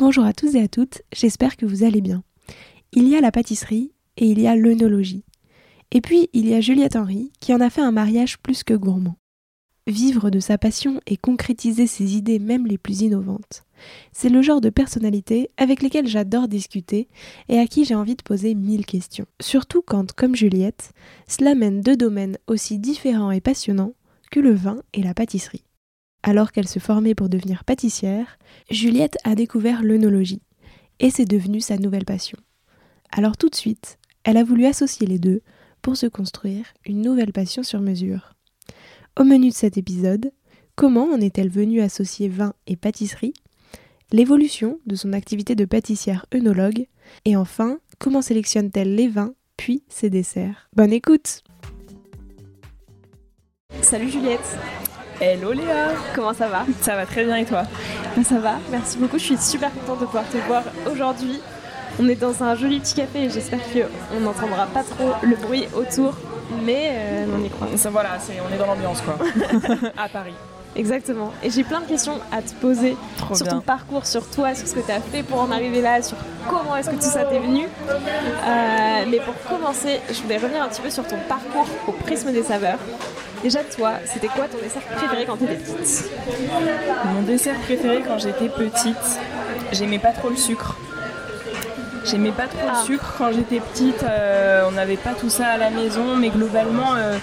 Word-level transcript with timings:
Bonjour 0.00 0.24
à 0.24 0.32
tous 0.32 0.56
et 0.56 0.62
à 0.62 0.66
toutes, 0.66 1.02
j'espère 1.12 1.58
que 1.58 1.66
vous 1.66 1.84
allez 1.84 2.00
bien. 2.00 2.24
Il 2.92 3.06
y 3.06 3.16
a 3.16 3.20
la 3.20 3.30
pâtisserie 3.30 3.92
et 4.16 4.24
il 4.24 4.40
y 4.40 4.46
a 4.46 4.56
l'œnologie. 4.56 5.26
Et 5.90 6.00
puis 6.00 6.30
il 6.32 6.48
y 6.48 6.54
a 6.54 6.62
Juliette 6.62 6.96
Henry 6.96 7.30
qui 7.38 7.52
en 7.52 7.60
a 7.60 7.68
fait 7.68 7.82
un 7.82 7.92
mariage 7.92 8.38
plus 8.38 8.64
que 8.64 8.72
gourmand. 8.72 9.18
Vivre 9.86 10.30
de 10.30 10.40
sa 10.40 10.56
passion 10.56 11.02
et 11.06 11.18
concrétiser 11.18 11.86
ses 11.86 12.16
idées 12.16 12.38
même 12.38 12.66
les 12.66 12.78
plus 12.78 13.02
innovantes. 13.02 13.64
C'est 14.10 14.30
le 14.30 14.40
genre 14.40 14.62
de 14.62 14.70
personnalité 14.70 15.50
avec 15.58 15.82
lesquelles 15.82 16.08
j'adore 16.08 16.48
discuter 16.48 17.06
et 17.50 17.58
à 17.58 17.66
qui 17.66 17.84
j'ai 17.84 17.94
envie 17.94 18.16
de 18.16 18.22
poser 18.22 18.54
mille 18.54 18.86
questions. 18.86 19.26
Surtout 19.38 19.82
quand, 19.82 20.12
comme 20.12 20.34
Juliette, 20.34 20.94
cela 21.28 21.54
mène 21.54 21.82
deux 21.82 21.98
domaines 21.98 22.38
aussi 22.46 22.78
différents 22.78 23.32
et 23.32 23.42
passionnants 23.42 23.92
que 24.30 24.40
le 24.40 24.54
vin 24.54 24.80
et 24.94 25.02
la 25.02 25.12
pâtisserie. 25.12 25.64
Alors 26.22 26.52
qu'elle 26.52 26.68
se 26.68 26.78
formait 26.78 27.14
pour 27.14 27.28
devenir 27.28 27.64
pâtissière, 27.64 28.38
Juliette 28.70 29.16
a 29.24 29.34
découvert 29.34 29.82
l'œnologie, 29.82 30.42
et 30.98 31.10
c'est 31.10 31.24
devenu 31.24 31.60
sa 31.60 31.78
nouvelle 31.78 32.04
passion. 32.04 32.38
Alors 33.10 33.36
tout 33.36 33.48
de 33.48 33.54
suite, 33.54 33.98
elle 34.24 34.36
a 34.36 34.44
voulu 34.44 34.66
associer 34.66 35.06
les 35.06 35.18
deux 35.18 35.40
pour 35.82 35.96
se 35.96 36.06
construire 36.06 36.66
une 36.84 37.00
nouvelle 37.00 37.32
passion 37.32 37.62
sur 37.62 37.80
mesure. 37.80 38.34
Au 39.18 39.24
menu 39.24 39.48
de 39.48 39.54
cet 39.54 39.78
épisode, 39.78 40.30
comment 40.76 41.06
en 41.06 41.20
est-elle 41.20 41.48
venue 41.48 41.80
associer 41.80 42.28
vin 42.28 42.52
et 42.66 42.76
pâtisserie 42.76 43.34
L'évolution 44.12 44.78
de 44.86 44.96
son 44.96 45.12
activité 45.12 45.54
de 45.54 45.64
pâtissière 45.64 46.26
œnologue 46.34 46.86
Et 47.24 47.36
enfin, 47.36 47.78
comment 47.98 48.22
sélectionne-t-elle 48.22 48.94
les 48.94 49.08
vins 49.08 49.34
puis 49.56 49.84
ses 49.88 50.10
desserts? 50.10 50.68
Bonne 50.74 50.92
écoute 50.92 51.42
Salut 53.82 54.10
Juliette 54.10 54.58
Hello 55.20 55.52
Léa 55.52 55.88
Comment 56.14 56.32
ça 56.32 56.48
va? 56.48 56.64
Ça 56.80 56.96
va 56.96 57.04
très 57.04 57.24
bien 57.24 57.36
et 57.36 57.44
toi? 57.44 57.64
Ben, 58.16 58.24
Ça 58.24 58.38
va, 58.38 58.54
merci 58.70 58.96
beaucoup. 58.96 59.18
Je 59.18 59.24
suis 59.24 59.36
super 59.36 59.70
contente 59.74 60.00
de 60.00 60.06
pouvoir 60.06 60.24
te 60.26 60.38
voir 60.38 60.62
aujourd'hui. 60.90 61.40
On 62.00 62.08
est 62.08 62.14
dans 62.14 62.42
un 62.42 62.54
joli 62.54 62.80
petit 62.80 62.94
café 62.94 63.24
et 63.24 63.30
j'espère 63.30 63.58
qu'on 63.70 64.20
n'entendra 64.20 64.64
pas 64.66 64.82
trop 64.82 65.10
le 65.22 65.36
bruit 65.36 65.68
autour, 65.74 66.14
mais 66.64 66.92
euh, 66.92 67.26
on 67.36 67.44
y 67.44 67.50
croit. 67.50 67.68
Ça, 67.76 67.90
voilà, 67.90 68.16
on 68.48 68.54
est 68.54 68.56
dans 68.56 68.66
l'ambiance 68.66 69.02
quoi. 69.02 69.18
à 69.98 70.08
Paris. 70.08 70.32
Exactement. 70.74 71.32
Et 71.42 71.50
j'ai 71.50 71.64
plein 71.64 71.80
de 71.80 71.86
questions 71.86 72.18
à 72.32 72.40
te 72.40 72.54
poser 72.54 72.96
sur 73.34 73.46
ton 73.46 73.60
parcours, 73.60 74.06
sur 74.06 74.26
toi, 74.30 74.54
sur 74.54 74.68
ce 74.68 74.74
que 74.74 74.80
tu 74.80 74.90
as 74.92 75.00
fait 75.00 75.22
pour 75.22 75.40
en 75.40 75.50
arriver 75.50 75.82
là, 75.82 76.00
sur 76.00 76.16
comment 76.48 76.76
est-ce 76.76 76.88
que 76.88 76.94
tout 76.94 77.02
ça 77.02 77.24
t'est 77.24 77.40
venu. 77.40 77.64
Euh, 77.90 79.04
mais 79.08 79.18
pour 79.18 79.34
commencer, 79.48 80.00
je 80.08 80.22
voulais 80.22 80.38
revenir 80.38 80.62
un 80.62 80.68
petit 80.68 80.80
peu 80.80 80.88
sur 80.88 81.06
ton 81.06 81.18
parcours 81.28 81.66
au 81.88 81.92
prisme 81.92 82.32
des 82.32 82.44
saveurs. 82.44 82.78
Déjà, 83.42 83.64
toi, 83.64 83.94
c'était 84.04 84.28
quoi 84.28 84.48
ton 84.48 84.58
dessert 84.58 84.82
préféré 84.82 85.24
quand 85.24 85.36
tu 85.36 85.44
étais 85.44 85.54
petite? 85.56 86.10
Mon 87.14 87.22
dessert 87.22 87.58
préféré 87.60 88.02
quand 88.06 88.18
j'étais 88.18 88.48
petite, 88.48 89.20
j'aimais 89.72 89.98
pas 89.98 90.12
trop 90.12 90.28
le 90.28 90.36
sucre. 90.36 90.76
J'aimais 92.04 92.32
pas 92.32 92.46
trop 92.46 92.66
le 92.66 92.72
ah. 92.74 92.82
sucre 92.84 93.14
quand 93.18 93.32
j'étais 93.32 93.60
petite, 93.60 94.02
euh, 94.02 94.64
on 94.68 94.72
n'avait 94.72 94.96
pas 94.96 95.12
tout 95.12 95.28
ça 95.28 95.48
à 95.48 95.56
la 95.58 95.70
maison, 95.70 96.16
mais 96.16 96.30
globalement, 96.30 96.94
euh, 96.94 97.18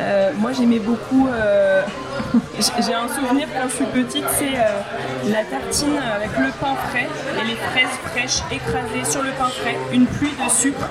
euh, 0.00 0.30
moi 0.38 0.52
j'aimais 0.52 0.78
beaucoup. 0.78 1.28
J'ai 2.58 2.94
un 2.94 3.08
souvenir 3.08 3.48
quand 3.54 3.68
je 3.68 3.74
suis 3.74 3.84
petite, 3.86 4.24
c'est 4.38 5.30
la 5.30 5.44
tartine 5.44 5.98
avec 6.14 6.30
le 6.38 6.50
pain 6.60 6.74
frais 6.88 7.08
et 7.40 7.46
les 7.46 7.54
fraises 7.56 7.98
fraîches 8.04 8.42
écrasées 8.50 9.10
sur 9.10 9.22
le 9.22 9.30
pain 9.32 9.48
frais, 9.48 9.76
une 9.92 10.06
pluie 10.06 10.32
de 10.32 10.50
sucre 10.50 10.88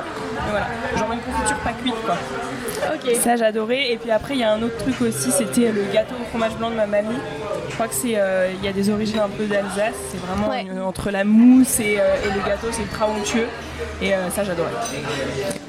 voilà, 0.50 0.68
genre 0.98 1.12
une 1.12 1.20
confiture 1.20 1.58
pas 1.58 1.74
cuite 1.74 1.96
quoi. 2.06 2.18
Ça 3.22 3.36
j'adorais. 3.36 3.92
Et 3.92 3.98
puis 3.98 4.12
après 4.12 4.36
il 4.36 4.40
y 4.42 4.44
a 4.44 4.52
un 4.52 4.62
autre 4.62 4.78
truc 4.78 5.02
aussi, 5.02 5.32
c'était 5.32 5.72
le 5.72 5.84
gâteau 5.94 6.16
au 6.20 6.26
fromage 6.30 6.56
blanc 6.56 6.70
de 6.70 6.76
ma 6.76 6.86
mamie. 6.86 7.16
Je 7.76 7.78
crois 7.78 7.90
que 7.90 7.94
c'est, 7.94 8.18
euh, 8.18 8.54
il 8.58 8.64
y 8.64 8.70
a 8.70 8.72
des 8.72 8.90
origines 8.90 9.20
un 9.20 9.28
peu 9.28 9.48
d'Alsace. 9.48 9.96
C'est 10.10 10.18
vraiment 10.20 10.50
entre 10.88 11.12
la 11.12 11.26
mousse 11.26 11.82
et, 11.82 11.98
euh, 12.00 12.16
et, 12.24 12.34
le 12.34 12.40
gâteau, 12.48 12.68
c'est 12.72 12.84
ultra 12.84 13.06
onctueux. 13.06 13.50
Et 14.02 14.14
euh, 14.14 14.30
ça, 14.30 14.46
j'adorais. 14.46 14.72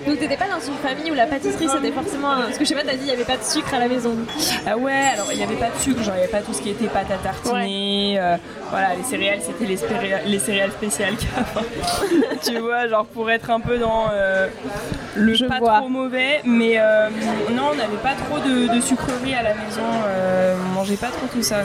Donc, 0.06 0.19
t'étais 0.19 0.37
pas 0.37 0.49
dans 0.49 0.61
une 0.61 0.77
famille 0.77 1.11
où 1.11 1.15
la 1.15 1.27
pâtisserie 1.27 1.69
c'était 1.69 1.93
forcément. 1.93 2.34
Parce 2.37 2.59
que 2.59 2.65
je 2.65 2.69
sais 2.69 2.75
pas, 2.75 2.84
t'as 2.84 2.94
dit 2.94 3.03
il 3.03 3.09
y 3.09 3.12
avait 3.12 3.25
pas 3.25 3.37
de 3.37 3.43
sucre 3.43 3.75
à 3.75 3.78
la 3.78 3.89
maison. 3.89 4.15
Ah 4.67 4.77
ouais, 4.77 5.11
alors 5.12 5.33
il 5.33 5.39
y 5.39 5.43
avait 5.43 5.56
pas 5.56 5.71
de 5.71 5.78
sucre, 5.81 6.03
genre 6.03 6.15
il 6.17 6.21
y 6.21 6.22
avait 6.22 6.33
pas 6.33 6.43
tout 6.43 6.53
ce 6.53 6.62
qui 6.62 6.71
était 6.71 6.87
pâte 6.87 7.11
à 7.11 7.17
tartiner. 7.17 8.21
voilà, 8.71 8.94
les 8.94 9.03
céréales, 9.03 9.41
c'était 9.43 9.67
les, 9.67 9.78
les, 10.27 10.39
céréales 10.39 10.72
spéciales 10.72 11.15
tu 12.44 12.59
vois, 12.59 12.89
genre 12.89 13.06
pour 13.06 13.31
être 13.31 13.50
un 13.50 13.61
peu 13.61 13.78
dans 13.78 14.06
le 15.15 15.34
je 15.34 15.44
pas 15.44 15.61
trop 15.61 15.89
mauvais. 15.89 16.41
Mais 16.44 16.78
non, 17.53 17.71
on 17.73 17.75
n'avait 17.75 17.97
pas 18.03 18.15
trop 18.15 18.38
de, 18.38 18.81
sucreries 18.81 19.34
à 19.34 19.43
la 19.43 19.55
maison. 19.55 19.83
on 19.83 20.75
mangeait 20.75 20.97
pas 20.97 21.09
trop 21.09 21.27
tout 21.33 21.43
ça. 21.43 21.59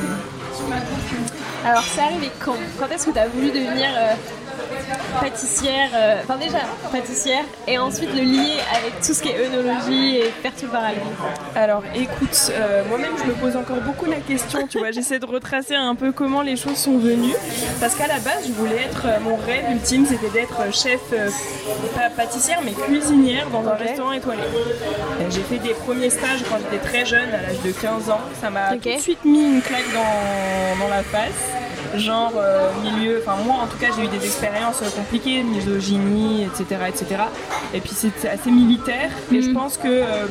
Alors, 1.66 1.84
c'est 1.84 2.02
arrivé 2.02 2.32
quand 2.44 2.56
Quand 2.80 2.88
est-ce 2.92 3.06
que 3.08 3.12
tu 3.12 3.20
as 3.20 3.28
voulu 3.28 3.48
devenir 3.48 3.90
euh, 3.96 4.14
pâtissière 5.20 5.90
euh, 5.96 6.22
Enfin, 6.24 6.38
déjà, 6.38 6.60
pâtissière, 6.92 7.44
et 7.68 7.78
ensuite 7.78 8.14
le 8.14 8.22
lier 8.22 8.58
avec 8.76 9.02
tout 9.02 9.14
ce 9.14 9.22
qui 9.22 9.30
est 9.30 9.46
œnologie 9.46 10.18
et 10.18 10.24
faire 10.42 10.52
tout 10.56 10.66
le 10.66 10.72
parallèle 10.72 11.02
Alors, 11.56 11.84
écoute, 11.96 12.52
euh, 12.52 12.84
moi-même, 12.88 13.14
je 13.18 13.28
me 13.28 13.34
pose 13.34 13.56
encore 13.56 13.82
beaucoup 13.82 14.06
la 14.06 14.18
question, 14.18 14.68
tu 14.68 14.80
vois. 14.80 14.92
J'essaie 14.92 15.20
de 15.20 15.26
retracer 15.26 15.76
un 15.76 15.96
peu 15.96 16.12
comment 16.12 16.42
les 16.42 16.56
choses 16.56 16.78
sont 16.78 16.98
venues. 16.98 17.36
Parce 17.80 17.96
qu'à 17.96 18.08
la 18.08 18.20
base, 18.20 18.48
je 18.48 18.54
voulais 18.54 18.84
être. 18.84 19.06
mon 19.22 19.36
rêve 19.36 19.66
ultime, 19.72 20.06
c'était 20.06 20.30
d'être 20.30 20.74
chef, 20.74 21.02
pas 21.96 22.10
pâtissière, 22.16 22.60
mais 22.64 22.74
cuisinière 22.74 23.50
dans 23.50 23.68
un 23.68 23.76
restaurant 23.76 24.12
étoilé. 24.12 24.44
J'ai 25.30 25.42
fait 25.42 25.60
des 25.60 25.74
premiers 25.74 26.10
stages 26.10 26.44
quand 26.50 26.58
j'étais 26.58 26.84
très 26.84 27.06
jeune, 27.06 27.30
à 27.30 27.42
l'âge 27.42 27.62
de 27.64 27.72
15 27.72 28.10
ans. 28.10 28.22
Ça 28.40 28.50
m'a 28.50 28.76
tout 28.76 28.90
de 28.90 28.98
suite 29.00 29.24
mis 29.26 29.44
une 29.44 29.62
claque 29.62 29.92
dans, 29.94 30.84
dans 30.84 30.90
la 30.90 31.04
face 31.04 31.52
genre 31.98 32.34
euh, 32.38 32.70
milieu, 32.82 33.22
enfin 33.22 33.38
moi 33.44 33.58
en 33.64 33.68
tout 33.68 33.78
cas 33.78 33.88
j'ai 33.96 34.06
eu 34.06 34.08
des 34.08 34.26
expériences 34.26 34.81
compliquées, 34.90 35.44
misogynie, 35.44 36.44
etc. 36.44 36.82
etc. 36.88 37.06
Et 37.74 37.80
puis 37.80 37.92
c'est 37.94 38.28
assez 38.28 38.52
militaire 38.52 39.10
et 39.32 39.42
je 39.42 39.50
mm. 39.50 39.54
pense 39.54 39.78
que 39.78 39.88
euh, 39.88 40.26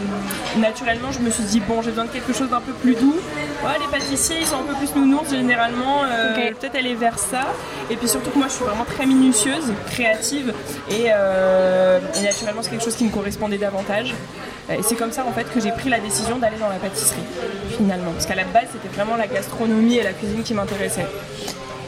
naturellement 0.59 1.12
je 1.12 1.21
me 1.21 1.31
suis 1.31 1.44
dit 1.44 1.61
bon 1.61 1.83
j'ai 1.83 1.91
besoin 1.91 2.05
de 2.05 2.11
quelque 2.11 2.33
chose 2.33 2.50
d'un 2.50 2.60
peu 2.60 2.72
plus 2.72 2.94
doux. 2.94 3.16
Ouais, 3.65 3.78
les 3.81 3.87
pâtissiers 3.99 4.37
ils 4.41 4.47
sont 4.47 4.56
un 4.56 4.62
peu 4.62 4.75
plus 4.75 4.94
nounours 4.94 5.31
généralement, 5.31 6.03
euh, 6.05 6.53
peut-être 6.53 6.77
aller 6.77 6.94
vers 6.94 7.19
ça. 7.19 7.49
Et 7.91 7.97
puis 7.97 8.09
surtout 8.09 8.30
que 8.30 8.39
moi 8.39 8.48
je 8.48 8.54
suis 8.54 8.65
vraiment 8.65 8.84
très 8.84 9.07
minutieuse, 9.07 9.72
créative 9.91 10.53
et, 10.91 11.07
et 11.07 12.22
naturellement 12.22 12.63
c'est 12.63 12.71
quelque 12.71 12.84
chose 12.84 12.97
qui 12.97 13.04
me 13.04 13.10
correspondait 13.10 13.59
davantage. 13.59 14.15
Et 14.71 14.83
c'est 14.83 14.95
comme 14.95 15.13
ça 15.13 15.24
en 15.27 15.33
fait 15.33 15.53
que 15.53 15.60
j'ai 15.60 15.72
pris 15.72 15.89
la 15.89 15.98
décision 15.98 16.39
d'aller 16.39 16.59
dans 16.59 16.69
la 16.69 16.77
pâtisserie 16.77 17.22
finalement. 17.77 18.13
Parce 18.13 18.27
qu'à 18.27 18.36
la 18.36 18.45
base 18.45 18.69
c'était 18.72 18.95
vraiment 18.95 19.16
la 19.16 19.27
gastronomie 19.27 19.97
et 19.97 20.03
la 20.03 20.13
cuisine 20.13 20.42
qui 20.42 20.54
m'intéressaient. 20.54 21.09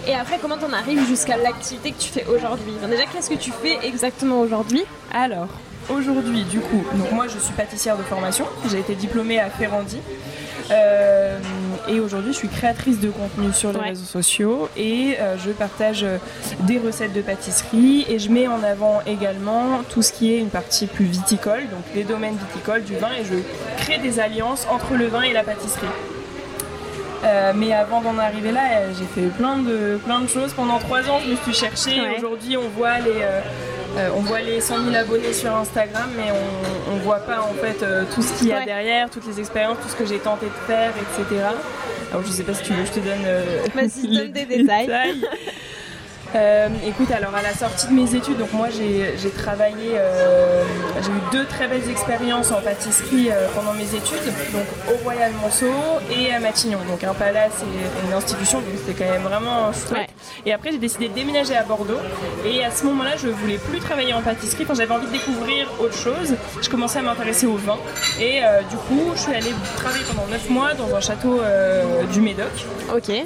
Et 0.06 0.14
après, 0.14 0.38
comment 0.38 0.56
t'en 0.56 0.72
arrives 0.72 1.06
jusqu'à 1.06 1.36
l'activité 1.36 1.92
que 1.92 2.00
tu 2.00 2.08
fais 2.08 2.26
aujourd'hui 2.26 2.72
Déjà, 2.88 3.04
qu'est-ce 3.06 3.30
que 3.30 3.36
tu 3.36 3.52
fais 3.52 3.78
exactement 3.86 4.40
aujourd'hui 4.40 4.82
Alors, 5.14 5.48
aujourd'hui, 5.88 6.42
du 6.44 6.58
coup, 6.58 6.84
donc 6.94 7.12
moi 7.12 7.26
je 7.28 7.38
suis 7.38 7.52
pâtissière 7.52 7.96
de 7.96 8.02
formation, 8.02 8.46
j'ai 8.68 8.80
été 8.80 8.94
diplômée 8.94 9.38
à 9.38 9.48
Ferrandi. 9.48 9.98
Euh, 10.70 11.38
et 11.88 12.00
aujourd'hui, 12.00 12.32
je 12.32 12.38
suis 12.38 12.48
créatrice 12.48 13.00
de 13.00 13.10
contenu 13.10 13.52
sur 13.52 13.72
les 13.72 13.80
réseaux 13.80 14.04
sociaux 14.04 14.68
et 14.76 15.16
euh, 15.20 15.36
je 15.44 15.50
partage 15.50 16.02
euh, 16.04 16.18
des 16.60 16.78
recettes 16.78 17.12
de 17.12 17.20
pâtisserie 17.20 18.06
et 18.08 18.18
je 18.18 18.30
mets 18.30 18.46
en 18.46 18.62
avant 18.62 19.00
également 19.06 19.82
tout 19.90 20.02
ce 20.02 20.12
qui 20.12 20.32
est 20.32 20.38
une 20.38 20.50
partie 20.50 20.86
plus 20.86 21.04
viticole, 21.04 21.62
donc 21.68 21.82
les 21.94 22.04
domaines 22.04 22.36
viticoles 22.36 22.84
du 22.84 22.96
vin 22.96 23.10
et 23.20 23.24
je 23.24 23.34
crée 23.82 23.98
des 23.98 24.20
alliances 24.20 24.66
entre 24.70 24.94
le 24.94 25.06
vin 25.06 25.22
et 25.22 25.32
la 25.32 25.42
pâtisserie. 25.42 25.86
Mais 27.54 27.72
avant 27.72 28.00
d'en 28.00 28.18
arriver 28.18 28.52
là, 28.52 28.92
j'ai 28.98 29.04
fait 29.04 29.28
plein 29.28 29.58
de, 29.58 29.98
plein 30.04 30.20
de 30.20 30.28
choses. 30.28 30.52
Pendant 30.54 30.78
trois 30.78 31.00
ans, 31.08 31.20
je 31.24 31.30
me 31.30 31.36
suis 31.36 31.54
cherchée. 31.54 32.00
Aujourd'hui, 32.16 32.56
on 32.56 32.68
voit 32.68 32.98
les, 32.98 33.24
on 34.14 34.20
voit 34.20 34.40
les 34.40 34.60
100 34.60 34.84
000 34.84 34.96
abonnés 34.96 35.32
sur 35.32 35.54
Instagram, 35.54 36.10
mais 36.16 36.32
on, 36.90 36.96
ne 36.96 37.00
voit 37.00 37.20
pas 37.20 37.40
en 37.40 37.54
fait 37.54 37.84
tout 38.14 38.22
ce 38.22 38.38
qu'il 38.38 38.48
y 38.48 38.52
a 38.52 38.64
derrière, 38.64 39.10
toutes 39.10 39.26
les 39.26 39.40
expériences, 39.40 39.78
tout 39.82 39.88
ce 39.88 39.96
que 39.96 40.06
j'ai 40.06 40.18
tenté 40.18 40.46
de 40.46 40.66
faire, 40.66 40.90
etc. 40.90 41.46
Alors 42.10 42.24
je 42.24 42.30
sais 42.30 42.42
pas 42.42 42.54
si 42.54 42.62
tu 42.64 42.72
veux, 42.72 42.84
je 42.84 42.92
te 42.92 43.00
donne. 43.00 43.24
Vas-y, 43.74 44.16
donne 44.16 44.32
des 44.32 44.44
détails. 44.44 44.90
Euh, 46.34 46.68
écoute, 46.86 47.10
alors 47.10 47.34
à 47.34 47.42
la 47.42 47.52
sortie 47.52 47.88
de 47.88 47.92
mes 47.92 48.14
études, 48.14 48.38
donc 48.38 48.52
moi 48.52 48.68
j'ai 48.70 49.30
travaillé, 49.30 49.92
euh, 49.96 50.64
j'ai 51.02 51.10
eu 51.10 51.20
deux 51.30 51.44
très 51.44 51.68
belles 51.68 51.88
expériences 51.90 52.50
en 52.50 52.60
pâtisserie 52.60 53.28
euh, 53.30 53.48
pendant 53.54 53.74
mes 53.74 53.94
études, 53.94 54.32
donc 54.52 54.64
au 54.90 55.04
Royal 55.04 55.32
Monceau 55.42 55.66
et 56.10 56.32
à 56.32 56.40
Matignon, 56.40 56.78
donc 56.88 57.04
un 57.04 57.12
palace 57.12 57.62
et 57.62 58.06
une 58.06 58.14
institution, 58.14 58.60
donc 58.60 58.70
c'était 58.78 59.04
quand 59.04 59.10
même 59.10 59.22
vraiment 59.22 59.72
chouette. 59.72 60.08
Et 60.46 60.52
après 60.54 60.72
j'ai 60.72 60.78
décidé 60.78 61.08
de 61.08 61.14
déménager 61.14 61.54
à 61.54 61.64
Bordeaux. 61.64 62.00
Et 62.46 62.64
à 62.64 62.70
ce 62.70 62.84
moment-là 62.86 63.16
je 63.18 63.28
voulais 63.28 63.58
plus 63.58 63.80
travailler 63.80 64.14
en 64.14 64.22
pâtisserie, 64.22 64.64
quand 64.64 64.74
j'avais 64.74 64.94
envie 64.94 65.06
de 65.06 65.12
découvrir 65.12 65.68
autre 65.80 65.96
chose, 65.96 66.34
je 66.62 66.70
commençais 66.70 67.00
à 67.00 67.02
m'intéresser 67.02 67.46
au 67.46 67.56
vin. 67.56 67.76
Et 68.20 68.40
du 68.70 68.76
coup 68.76 69.12
je 69.14 69.20
suis 69.20 69.34
allée 69.34 69.52
travailler 69.76 70.04
pendant 70.04 70.26
9 70.28 70.48
mois 70.48 70.74
dans 70.74 70.94
un 70.94 71.00
château 71.00 71.42
du 72.10 72.20
Médoc. 72.22 72.48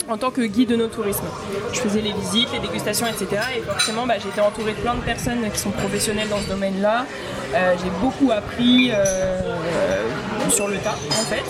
En 0.08 0.16
tant 0.16 0.30
que 0.30 0.42
guide 0.42 0.70
de 0.70 0.76
nos 0.76 0.88
tourismes. 0.88 1.26
Je 1.72 1.80
faisais 1.80 2.00
les 2.00 2.12
visites, 2.12 2.52
les 2.52 2.60
dégustations 2.60 2.95
etc. 3.04 3.26
Et 3.58 3.60
forcément, 3.60 4.06
bah, 4.06 4.16
été 4.16 4.40
entourée 4.40 4.72
de 4.72 4.78
plein 4.78 4.94
de 4.94 5.00
personnes 5.00 5.50
qui 5.52 5.58
sont 5.58 5.70
professionnelles 5.70 6.28
dans 6.28 6.40
ce 6.40 6.48
domaine-là. 6.48 7.04
Euh, 7.54 7.74
j'ai 7.82 7.90
beaucoup 8.00 8.32
appris 8.32 8.90
euh, 8.92 10.05
sur 10.50 10.68
le 10.68 10.76
tas, 10.78 10.96
en 11.10 11.24
fait. 11.24 11.44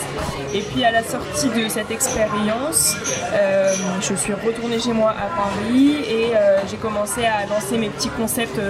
Et 0.55 0.63
puis 0.63 0.85
à 0.85 0.91
la 0.91 1.03
sortie 1.03 1.49
de 1.49 1.69
cette 1.69 1.91
expérience, 1.91 2.97
euh, 3.33 3.75
je 4.01 4.15
suis 4.15 4.33
retournée 4.33 4.79
chez 4.79 4.93
moi 4.93 5.11
à 5.11 5.29
Paris 5.37 5.97
et 6.09 6.33
j'ai 6.71 6.77
commencé 6.77 7.25
à 7.25 7.47
lancer 7.47 7.79
mes 7.79 7.89
petits 7.89 8.11
concepts 8.11 8.61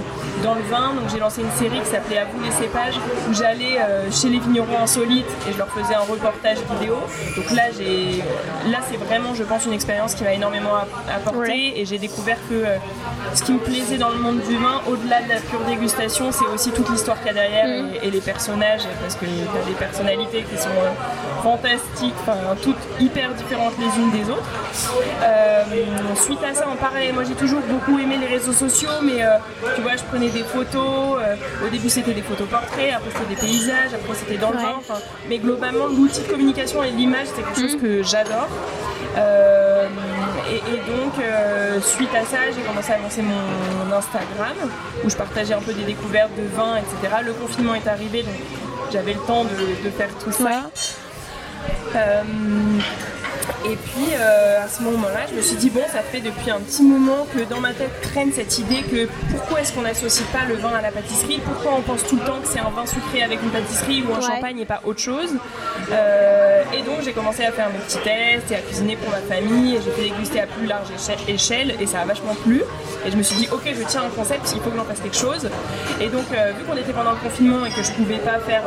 dans 0.43 0.55
le 0.55 0.63
vin. 0.63 0.95
Donc 0.95 1.11
j'ai 1.13 1.19
lancé 1.19 1.43
une 1.43 1.51
série 1.53 1.81
qui 1.81 1.91
s'appelait 1.91 2.19
À 2.19 2.25
vous 2.25 2.43
les 2.43 2.51
cépages, 2.51 2.99
où 3.29 3.35
j'allais 3.35 3.79
chez 4.11 4.29
les 4.29 4.39
vignerons 4.39 4.79
insolites 4.83 5.27
et 5.49 5.53
je 5.53 5.59
leur 5.59 5.69
faisais 5.69 5.95
un 5.95 6.01
reportage 6.01 6.59
vidéo. 6.73 6.97
Donc 7.37 7.51
là, 7.53 7.65
j'ai, 7.77 8.23
là 8.71 8.79
c'est 8.89 8.97
vraiment, 8.97 9.35
je 9.35 9.45
pense, 9.45 9.67
une 9.67 9.73
expérience 9.73 10.15
qui 10.15 10.25
m'a 10.25 10.33
énormément 10.33 10.77
apporté 11.15 11.81
et 11.81 11.85
j'ai 11.85 11.99
découvert 11.99 12.39
que 12.49 12.65
ce 13.35 13.43
qui 13.43 13.53
me 13.53 13.59
plaisait 13.59 13.99
dans 13.99 14.11
le 14.11 14.19
monde 14.19 14.41
du 14.41 14.57
vin, 14.57 14.81
au-delà 14.89 15.23
de 15.23 15.29
la 15.29 15.41
pure 15.41 15.61
dégustation, 15.67 16.33
c'est 16.33 16.47
aussi 16.47 16.71
toute 16.71 16.89
l'histoire 16.91 17.19
qu'il 17.19 17.29
y 17.29 17.31
a 17.31 17.35
derrière 17.35 17.67
mm. 17.67 17.91
et, 18.03 18.11
les 18.11 18.21
personnages, 18.21 18.83
parce 19.01 19.15
que 19.15 19.27
tu 19.27 19.31
as 19.31 19.65
des 19.67 19.75
personnalités 20.17 20.45
qui 20.51 20.61
sont 20.61 20.69
euh, 20.71 21.43
fantastiques, 21.43 22.15
toutes 22.63 22.77
hyper 23.01 23.33
différentes 23.35 23.75
les 23.79 24.03
unes 24.03 24.11
des 24.11 24.31
autres. 24.31 24.49
Euh, 25.23 25.65
suite 26.15 26.43
à 26.43 26.55
ça, 26.55 26.69
en 26.69 26.77
parallèle, 26.77 27.15
moi 27.15 27.25
j'ai 27.25 27.35
toujours 27.35 27.61
beaucoup 27.63 27.99
aimé 27.99 28.17
les 28.21 28.27
réseaux 28.27 28.53
sociaux, 28.53 28.91
mais 29.03 29.23
euh, 29.23 29.37
tu 29.75 29.83
vois, 29.83 29.97
je 29.97 30.05
prenais 30.05 30.29
des 30.29 30.43
photos. 30.43 31.19
au 31.65 31.69
début, 31.71 31.91
c'était 31.91 32.15
des 32.15 32.23
photos 32.23 32.49
portraits, 32.49 32.95
après 32.95 33.11
c'était 33.11 33.35
des 33.35 33.41
paysages, 33.41 33.95
après 33.95 34.15
c'était 34.15 34.39
dans 34.39 34.51
le 34.51 34.59
vin. 34.59 34.81
Mais 35.29 35.39
globalement, 35.39 35.87
l'outil 35.87 36.23
de 36.23 36.29
communication 36.29 36.83
et 36.83 36.91
l'image, 36.91 37.27
c'est 37.35 37.43
quelque 37.43 37.61
chose 37.61 37.77
mm. 37.77 37.81
que 37.81 38.03
j'adore. 38.03 38.49
Et, 40.49 40.77
donc, 40.91 41.15
suite 41.83 42.15
à 42.15 42.25
ça, 42.25 42.39
j'ai 42.55 42.63
commencé 42.63 42.93
à 42.93 42.99
lancer 42.99 43.23
mon, 43.23 43.35
Instagram 43.97 44.57
où 45.05 45.09
je 45.09 45.17
partageais 45.17 45.55
un 45.55 45.61
peu 45.61 45.73
des 45.73 45.85
découvertes 45.85 46.33
de 46.37 46.43
vin, 46.55 46.77
etc. 46.77 47.17
Le 47.25 47.33
confinement 47.33 47.75
est 47.75 47.87
arrivé, 47.87 48.23
donc 48.23 48.35
j'avais 48.93 49.15
le 49.15 49.21
temps 49.21 49.45
de, 49.45 49.91
faire 49.91 50.11
tout 50.23 50.33
ça. 50.33 50.71
Euh, 51.95 52.23
et 53.65 53.77
puis 53.77 54.09
euh, 54.13 54.65
à 54.65 54.69
ce 54.69 54.83
moment-là, 54.83 55.21
je 55.31 55.37
me 55.37 55.41
suis 55.41 55.57
dit, 55.57 55.71
bon, 55.71 55.83
ça 55.93 56.01
fait 56.01 56.21
depuis 56.21 56.51
un 56.51 56.59
petit 56.61 56.83
moment 56.83 57.27
que 57.35 57.43
dans 57.45 57.61
ma 57.61 57.73
tête 57.73 58.01
traîne 58.03 58.33
cette 58.33 58.59
idée 58.59 58.83
que 58.83 59.09
pourquoi 59.31 59.61
est-ce 59.61 59.73
qu'on 59.73 59.83
n'associe 59.83 60.27
pas 60.29 60.45
le 60.49 60.55
vin 60.55 60.73
à 60.77 60.83
la 60.83 60.91
pâtisserie? 60.91 61.41
Pourquoi 61.45 61.73
on 61.79 61.83
pense 61.83 62.05
tout 62.07 62.17
le 62.17 62.23
temps 62.23 62.41
que 62.43 62.49
c'est 62.49 62.61
un 62.61 62.71
vin 62.71 62.87
sucré 62.87 63.23
avec 63.23 63.43
une 63.43 63.51
pâtisserie 63.51 64.05
ou 64.09 64.15
un 64.15 64.21
champagne 64.21 64.59
et 64.59 64.67
pas 64.67 64.81
autre 64.85 65.01
chose? 65.01 65.31
Euh, 65.93 66.63
Et 66.73 66.83
donc 66.83 67.03
j'ai 67.05 67.13
commencé 67.13 67.45
à 67.45 67.53
faire 67.53 67.69
mes 67.71 67.79
petits 67.79 67.99
tests 67.99 68.51
et 68.51 68.57
à 68.57 68.59
cuisiner 68.59 68.97
pour 68.97 69.11
ma 69.11 69.21
famille. 69.35 69.77
Et 69.77 69.81
j'ai 69.83 69.91
fait 69.91 70.11
déguster 70.11 70.41
à 70.41 70.47
plus 70.47 70.67
large 70.67 70.89
échelle 71.29 71.75
et 71.81 71.87
ça 71.87 72.01
a 72.01 72.05
vachement 72.05 72.35
plu. 72.45 72.63
Et 73.07 73.11
je 73.11 73.17
me 73.17 73.23
suis 73.23 73.37
dit, 73.37 73.49
ok, 73.53 73.63
je 73.67 73.85
tiens 73.87 74.03
un 74.03 74.11
concept, 74.11 74.53
il 74.55 74.61
faut 74.61 74.71
que 74.71 74.77
j'en 74.77 74.85
fasse 74.85 75.01
quelque 75.01 75.17
chose. 75.17 75.49
Et 76.01 76.09
donc, 76.09 76.25
euh, 76.33 76.53
vu 76.59 76.65
qu'on 76.65 76.77
était 76.77 76.93
pendant 76.93 77.13
le 77.13 77.19
confinement 77.19 77.65
et 77.65 77.71
que 77.71 77.83
je 77.83 77.93
pouvais 77.93 78.19
pas 78.19 78.39
faire 78.41 78.65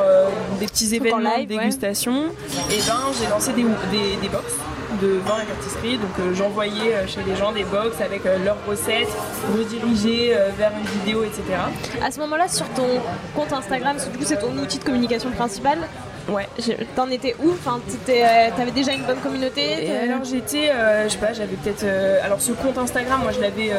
des 0.59 0.65
petits 0.65 0.95
événements 0.95 1.39
de 1.39 1.45
dégustation, 1.45 2.25
et 2.71 2.79
j'ai 3.19 3.27
lancé 3.30 3.53
des, 3.53 3.63
des, 3.91 4.15
des 4.21 4.30
box 4.30 4.53
de 5.01 5.19
vin 5.25 5.41
et 5.41 5.45
pâtisserie. 5.45 5.97
Donc 5.97 6.12
euh, 6.19 6.33
j'envoyais 6.33 6.94
euh, 6.94 7.07
chez 7.07 7.21
les 7.24 7.36
gens 7.36 7.51
des 7.51 7.63
box 7.63 8.01
avec 8.01 8.25
euh, 8.25 8.38
leurs 8.44 8.57
recettes 8.68 9.09
redirigées 9.56 10.36
vers 10.57 10.71
une 10.77 11.00
vidéo, 11.00 11.24
etc. 11.24 11.44
À 12.03 12.12
ce 12.12 12.19
moment-là, 12.19 12.47
sur 12.47 12.68
ton 12.69 12.88
compte 13.36 13.53
Instagram, 13.53 13.97
du 13.97 14.18
coup 14.18 14.25
c'est 14.25 14.39
ton 14.39 14.56
outil 14.57 14.80
de 14.80 14.83
communication 14.83 15.31
principal, 15.31 15.80
Ouais. 16.27 16.47
T'en 16.95 17.09
étais 17.09 17.36
où? 17.44 17.50
Enfin, 17.53 17.80
t'avais 18.06 18.69
déjà 18.69 18.92
une 18.92 19.01
bonne 19.01 19.18
communauté? 19.18 19.89
Alors 19.97 20.24
j'étais, 20.24 20.71
je 21.06 21.09
sais 21.09 21.18
pas, 21.18 21.33
j'avais 21.33 21.56
peut-être. 21.56 21.83
alors 22.24 22.39
ce 22.39 22.51
compte 22.51 22.77
Instagram, 22.77 23.21
moi 23.24 23.31
je 23.31 23.42
l'avais, 23.42 23.71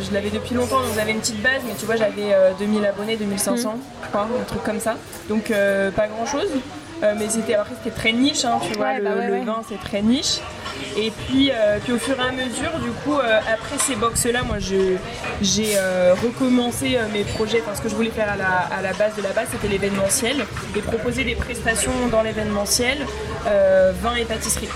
je 0.00 0.14
l'avais 0.14 0.30
depuis 0.30 0.54
longtemps, 0.54 0.80
donc 0.80 0.94
j'avais 0.94 1.10
une 1.10 1.18
petite 1.18 1.42
base, 1.42 1.60
mais 1.66 1.74
tu 1.76 1.86
vois, 1.86 1.96
j'avais 1.96 2.36
2000 2.56 2.86
abonnés, 2.86 3.16
2500, 3.16 3.72
mm. 3.72 3.80
je 4.04 4.08
crois, 4.10 4.20
un 4.22 4.44
truc 4.44 4.62
comme 4.62 4.78
ça. 4.78 4.94
Donc 5.28 5.52
pas 5.96 6.06
grand 6.06 6.26
chose. 6.26 6.50
Euh, 7.02 7.14
mais 7.16 7.28
c'était 7.28 7.54
après 7.54 7.74
c'était 7.82 7.94
très 7.94 8.12
niche, 8.12 8.44
hein, 8.44 8.58
tu 8.60 8.76
vois, 8.76 8.94
le, 8.98 9.04
bah 9.04 9.44
vin 9.44 9.62
c'est 9.68 9.80
très 9.80 10.02
niche. 10.02 10.40
Et 10.96 11.10
puis, 11.10 11.50
euh, 11.52 11.78
puis 11.82 11.92
au 11.92 11.98
fur 11.98 12.16
et 12.18 12.28
à 12.28 12.32
mesure, 12.32 12.72
du 12.82 12.90
coup, 12.90 13.18
euh, 13.18 13.38
après 13.40 13.78
ces 13.78 13.94
box-là, 13.94 14.42
moi 14.42 14.58
j'ai 14.58 14.98
recommencé 16.22 16.98
mes 17.12 17.24
projets. 17.24 17.62
Parce 17.64 17.80
que 17.80 17.88
je 17.88 17.94
voulais 17.94 18.10
faire 18.10 18.30
à 18.30 18.36
la, 18.36 18.68
à 18.76 18.82
la 18.82 18.92
base 18.92 19.14
de 19.16 19.22
la 19.22 19.30
base, 19.30 19.48
c'était 19.50 19.68
l'événementiel 19.68 20.44
et 20.76 20.80
proposer 20.80 21.24
des 21.24 21.34
prestations 21.34 22.08
dans 22.10 22.22
l'événementiel, 22.22 22.98
vin 24.02 24.14
et 24.16 24.24
pâtisserie. 24.24 24.68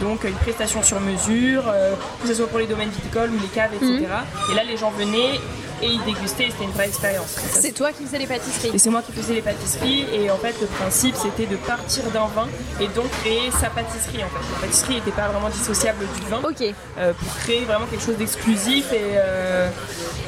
Donc 0.00 0.24
une 0.24 0.34
prestation 0.34 0.82
sur 0.82 1.00
mesure, 1.00 1.72
que 2.20 2.28
ce 2.28 2.34
soit 2.34 2.48
pour 2.48 2.58
les 2.58 2.66
domaines 2.66 2.90
viticoles 2.90 3.30
ou 3.30 3.40
les 3.40 3.48
caves, 3.48 3.74
etc. 3.74 3.88
Mhm. 3.90 4.52
Et 4.52 4.54
là, 4.56 4.64
les 4.64 4.76
gens 4.76 4.90
venaient 4.90 5.40
et 5.82 5.86
ils 5.86 6.04
dégustaient, 6.04 6.48
c'était 6.50 6.64
une 6.64 6.70
vraie 6.70 6.88
expérience. 6.88 7.36
C'est 7.52 7.72
toi 7.72 7.92
qui 7.92 8.04
faisais 8.04 8.18
les 8.18 8.26
pâtisseries 8.26 8.70
Et 8.74 8.78
c'est 8.78 8.90
moi 8.90 9.02
qui 9.02 9.12
faisais 9.12 9.34
les 9.34 9.42
pâtisseries 9.42 10.06
et 10.12 10.30
en 10.30 10.36
fait 10.36 10.54
le 10.60 10.66
principe 10.66 11.14
c'était 11.16 11.46
de 11.46 11.56
partir 11.56 12.04
d'un 12.10 12.26
vin 12.26 12.48
et 12.80 12.88
donc 12.88 13.10
créer 13.22 13.50
sa 13.50 13.70
pâtisserie 13.70 14.24
en 14.24 14.28
fait. 14.28 14.54
La 14.54 14.66
pâtisserie 14.66 14.94
n'était 14.96 15.10
pas 15.12 15.28
vraiment 15.28 15.48
dissociable 15.48 16.04
du 16.20 16.28
vin 16.28 16.40
Ok. 16.42 16.74
Euh, 16.98 17.12
pour 17.12 17.36
créer 17.36 17.64
vraiment 17.64 17.86
quelque 17.86 18.04
chose 18.04 18.16
d'exclusif 18.16 18.92
et, 18.92 19.14
euh, 19.16 19.68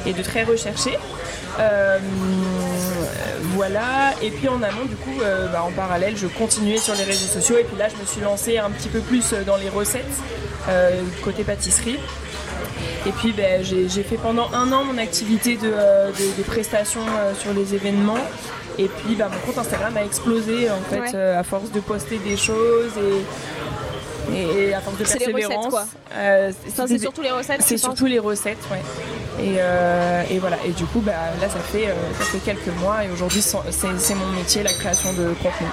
et 0.05 0.13
de 0.13 0.23
très 0.23 0.43
recherché. 0.43 0.97
Euh, 1.59 1.99
voilà, 3.53 4.13
et 4.21 4.31
puis 4.31 4.47
en 4.47 4.63
amont, 4.63 4.85
du 4.85 4.95
coup, 4.95 5.19
bah, 5.51 5.63
en 5.63 5.71
parallèle, 5.71 6.15
je 6.15 6.27
continuais 6.27 6.77
sur 6.77 6.95
les 6.95 7.03
réseaux 7.03 7.27
sociaux 7.27 7.57
et 7.57 7.65
puis 7.65 7.77
là, 7.77 7.87
je 7.89 8.01
me 8.01 8.05
suis 8.05 8.21
lancée 8.21 8.57
un 8.57 8.69
petit 8.69 8.87
peu 8.87 8.99
plus 8.99 9.33
dans 9.45 9.57
les 9.57 9.67
recettes 9.69 10.05
côté 11.21 11.43
pâtisserie. 11.43 11.99
Et 13.07 13.11
puis 13.11 13.33
ben, 13.33 13.63
j'ai 13.63 14.03
fait 14.03 14.17
pendant 14.17 14.47
un 14.53 14.71
an 14.71 14.83
mon 14.83 14.97
activité 14.97 15.57
de, 15.57 15.71
euh, 15.73 16.11
prestation 16.45 17.01
euh, 17.01 17.33
sur 17.33 17.53
les 17.53 17.73
événements. 17.73 18.19
Et 18.77 18.87
puis 18.87 19.15
ben, 19.15 19.27
mon 19.29 19.39
compte 19.39 19.57
Instagram 19.57 19.95
a 19.97 20.05
explosé 20.05 20.69
en 20.69 20.81
fait 20.89 21.15
euh, 21.15 21.39
à 21.39 21.43
force 21.43 21.71
de 21.71 21.79
poster 21.79 22.19
des 22.19 22.37
choses 22.37 22.93
et, 24.33 24.73
à 24.73 24.81
force 24.81 24.97
de 24.97 25.03
persévérance. 25.03 25.75
C'est 26.87 26.99
surtout 26.99 27.21
les 27.21 27.31
recettes. 27.31 27.61
C'est 27.63 27.77
surtout 27.77 28.05
les 28.05 28.19
recettes, 28.19 28.63
ouais. 28.71 28.81
Et, 30.29 30.37
voilà. 30.37 30.57
Et 30.65 30.69
du 30.69 30.85
coup, 30.85 30.99
bah, 30.99 31.13
là, 31.41 31.49
ça 31.49 31.59
fait, 31.59 31.87
ça 32.19 32.25
fait 32.25 32.37
quelques 32.37 32.79
mois 32.79 33.03
et 33.03 33.09
aujourd'hui, 33.09 33.41
c'est 33.41 34.15
mon 34.15 34.27
métier, 34.27 34.61
la 34.61 34.73
création 34.73 35.11
de 35.13 35.33
contenu. 35.41 35.67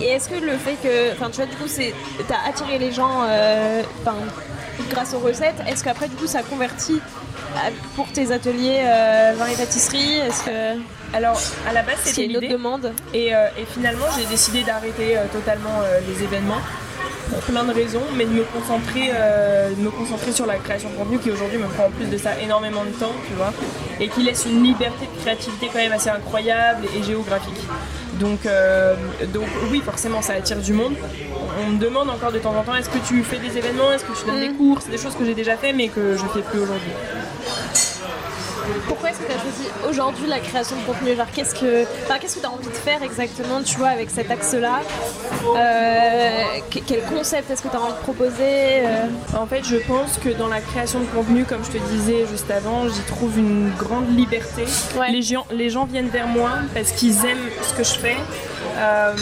Et 0.00 0.08
est-ce 0.08 0.28
que 0.28 0.34
le 0.34 0.58
fait 0.58 0.76
que, 0.82 1.12
enfin, 1.12 1.30
tu 1.30 1.36
vois, 1.36 1.46
du 1.46 1.56
coup, 1.56 1.68
t'as 2.28 2.48
attiré 2.48 2.78
les 2.78 2.92
gens, 2.92 3.22
grâce 4.90 5.14
aux 5.14 5.18
recettes. 5.18 5.62
Est-ce 5.68 5.84
qu'après, 5.84 6.08
du 6.08 6.16
coup, 6.16 6.26
ça 6.26 6.42
convertit 6.42 7.00
pour 7.94 8.10
tes 8.12 8.32
ateliers 8.32 8.80
euh, 8.80 9.32
vin 9.36 9.46
et 9.46 9.56
pâtisserie 9.56 10.18
Est-ce 10.18 10.44
que 10.44 10.80
alors 11.14 11.40
à 11.68 11.72
la 11.72 11.82
base 11.82 11.96
c'était 12.02 12.26
une 12.26 12.36
autre 12.36 12.48
demande 12.48 12.92
et, 13.14 13.34
euh, 13.34 13.46
et 13.58 13.64
finalement 13.64 14.06
j'ai 14.18 14.26
décidé 14.26 14.62
d'arrêter 14.64 15.16
euh, 15.16 15.26
totalement 15.32 15.80
les 16.06 16.22
événements 16.22 16.60
pour 17.30 17.38
plein 17.40 17.64
de 17.64 17.72
raisons, 17.72 18.02
mais 18.16 18.24
de 18.24 18.30
me 18.30 18.44
concentrer, 18.44 19.08
de 19.08 19.82
me 19.82 19.90
concentrer 19.90 20.30
sur 20.30 20.46
la 20.46 20.58
création 20.58 20.88
de 20.90 20.94
contenu 20.94 21.18
qui 21.18 21.32
aujourd'hui 21.32 21.58
me 21.58 21.66
prend 21.66 21.86
en 21.86 21.90
plus 21.90 22.06
de 22.06 22.16
ça 22.16 22.38
énormément 22.40 22.84
de 22.84 22.90
temps, 22.90 23.10
tu 23.26 23.34
vois, 23.34 23.52
et 23.98 24.06
qui 24.06 24.22
laisse 24.22 24.46
une 24.46 24.62
liberté 24.62 25.08
de 25.12 25.20
créativité 25.22 25.68
quand 25.72 25.80
même 25.80 25.90
assez 25.90 26.08
incroyable 26.08 26.86
et 26.96 27.02
géographique. 27.02 27.58
Donc, 28.18 28.48
donc 29.32 29.46
oui, 29.70 29.82
forcément, 29.84 30.22
ça 30.22 30.34
attire 30.34 30.58
du 30.58 30.72
monde 30.72 30.94
on 31.58 31.70
me 31.70 31.78
demande 31.78 32.10
encore 32.10 32.32
de 32.32 32.38
temps 32.38 32.54
en 32.54 32.62
temps 32.62 32.74
est-ce 32.74 32.90
que 32.90 32.98
tu 33.06 33.22
fais 33.22 33.38
des 33.38 33.56
événements, 33.56 33.92
est-ce 33.92 34.04
que 34.04 34.18
tu 34.18 34.26
donnes 34.26 34.40
des 34.40 34.48
mm. 34.50 34.56
cours, 34.56 34.82
c'est 34.82 34.90
des 34.90 34.98
choses 34.98 35.14
que 35.14 35.24
j'ai 35.24 35.34
déjà 35.34 35.56
fait 35.56 35.72
mais 35.72 35.88
que 35.88 36.16
je 36.16 36.24
fais 36.26 36.42
plus 36.42 36.60
aujourd'hui. 36.60 36.92
Pourquoi 38.86 39.10
est-ce 39.10 39.20
que 39.20 39.26
tu 39.26 39.32
as 39.32 39.40
choisi 39.40 39.68
aujourd'hui 39.88 40.26
la 40.26 40.40
création 40.40 40.76
de 40.76 40.82
contenu 40.82 41.14
Genre, 41.14 41.26
qu'est-ce 41.34 41.54
que 41.54 41.84
qu'est-ce 42.20 42.36
que 42.36 42.40
tu 42.40 42.46
as 42.46 42.50
envie 42.50 42.68
de 42.68 42.72
faire 42.72 43.02
exactement, 43.02 43.62
tu 43.62 43.76
vois, 43.76 43.88
avec 43.88 44.10
cet 44.10 44.30
axe-là 44.30 44.80
euh, 45.56 46.42
Quel 46.86 47.02
concept 47.02 47.50
est-ce 47.50 47.62
que 47.62 47.68
tu 47.68 47.76
as 47.76 47.80
envie 47.80 47.92
de 47.92 47.98
proposer 47.98 48.86
euh? 48.86 49.06
En 49.36 49.46
fait, 49.46 49.64
je 49.64 49.76
pense 49.76 50.18
que 50.18 50.30
dans 50.30 50.48
la 50.48 50.60
création 50.60 51.00
de 51.00 51.06
contenu, 51.06 51.44
comme 51.44 51.64
je 51.64 51.78
te 51.78 51.78
disais 51.78 52.26
juste 52.30 52.50
avant, 52.50 52.88
j'y 52.88 53.02
trouve 53.02 53.38
une 53.38 53.70
grande 53.76 54.16
liberté. 54.16 54.64
Les, 55.10 55.22
gens, 55.22 55.46
les 55.50 55.70
gens 55.70 55.84
viennent 55.84 56.08
vers 56.08 56.28
moi 56.28 56.50
parce 56.74 56.92
qu'ils 56.92 57.24
aiment 57.24 57.50
ce 57.62 57.74
que 57.74 57.84
je 57.84 57.98
fais. 57.98 58.16
Euh, 58.76 59.14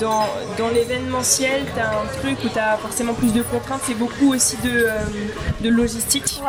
dans, 0.00 0.26
dans 0.58 0.68
l'événementiel, 0.68 1.62
tu 1.72 1.80
as 1.80 1.90
un 1.90 2.06
truc 2.20 2.38
où 2.44 2.48
tu 2.48 2.58
as 2.58 2.76
forcément 2.76 3.14
plus 3.14 3.32
de 3.32 3.42
contraintes, 3.42 3.82
c'est 3.86 3.94
beaucoup 3.94 4.34
aussi 4.34 4.56
de, 4.64 4.86
de 5.60 5.68
logistique. 5.68 6.40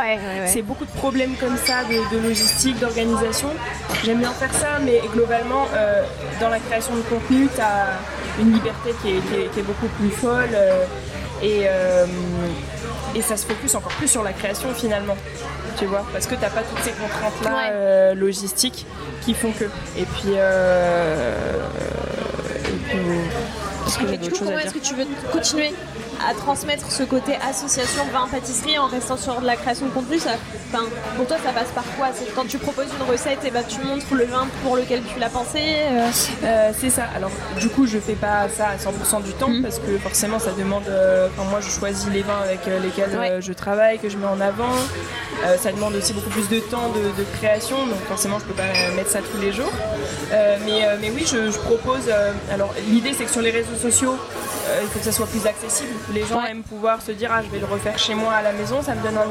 C'est 0.48 0.64
beaucoup 0.64 0.86
de 0.86 0.92
problèmes 0.92 1.36
comme 1.40 1.58
ça, 1.58 1.84
de, 1.84 2.18
logistique, 2.18 2.80
d'organisation. 2.80 3.50
J'aime 4.04 4.20
bien 4.20 4.32
faire 4.32 4.54
ça, 4.54 4.80
mais 4.84 5.02
globalement, 5.14 5.68
euh, 5.76 6.02
dans 6.40 6.50
la 6.50 6.60
création 6.60 6.96
de 6.96 7.02
contenu, 7.02 7.48
tu 7.54 7.62
as 7.62 8.00
une 8.40 8.54
liberté 8.54 8.90
qui 9.02 9.10
est, 9.12 9.64
beaucoup 9.64 9.88
plus 10.00 10.10
folle. 10.10 10.50
Euh, 10.54 10.86
et, 11.44 11.66
euh, 11.66 12.06
et 13.14 13.22
ça 13.22 13.38
se 13.38 13.46
focus 13.46 13.76
encore 13.76 13.92
plus 13.94 14.08
sur 14.08 14.24
la 14.24 14.34
création 14.34 14.74
finalement 14.74 15.16
tu 15.78 15.86
vois, 15.86 16.04
parce 16.12 16.26
que 16.26 16.34
t'as 16.34 16.50
pas 16.50 16.62
toutes 16.64 16.84
ces 16.84 16.92
contraintes-là 16.92 18.16
logistiques 18.16 18.88
qui 19.22 19.36
font 19.36 19.52
que. 19.52 19.66
Et 19.96 20.06
puis, 20.06 20.34
et 22.94 24.18
du 24.18 24.32
coup, 24.32 24.40
comment 24.40 24.60
est-ce 24.60 24.74
que 24.74 24.80
tu 24.80 24.96
veux 24.96 25.06
continuer? 25.32 25.74
À 26.26 26.34
transmettre 26.34 26.92
ce 26.92 27.04
côté 27.04 27.36
association 27.48 28.04
vin-pâtisserie 28.12 28.78
en 28.80 28.88
restant 28.88 29.18
sur 29.18 29.42
de 29.42 29.46
la 29.46 29.56
création 29.56 29.88
de 29.88 29.92
contenu 29.92 30.20
ça, 30.20 30.32
Pour 31.16 31.28
toi, 31.28 31.38
ça 31.44 31.52
passe 31.52 31.72
par 31.74 31.84
quoi? 31.98 32.08
C'est 32.14 32.34
quand 32.34 32.48
tu 32.48 32.58
proposes 32.58 32.88
une 33.00 33.12
recette, 33.12 33.44
et 33.46 33.52
ben, 33.52 33.64
tu 33.68 33.82
montres 33.82 34.14
le 34.14 34.26
vin 34.26 34.48
pour 34.64 34.76
lequel 34.76 35.02
tu 35.04 35.20
l'as 35.20 35.30
pensé 35.30 35.60
euh? 35.60 36.10
Euh, 36.44 36.72
C'est 36.78 36.90
ça. 36.90 37.04
Alors, 37.16 37.32
du 37.60 37.70
coup, 37.70 37.86
je 37.86 38.00
fais 38.00 38.14
pas 38.14 38.48
ça 38.50 38.70
à 38.70 38.78
100% 38.78 39.24
du 39.24 39.34
temps 39.34 39.50
mhm. 39.50 39.64
parce 39.64 39.80
que 39.80 39.98
forcément, 39.98 40.40
ça 40.40 40.52
demande. 40.52 40.84
Euh, 40.88 41.30
moi, 41.50 41.60
je 41.62 41.70
choisis 41.70 42.08
les 42.12 42.22
vins 42.22 42.42
avec 42.44 42.66
lesquels 42.66 43.42
je 43.42 43.54
travaille, 43.54 44.00
que 44.00 44.10
je 44.10 44.18
mets 44.18 44.28
en 44.28 44.42
avant. 44.42 44.76
ça 45.58 45.72
demande 45.72 45.96
aussi 45.96 46.14
beaucoup 46.14 46.30
plus 46.30 46.50
de 46.50 46.60
temps 46.60 46.90
de, 46.90 47.24
création, 47.38 47.86
donc 47.86 48.00
forcément, 48.08 48.40
je 48.40 48.46
peux 48.46 48.54
pas 48.54 48.64
mettre 48.96 49.10
ça 49.10 49.20
tous 49.20 49.40
les 49.40 49.52
jours. 49.52 49.72
mais, 50.32 50.82
mais 51.02 51.12
oui, 51.12 51.26
je, 51.26 51.52
je 51.52 51.60
propose. 51.60 52.10
alors, 52.52 52.74
l'idée, 52.90 53.14
c'est 53.18 53.26
que 53.26 53.32
sur 53.32 53.42
les 53.42 53.52
réseaux 53.52 53.76
sociaux, 53.80 54.16
il 54.82 54.88
faut 54.90 55.00
que 55.00 55.06
ça 55.06 55.12
soit 55.12 55.28
plus 55.28 55.46
accessible 55.46 55.94
les 56.14 56.26
gens 56.26 56.44
aiment 56.44 56.64
pouvoir 56.64 57.02
se 57.02 57.12
dire 57.12 57.30
ah 57.34 57.42
je 57.44 57.50
vais 57.50 57.60
le 57.60 57.66
refaire 57.66 57.98
chez 57.98 58.16
moi 58.16 58.34
à 58.34 58.42
la 58.42 58.54
maison, 58.54 58.82
ça 58.82 58.96
me 58.96 59.04
donne 59.04 59.18
un 59.18 59.26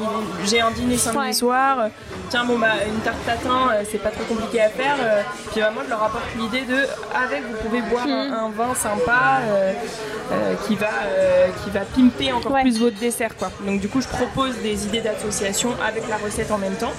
j'ai 0.45 0.61
un 0.61 0.71
dîner 0.71 0.97
samedi 0.97 1.35
soir, 1.35 1.88
tiens 2.30 2.45
bon 2.45 2.59
bah 2.59 2.75
une 2.87 3.00
tarte 3.00 3.25
tatin 3.25 3.71
euh, 3.73 3.83
c'est 3.90 3.99
pas 3.99 4.11
trop 4.11 4.25
compliqué 4.25 4.61
à 4.61 4.68
faire, 4.68 4.97
euh, 5.00 5.23
puis 5.50 5.61
bah, 5.61 5.71
moi 5.73 5.83
je 5.85 5.90
leur 5.90 6.02
apporte 6.02 6.35
l'idée 6.37 6.62
de 6.62 6.87
avec 7.14 7.42
vous 7.42 7.56
pouvez 7.62 7.83
boire 7.83 8.06
un, 8.06 8.50
vin 8.50 8.75
sympa 8.75 9.40
euh, 9.49 9.73
qui 10.66 10.76
va 10.76 10.90
qui 11.64 11.71
va 11.71 11.80
pimper 11.80 12.33
encore 12.33 12.61
plus 12.61 12.78
votre 12.78 12.99
dessert 12.99 13.37
quoi. 13.37 13.50
Donc 13.66 13.80
du 13.80 13.88
coup 13.88 14.00
je 14.00 14.09
propose 14.09 14.56
des 14.59 14.87
idées 14.87 15.00
d'association 15.00 15.71
avec 15.87 16.09
la 16.09 16.16
recette 16.16 16.50
en 16.50 16.59
même 16.59 16.76
temps. 16.76 16.92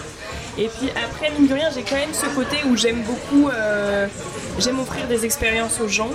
Et 0.60 0.70
puis 0.70 0.90
après, 0.90 1.30
mine 1.38 1.48
de 1.48 1.54
rien, 1.54 1.70
j'ai 1.72 1.84
quand 1.84 1.98
même 1.98 2.14
ce 2.14 2.26
côté 2.34 2.58
où 2.66 2.76
j'aime 2.76 3.04
beaucoup, 3.04 3.52
j'aime 4.60 4.80
offrir 4.80 5.08
des 5.08 5.26
expériences 5.26 5.80
aux 5.80 5.88
gens. 5.88 6.10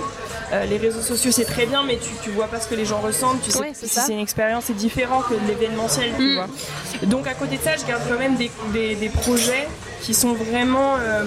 Euh, 0.51 0.65
les 0.65 0.77
réseaux 0.77 1.01
sociaux 1.01 1.31
c'est 1.31 1.45
très 1.45 1.65
bien, 1.65 1.83
mais 1.83 1.97
tu, 1.97 2.09
tu 2.23 2.29
vois 2.29 2.47
pas 2.47 2.59
ce 2.59 2.67
que 2.67 2.75
les 2.75 2.85
gens 2.85 2.99
ressentent. 2.99 3.41
Tu 3.41 3.51
sais 3.51 3.71
si 3.73 3.87
c'est 3.87 4.13
une 4.13 4.19
expérience, 4.19 4.65
c'est 4.67 4.75
différent 4.75 5.21
que 5.21 5.33
de 5.33 5.47
l'événementiel. 5.47 6.11
Mm. 6.19 7.07
Donc 7.07 7.27
à 7.27 7.33
côté 7.33 7.57
de 7.57 7.61
ça, 7.61 7.75
je 7.75 7.85
garde 7.85 8.03
quand 8.07 8.19
même 8.19 8.35
des, 8.35 8.95
des, 8.95 9.09
projets 9.09 9.67
qui 10.03 10.13
sont 10.13 10.33
vraiment 10.33 10.95
euh, 10.99 11.23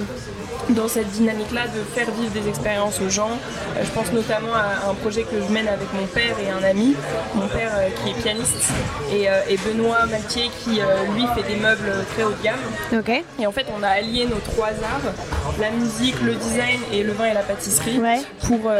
dans 0.70 0.86
cette 0.86 1.10
dynamique-là 1.10 1.62
de 1.68 1.80
faire 1.94 2.10
vivre 2.12 2.32
des 2.32 2.48
expériences 2.48 3.00
aux 3.00 3.08
gens. 3.08 3.30
Euh, 3.30 3.82
je 3.82 3.90
pense 3.90 4.12
notamment 4.12 4.54
à 4.54 4.90
un 4.90 4.94
projet 4.94 5.22
que 5.22 5.40
je 5.40 5.52
mène 5.52 5.68
avec 5.68 5.92
mon 5.94 6.06
père 6.06 6.36
et 6.38 6.50
un 6.50 6.62
ami. 6.62 6.94
Mon 7.34 7.48
père 7.48 7.72
qui 8.02 8.10
est 8.10 8.22
pianiste 8.22 8.70
et, 9.12 9.56
Benoît 9.56 10.06
Maltier 10.06 10.50
qui 10.62 10.80
lui 11.14 11.26
fait 11.34 11.48
des 11.48 11.58
meubles 11.60 12.04
très 12.12 12.24
haut 12.24 12.30
de 12.30 12.42
gamme. 12.42 13.16
Et 13.38 13.46
en 13.46 13.52
fait, 13.52 13.66
on 13.76 13.82
a 13.82 13.88
allié 13.88 14.26
nos 14.26 14.38
trois 14.38 14.68
arts, 14.68 15.12
la 15.58 15.70
musique, 15.70 16.20
le 16.22 16.34
design 16.34 16.80
et 16.92 17.02
le 17.02 17.12
vin 17.12 17.26
et 17.26 17.34
la 17.34 17.42
pâtisserie, 17.42 18.00
pour, 18.46 18.70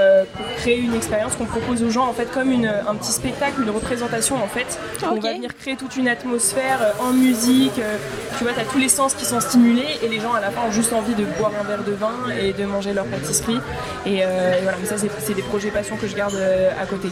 créer 0.58 0.78
une 0.78 0.94
expérience 0.94 1.34
qu'on 1.36 1.46
propose 1.46 1.82
aux 1.82 1.90
gens 1.90 2.06
en 2.06 2.12
fait 2.12 2.30
comme 2.30 2.50
une, 2.50 2.66
un 2.66 2.94
petit 2.94 3.12
spectacle, 3.12 3.62
une 3.62 3.70
représentation 3.70 4.36
en 4.36 4.48
fait. 4.48 4.78
On 5.04 5.18
va 5.18 5.32
venir 5.32 5.54
créer 5.56 5.76
toute 5.76 5.96
une 5.96 6.08
atmosphère 6.08 6.80
euh, 6.82 7.04
en 7.04 7.12
musique. 7.12 7.78
Euh, 7.78 7.96
tu 8.38 8.44
vois, 8.44 8.52
tu 8.52 8.60
as 8.60 8.64
tous 8.64 8.78
les 8.78 8.88
sens 8.88 9.14
qui 9.14 9.24
sont 9.24 9.40
stimulés 9.40 9.85
et 10.02 10.08
les 10.08 10.20
gens 10.20 10.32
à 10.32 10.40
la 10.40 10.50
fin 10.50 10.62
ont 10.66 10.72
juste 10.72 10.92
envie 10.92 11.14
de 11.14 11.24
boire 11.38 11.52
un 11.60 11.64
verre 11.64 11.84
de 11.84 11.92
vin 11.92 12.14
et 12.40 12.52
de 12.52 12.64
manger 12.64 12.92
leur 12.92 13.06
pâtisserie. 13.06 13.60
Et, 14.04 14.20
euh, 14.22 14.58
voilà, 14.62 14.78
mais 14.80 14.86
ça 14.86 14.96
c'est 14.98 15.34
des 15.34 15.42
projets 15.42 15.70
passion 15.70 15.96
que 15.96 16.06
je 16.06 16.14
garde 16.14 16.36
à 16.80 16.86
côté. 16.86 17.08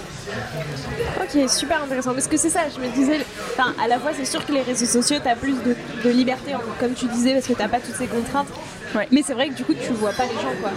Ok, 1.21 1.49
super 1.49 1.83
intéressant. 1.83 2.13
Parce 2.13 2.27
que 2.27 2.37
c'est 2.37 2.51
ça, 2.51 2.61
je 2.75 2.81
me 2.81 2.93
disais, 2.93 3.19
enfin, 3.53 3.75
à 3.83 3.89
la 3.89 3.99
fois 3.99 4.11
c'est 4.17 4.25
sûr 4.25 4.45
que 4.45 4.53
les 4.53 4.63
réseaux 4.63 4.87
sociaux, 4.87 5.19
tu 5.23 5.29
as 5.29 5.37
plus 5.37 5.55
de, 5.63 5.75
de 6.05 6.11
liberté, 6.11 6.53
comme 6.81 6.95
tu 6.95 7.07
disais, 7.07 7.35
parce 7.35 7.47
que 7.47 7.53
tu 7.53 7.69
pas 7.69 7.81
toutes 7.81 7.97
ces 7.97 8.07
contraintes. 8.07 8.49
Mais 9.11 9.23
c'est 9.23 9.35
vrai 9.35 9.49
que 9.49 9.55
du 9.55 9.65
coup, 9.65 9.75
tu 9.75 9.93
vois 9.93 10.13
pas 10.13 10.25
les 10.25 10.35
gens, 10.35 10.55
quoi. 10.61 10.71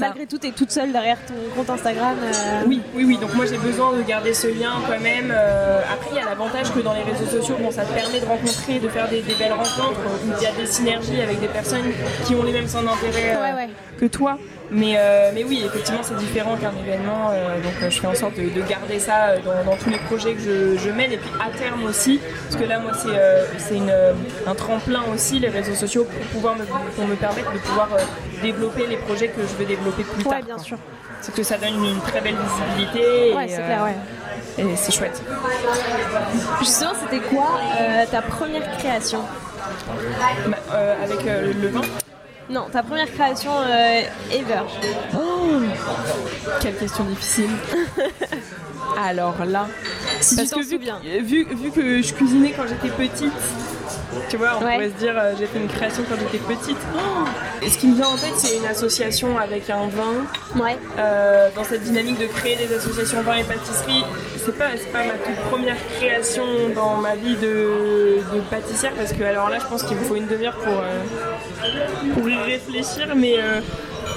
malgré 0.00 0.26
tout, 0.26 0.38
tu 0.38 0.48
es 0.48 0.52
toute 0.52 0.70
seule 0.70 0.92
derrière 0.92 1.18
ton 1.26 1.34
compte 1.54 1.70
Instagram. 1.70 2.16
Euh. 2.22 2.62
Oui, 2.66 2.80
oui, 2.94 3.04
oui. 3.04 3.18
Donc 3.18 3.34
moi, 3.34 3.46
j'ai 3.46 3.58
besoin 3.58 3.92
de 3.96 4.02
garder 4.02 4.34
ce 4.34 4.48
lien 4.48 4.72
quand 4.88 5.00
même. 5.00 5.32
Euh, 5.32 5.80
après, 5.92 6.10
il 6.12 6.16
y 6.16 6.20
a 6.20 6.24
l'avantage 6.24 6.59
que 6.72 6.80
dans 6.80 6.94
les 6.94 7.02
réseaux 7.02 7.26
sociaux, 7.26 7.56
bon, 7.60 7.70
ça 7.70 7.84
te 7.84 7.92
permet 7.92 8.20
de 8.20 8.26
rencontrer, 8.26 8.78
de 8.78 8.88
faire 8.88 9.08
des, 9.08 9.22
belles 9.22 9.52
rencontres, 9.52 10.00
où 10.24 10.32
il 10.36 10.42
y 10.42 10.46
a 10.46 10.52
des 10.52 10.66
synergies 10.66 11.20
avec 11.20 11.40
des 11.40 11.48
personnes 11.48 11.92
qui 12.26 12.34
ont 12.34 12.42
les 12.42 12.52
mêmes 12.52 12.68
centres 12.68 12.90
d'intérêt 12.90 13.36
euh, 13.36 13.66
que 13.98 14.06
toi. 14.06 14.38
Mais, 14.72 14.94
euh, 14.96 15.32
mais 15.34 15.42
oui, 15.42 15.62
effectivement, 15.66 16.02
c'est 16.02 16.16
différent 16.16 16.56
qu'un 16.56 16.72
événement. 16.86 17.30
Euh, 17.32 17.56
donc, 17.60 17.72
euh, 17.82 17.90
je 17.90 18.00
fais 18.00 18.06
en 18.06 18.14
sorte 18.14 18.36
de, 18.36 18.62
garder 18.62 19.00
ça 19.00 19.36
dans, 19.38 19.76
tous 19.76 19.90
les 19.90 19.98
projets 19.98 20.34
que 20.34 20.76
je, 20.78 20.90
mène. 20.90 21.12
Et 21.12 21.16
puis, 21.16 21.30
à 21.40 21.50
terme 21.56 21.84
aussi, 21.84 22.20
parce 22.48 22.62
que 22.62 22.68
là, 22.68 22.78
moi, 22.78 22.92
c'est 22.94 23.78
un 24.46 24.54
tremplin 24.54 25.02
aussi, 25.12 25.40
les 25.40 25.48
réseaux 25.48 25.74
sociaux, 25.74 26.04
pour, 26.04 26.26
pouvoir 26.26 26.56
me, 26.56 26.64
pour 26.64 27.06
me 27.06 27.16
permettre 27.16 27.52
de 27.52 27.58
pouvoir 27.58 27.88
développer 28.42 28.86
les 28.86 28.96
projets 28.96 29.28
que 29.28 29.42
je 29.42 29.54
veux 29.56 29.66
développer 29.66 30.04
plus 30.04 30.24
ouais, 30.24 30.30
tard. 30.30 30.42
bien 30.42 30.58
sûr. 30.58 30.78
C'est 31.20 31.34
que 31.34 31.42
ça 31.42 31.58
donne 31.58 31.84
une, 31.84 32.00
très 32.00 32.20
belle 32.20 32.36
visibilité. 32.36 33.34
C'est 33.48 33.56
clair, 33.56 33.82
ouais. 33.84 33.96
Et 34.58 34.76
c'est 34.76 34.92
chouette. 34.92 35.22
Justement, 36.60 36.92
c'était 37.00 37.24
quoi 37.26 37.60
ta 38.10 38.22
première 38.22 38.78
création? 38.78 39.20
Bah, 40.46 40.56
Avec 41.02 41.24
le 41.24 41.68
vin 41.68 41.82
non, 42.50 42.66
ta 42.68 42.82
première 42.82 43.10
création 43.12 43.52
euh, 43.60 44.02
ever. 44.32 44.62
Oh 45.14 45.60
Quelle 46.60 46.76
question 46.76 47.04
difficile. 47.04 47.50
Alors 48.98 49.36
là, 49.46 49.68
si 50.20 50.34
parce 50.34 50.50
que 50.50 51.20
vu, 51.22 51.44
vu, 51.44 51.70
que 51.70 52.02
je 52.02 52.12
cuisinais 52.12 52.52
quand 52.56 52.64
j'étais 52.66 52.88
petite, 52.88 53.32
tu 54.28 54.36
vois, 54.36 54.56
on 54.56 54.60
pourrait 54.60 54.88
se 54.88 54.94
dire 54.94 55.14
euh, 55.16 55.34
j'ai 55.38 55.46
fait 55.46 55.58
une 55.58 55.68
création 55.68 56.04
quand 56.08 56.16
j'étais 56.16 56.44
petite. 56.44 56.76
et 57.62 57.70
ce 57.70 57.78
qui 57.78 57.88
me 57.88 57.94
vient 57.94 58.08
en 58.08 58.16
tête, 58.16 58.34
c'est 58.36 58.56
une 58.56 58.66
association 58.66 59.38
avec 59.38 59.70
un 59.70 59.86
vin. 59.88 60.60
Ouais. 60.60 60.76
Euh, 60.98 61.48
dans 61.54 61.64
cette 61.64 61.82
dynamique 61.82 62.18
de 62.18 62.26
créer 62.26 62.56
des 62.56 62.74
associations 62.74 63.22
vin 63.22 63.36
et 63.36 63.44
pâtisserie, 63.44 64.04
c'est 64.36 64.56
pas, 64.56 64.68
pas 64.92 65.04
ma 65.04 65.14
toute 65.14 65.40
première 65.50 65.76
création 65.96 66.44
dans 66.74 66.96
ma 66.96 67.14
vie 67.14 67.36
de, 67.36 68.18
pâtissière 68.50 68.92
parce 68.96 69.12
que 69.12 69.22
alors 69.22 69.48
là, 69.48 69.58
je 69.60 69.66
pense 69.66 69.82
qu'il 69.82 69.96
me 69.96 70.02
faut 70.02 70.16
une 70.16 70.26
demi-heure 70.26 70.56
pour, 70.56 70.72
euh, 70.72 72.14
pour 72.14 72.28
y 72.28 72.36
réfléchir, 72.36 73.14
mais. 73.16 73.36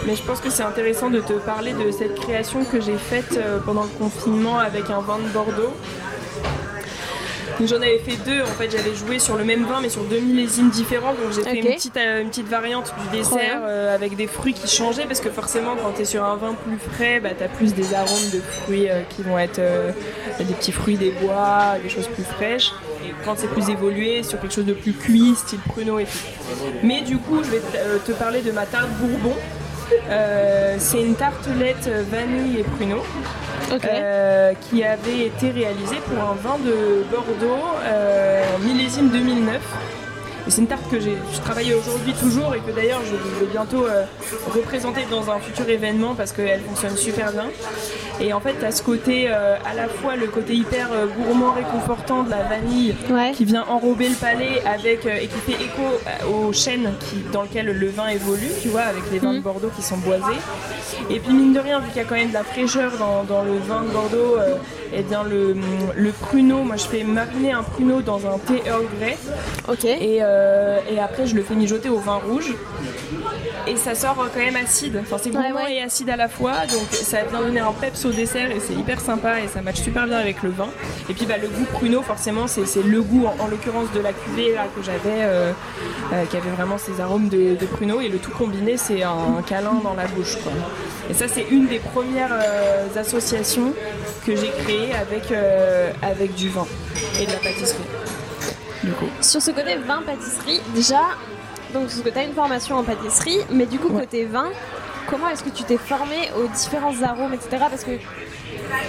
Mais 0.05 0.15
je 0.17 0.23
pense 0.23 0.41
que 0.41 0.49
c'est 0.49 0.63
intéressant 0.63 1.09
de 1.09 1.21
te 1.21 1.31
parler 1.31 1.71
de 1.71 1.89
cette 1.91 2.19
création 2.19 2.65
que 2.65 2.81
j'ai 2.81 2.97
faite 2.97 3.39
pendant 3.65 3.83
le 3.83 3.89
confinement 3.89 4.59
avec 4.59 4.89
un 4.89 4.99
vin 4.99 5.17
de 5.17 5.29
Bordeaux. 5.29 5.71
J'en 7.61 7.77
avais 7.77 7.99
fait 7.99 8.17
deux, 8.25 8.41
en 8.41 8.45
fait 8.45 8.69
j'avais 8.69 8.95
joué 8.95 9.19
sur 9.19 9.37
le 9.37 9.43
même 9.43 9.65
vin 9.65 9.79
mais 9.81 9.89
sur 9.89 10.03
deux 10.03 10.19
millésimes 10.19 10.69
différents. 10.69 11.13
Donc 11.13 11.31
j'ai 11.33 11.43
fait 11.43 11.59
une 11.59 11.73
petite, 11.73 11.97
euh, 11.97 12.21
une 12.21 12.29
petite 12.29 12.47
variante 12.47 12.93
du 13.01 13.17
dessert 13.17 13.61
euh, 13.63 13.93
avec 13.93 14.15
des 14.15 14.27
fruits 14.27 14.53
qui 14.53 14.67
changeaient 14.67 15.05
parce 15.05 15.21
que 15.21 15.29
forcément 15.29 15.75
quand 15.75 15.91
tu 15.95 16.01
es 16.01 16.05
sur 16.05 16.23
un 16.23 16.35
vin 16.35 16.55
plus 16.55 16.77
frais 16.77 17.19
bah, 17.19 17.29
tu 17.37 17.43
as 17.43 17.47
plus 17.47 17.73
des 17.73 17.93
arômes 17.93 18.29
de 18.33 18.39
fruits 18.39 18.89
euh, 18.89 19.01
qui 19.09 19.23
vont 19.23 19.37
être 19.37 19.61
des 20.39 20.53
petits 20.53 20.71
fruits 20.71 20.97
des 20.97 21.11
bois, 21.11 21.75
des 21.81 21.89
choses 21.89 22.07
plus 22.07 22.23
fraîches. 22.23 22.71
Et 23.05 23.13
quand 23.25 23.35
c'est 23.37 23.47
plus 23.47 23.69
évolué 23.69 24.23
sur 24.23 24.39
quelque 24.39 24.53
chose 24.53 24.65
de 24.65 24.73
plus 24.73 24.93
cuit 24.93 25.35
style 25.35 25.59
pruneau 25.59 25.99
et 25.99 26.05
tout. 26.05 26.17
Mais 26.83 27.01
du 27.01 27.17
coup 27.17 27.43
je 27.43 27.49
vais 27.49 27.61
te 28.05 28.11
parler 28.13 28.41
de 28.41 28.51
ma 28.51 28.65
tarte 28.65 28.89
bourbon. 28.99 29.35
C'est 30.79 31.01
une 31.01 31.15
tartelette 31.15 31.89
vanille 32.09 32.59
et 32.59 32.63
pruneau 32.63 33.03
euh, 33.83 34.53
qui 34.61 34.83
avait 34.83 35.25
été 35.25 35.51
réalisé 35.51 35.95
pour 36.07 36.21
un 36.23 36.35
vin 36.35 36.57
de 36.63 37.03
Bordeaux 37.11 37.63
euh, 37.83 38.43
millésime 38.63 39.09
2009. 39.09 39.59
C'est 40.47 40.61
une 40.61 40.67
tarte 40.67 40.89
que 40.89 40.99
j'ai 40.99 41.17
travaillé 41.43 41.73
aujourd'hui 41.73 42.13
toujours 42.13 42.53
et 42.55 42.59
que 42.59 42.71
d'ailleurs 42.75 43.01
je 43.05 43.15
vais 43.43 43.51
bientôt 43.51 43.85
représenter 44.53 45.01
dans 45.09 45.29
un 45.29 45.39
futur 45.39 45.67
événement 45.69 46.15
parce 46.15 46.31
qu'elle 46.31 46.61
fonctionne 46.61 46.95
super 46.97 47.31
bien. 47.31 47.45
Et 48.19 48.31
en 48.31 48.39
fait, 48.39 48.53
tu 48.59 48.65
as 48.65 48.71
ce 48.71 48.83
côté, 48.83 49.27
à 49.27 49.73
la 49.75 49.87
fois 49.87 50.15
le 50.15 50.27
côté 50.27 50.53
hyper 50.53 50.89
gourmand, 51.17 51.53
réconfortant 51.53 52.23
de 52.23 52.29
la 52.29 52.43
vanille 52.43 52.95
qui 53.35 53.45
vient 53.45 53.65
enrober 53.67 54.09
le 54.09 54.15
palais 54.15 54.61
avec, 54.65 55.05
et 55.05 55.27
qui 55.27 55.51
fait 55.51 55.63
écho 55.63 55.81
aux 56.31 56.53
chênes 56.53 56.91
qui, 56.99 57.17
dans 57.31 57.43
lequel 57.43 57.65
le 57.65 57.87
vin 57.87 58.07
évolue, 58.07 58.49
tu 58.61 58.69
vois, 58.69 58.81
avec 58.81 59.03
les 59.11 59.19
vins 59.19 59.33
de 59.33 59.39
mm. 59.39 59.43
Bordeaux 59.43 59.71
qui 59.75 59.81
sont 59.81 59.97
boisés. 59.97 60.23
Et 61.09 61.19
puis 61.19 61.33
mine 61.33 61.53
de 61.53 61.59
rien, 61.59 61.79
vu 61.79 61.87
qu'il 61.87 61.97
y 61.97 62.05
a 62.05 62.05
quand 62.05 62.15
même 62.15 62.29
de 62.29 62.33
la 62.33 62.43
fraîcheur 62.43 62.91
dans, 62.97 63.43
le 63.43 63.57
vin 63.57 63.83
de 63.83 63.89
Bordeaux, 63.89 64.37
et 64.37 64.82
eh 64.95 65.01
bien 65.01 65.23
le, 65.23 65.55
le, 65.95 66.11
pruneau, 66.11 66.63
moi 66.63 66.75
je 66.75 66.83
fais 66.85 67.03
mariner 67.03 67.51
un 67.51 67.63
pruneau 67.63 68.01
dans 68.01 68.25
un 68.27 68.37
thé 68.37 68.61
Earl 68.65 68.85
Grey. 68.99 69.17
Ok. 69.67 69.85
Et, 69.85 70.19
euh, 70.21 70.79
et, 70.89 70.99
après 70.99 71.25
je 71.25 71.35
le 71.35 71.43
fais 71.43 71.55
mijoter 71.55 71.89
au 71.89 71.97
vin 71.97 72.15
rouge. 72.15 72.53
Et 73.67 73.77
ça 73.77 73.95
sort 73.95 74.15
quand 74.15 74.39
même 74.39 74.55
acide. 74.55 74.99
Enfin 75.01 75.17
c'est 75.21 75.29
gourmand 75.29 75.67
et 75.67 75.81
acide 75.81 76.09
à 76.09 76.17
la 76.17 76.27
fois. 76.27 76.65
Donc 76.67 76.87
ça 76.91 77.23
vient 77.23 77.41
donner 77.41 77.59
un 77.59 77.71
peps 77.71 78.05
au 78.05 78.11
dessert 78.11 78.51
et 78.51 78.59
c'est 78.59 78.73
hyper 78.73 78.99
sympa 78.99 79.41
et 79.41 79.47
ça 79.47 79.61
match 79.61 79.81
super 79.81 80.05
bien 80.05 80.17
avec 80.17 80.43
le 80.43 80.49
vin. 80.49 80.69
Et 81.09 81.13
puis 81.13 81.25
bah, 81.25 81.35
le 81.41 81.47
goût 81.47 81.65
pruneau 81.71 82.01
forcément 82.01 82.47
c'est 82.47 82.83
le 82.83 83.01
goût 83.01 83.25
en, 83.25 83.47
l'occurrence 83.47 83.91
de 83.93 83.99
la 83.99 84.13
cuvée 84.13 84.55
que 84.75 84.83
j'avais 84.83 85.23
euh, 85.23 85.51
euh, 86.11 86.25
qui 86.25 86.37
avait 86.37 86.49
vraiment 86.49 86.77
ces 86.77 86.99
arômes 86.99 87.29
de, 87.29 87.55
de 87.55 87.65
pruneau 87.65 88.01
et 88.01 88.09
le 88.09 88.17
tout 88.17 88.31
combiné 88.31 88.77
c'est 88.77 89.03
un, 89.03 89.41
câlin 89.47 89.79
dans 89.83 89.93
la 89.93 90.07
bouche. 90.07 90.37
Et 91.09 91.13
ça 91.13 91.27
c'est 91.27 91.45
une 91.49 91.67
des 91.67 91.79
premières 91.79 92.35
associations 92.95 93.73
que 94.25 94.35
j'ai 94.35 94.51
créées 94.63 94.93
avec, 94.93 95.33
avec 96.01 96.35
du 96.35 96.49
vin 96.49 96.67
et 97.19 97.25
de 97.25 97.31
la 97.31 97.37
pâtisserie. 97.37 97.83
Sur 99.21 99.41
ce 99.41 99.51
côté 99.51 99.75
vin-pâtisserie, 99.75 100.59
déjà, 100.75 101.01
donc 101.73 101.83
parce 101.83 102.01
que 102.01 102.09
tu 102.09 102.17
as 102.17 102.23
une 102.23 102.33
formation 102.33 102.77
en 102.77 102.83
pâtisserie, 102.83 103.39
mais 103.51 103.65
du 103.65 103.79
coup, 103.79 103.89
côté 103.89 104.25
vin, 104.25 104.49
comment 105.07 105.27
est-ce 105.29 105.43
que 105.43 105.49
tu 105.49 105.63
t'es 105.63 105.77
formé 105.77 106.29
aux 106.37 106.47
différents 106.47 107.01
arômes, 107.01 107.33
etc. 107.33 107.65
Parce 107.69 107.83
que 107.83 107.91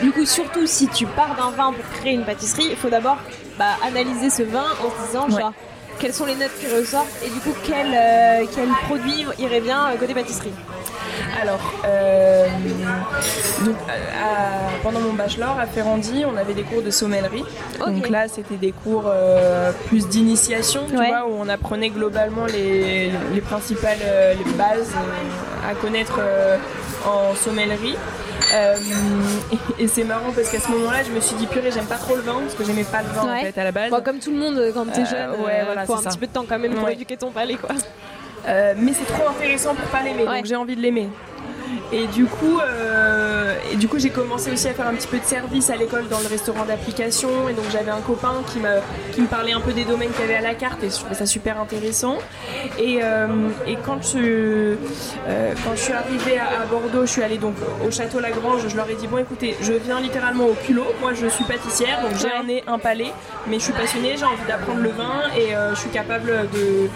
du 0.03 0.13
coup, 0.13 0.25
surtout 0.25 0.67
si 0.67 0.87
tu 0.89 1.07
pars 1.07 1.35
d'un 1.37 1.51
vin 1.51 1.73
pour 1.73 1.85
créer 1.99 2.13
une 2.13 2.25
pâtisserie, 2.25 2.67
il 2.71 2.77
faut 2.77 2.91
d'abord 2.91 3.17
bah, 3.59 3.77
analyser 3.85 4.31
ce 4.31 4.43
vin 4.43 4.65
en 4.65 4.91
se 4.91 5.07
disant, 5.07 5.29
genre, 5.29 5.53
quelles 5.99 6.15
sont 6.15 6.27
les 6.27 6.35
notes 6.35 6.53
qui 6.61 6.67
ressortent 6.67 7.23
et 7.25 7.31
du 7.31 7.41
coup, 7.41 7.55
quel, 7.65 7.87
euh, 7.95 8.47
quel 8.55 8.69
produit 8.87 9.27
irait 9.39 9.61
bien 9.61 9.91
euh, 9.91 9.97
côté 9.97 10.15
pâtisserie 10.15 10.53
alors, 11.41 11.73
euh, 11.85 12.47
pendant 14.83 15.01
mon 15.01 15.13
bachelor 15.13 15.59
à 15.59 15.67
Ferrandi, 15.67 16.25
on 16.25 16.37
avait 16.37 16.55
des 16.55 16.63
cours 16.63 16.83
de 16.83 16.91
sommellerie. 16.91 17.45
Donc 17.79 18.09
là, 18.09 18.29
c'était 18.29 18.57
des 18.57 18.73
cours 18.73 19.05
euh, 19.07 19.73
plus 19.89 20.09
d'initiation, 20.09 20.87
tu 20.89 20.95
vois, 20.95 21.27
où 21.27 21.35
on 21.39 21.49
apprenait 21.49 21.91
globalement 21.91 22.47
les, 22.47 23.13
principales 23.43 23.99
euh, 24.03 24.35
bases 24.57 24.93
à 25.69 25.75
connaître 25.75 26.21
en 27.07 27.35
sommellerie. 27.35 27.97
et, 29.79 29.89
c'est 29.89 30.05
marrant 30.05 30.33
parce 30.35 30.51
qu'à 30.51 30.61
ce 30.61 30.71
moment-là, 30.71 31.03
je 31.07 31.11
me 31.11 31.21
suis 31.21 31.37
dit 31.37 31.47
purée, 31.47 31.71
j'aime 31.73 31.87
pas 31.87 31.97
trop 31.97 32.17
le 32.17 32.23
vin 32.23 32.41
parce 32.41 32.55
que 32.55 32.65
j'aimais 32.65 32.85
pas 32.85 33.03
le 33.03 33.09
vin 33.09 33.35
en 33.35 33.41
fait 33.41 33.59
à 33.59 33.65
la 33.65 33.73
base. 33.73 33.93
comme 34.05 34.19
tout 34.19 34.31
le 34.31 34.39
monde 34.39 34.71
quand 34.73 34.87
t'es 34.87 35.05
jeune, 35.05 35.31
ouais, 35.43 35.63
voilà, 35.65 35.85
faut 35.85 35.95
un 35.95 36.03
petit 36.03 36.19
peu 36.19 36.27
de 36.27 36.33
temps 36.33 36.45
quand 36.49 36.59
même 36.59 36.75
pour 36.75 36.89
éduquer 36.89 37.17
ton 37.17 37.31
palais 37.31 37.57
quoi. 37.57 37.71
Mais 38.47 38.93
c'est 38.93 39.07
trop 39.07 39.29
intéressant 39.29 39.75
pour 39.75 39.89
pas 39.89 40.03
l'aimer, 40.03 40.25
donc 40.25 40.45
j'ai 40.45 40.57
envie 40.57 40.77
de 40.77 40.81
l'aimer. 40.81 41.09
Et 41.93 42.07
du 42.07 42.25
coup, 42.25 42.59
euh, 42.61 43.55
et 43.73 43.77
du 43.77 43.89
coup, 43.89 43.99
j'ai 43.99 44.11
commencé 44.11 44.51
aussi 44.51 44.69
à 44.69 44.75
faire 44.75 44.89
un 44.89 44.95
petit 44.95 45.07
peu 45.07 45.19
de 45.19 45.25
service 45.25 45.71
à 45.71 45.77
l'école 45.77 46.09
dans 46.09 46.19
le 46.19 46.27
restaurant 46.27 46.65
d'application. 46.65 47.49
Et 47.49 47.53
donc 47.53 47.67
j'avais 47.71 47.91
un 47.91 48.01
copain 48.01 48.43
qui, 48.47 48.59
qui 49.13 49.21
me 49.21 49.27
parlait 49.27 49.53
un 49.53 49.61
peu 49.61 49.73
des 49.73 49.85
domaines 49.85 50.11
qu'il 50.11 50.23
y 50.23 50.25
avait 50.25 50.37
à 50.37 50.41
la 50.41 50.55
carte 50.55 50.83
et 50.83 50.91
je 50.91 50.97
trouvais 50.97 51.15
ça 51.15 51.27
super 51.27 51.61
intéressant. 51.61 52.19
Et, 52.79 53.01
euh, 53.03 53.27
et 53.67 53.77
quand, 53.77 54.03
je, 54.03 54.77
euh, 55.29 55.55
quand 55.65 55.77
je 55.77 55.81
suis 55.81 55.93
arrivée 55.93 56.39
à, 56.39 56.65
Bordeaux, 56.67 57.07
je 57.07 57.13
suis 57.13 57.23
allée 57.23 57.39
donc 57.39 57.55
au 57.87 57.91
château 57.91 58.19
Lagrange. 58.19 58.67
Je 58.67 58.77
leur 58.77 58.89
ai 58.89 58.95
dit 58.95 59.07
bon, 59.07 59.19
écoutez, 59.19 59.57
je 59.61 59.73
viens 59.73 60.01
littéralement 60.01 60.47
au 60.47 60.55
culot. 60.55 60.87
Moi, 61.01 61.13
je 61.15 61.27
suis 61.27 61.45
pâtissière, 61.45 62.03
donc 62.03 62.13
j'ai 62.21 62.33
un 62.33 62.43
nez, 62.43 62.65
un 62.67 62.79
palais, 62.79 63.13
mais 63.47 63.59
je 63.59 63.65
suis 63.65 63.73
passionnée, 63.73 64.17
j'ai 64.17 64.25
envie 64.25 64.45
d'apprendre 64.49 64.81
le 64.81 64.91
vin 64.91 65.31
et 65.37 65.55
je 65.71 65.79
suis 65.79 65.91
capable 65.91 66.49
de 66.53 66.89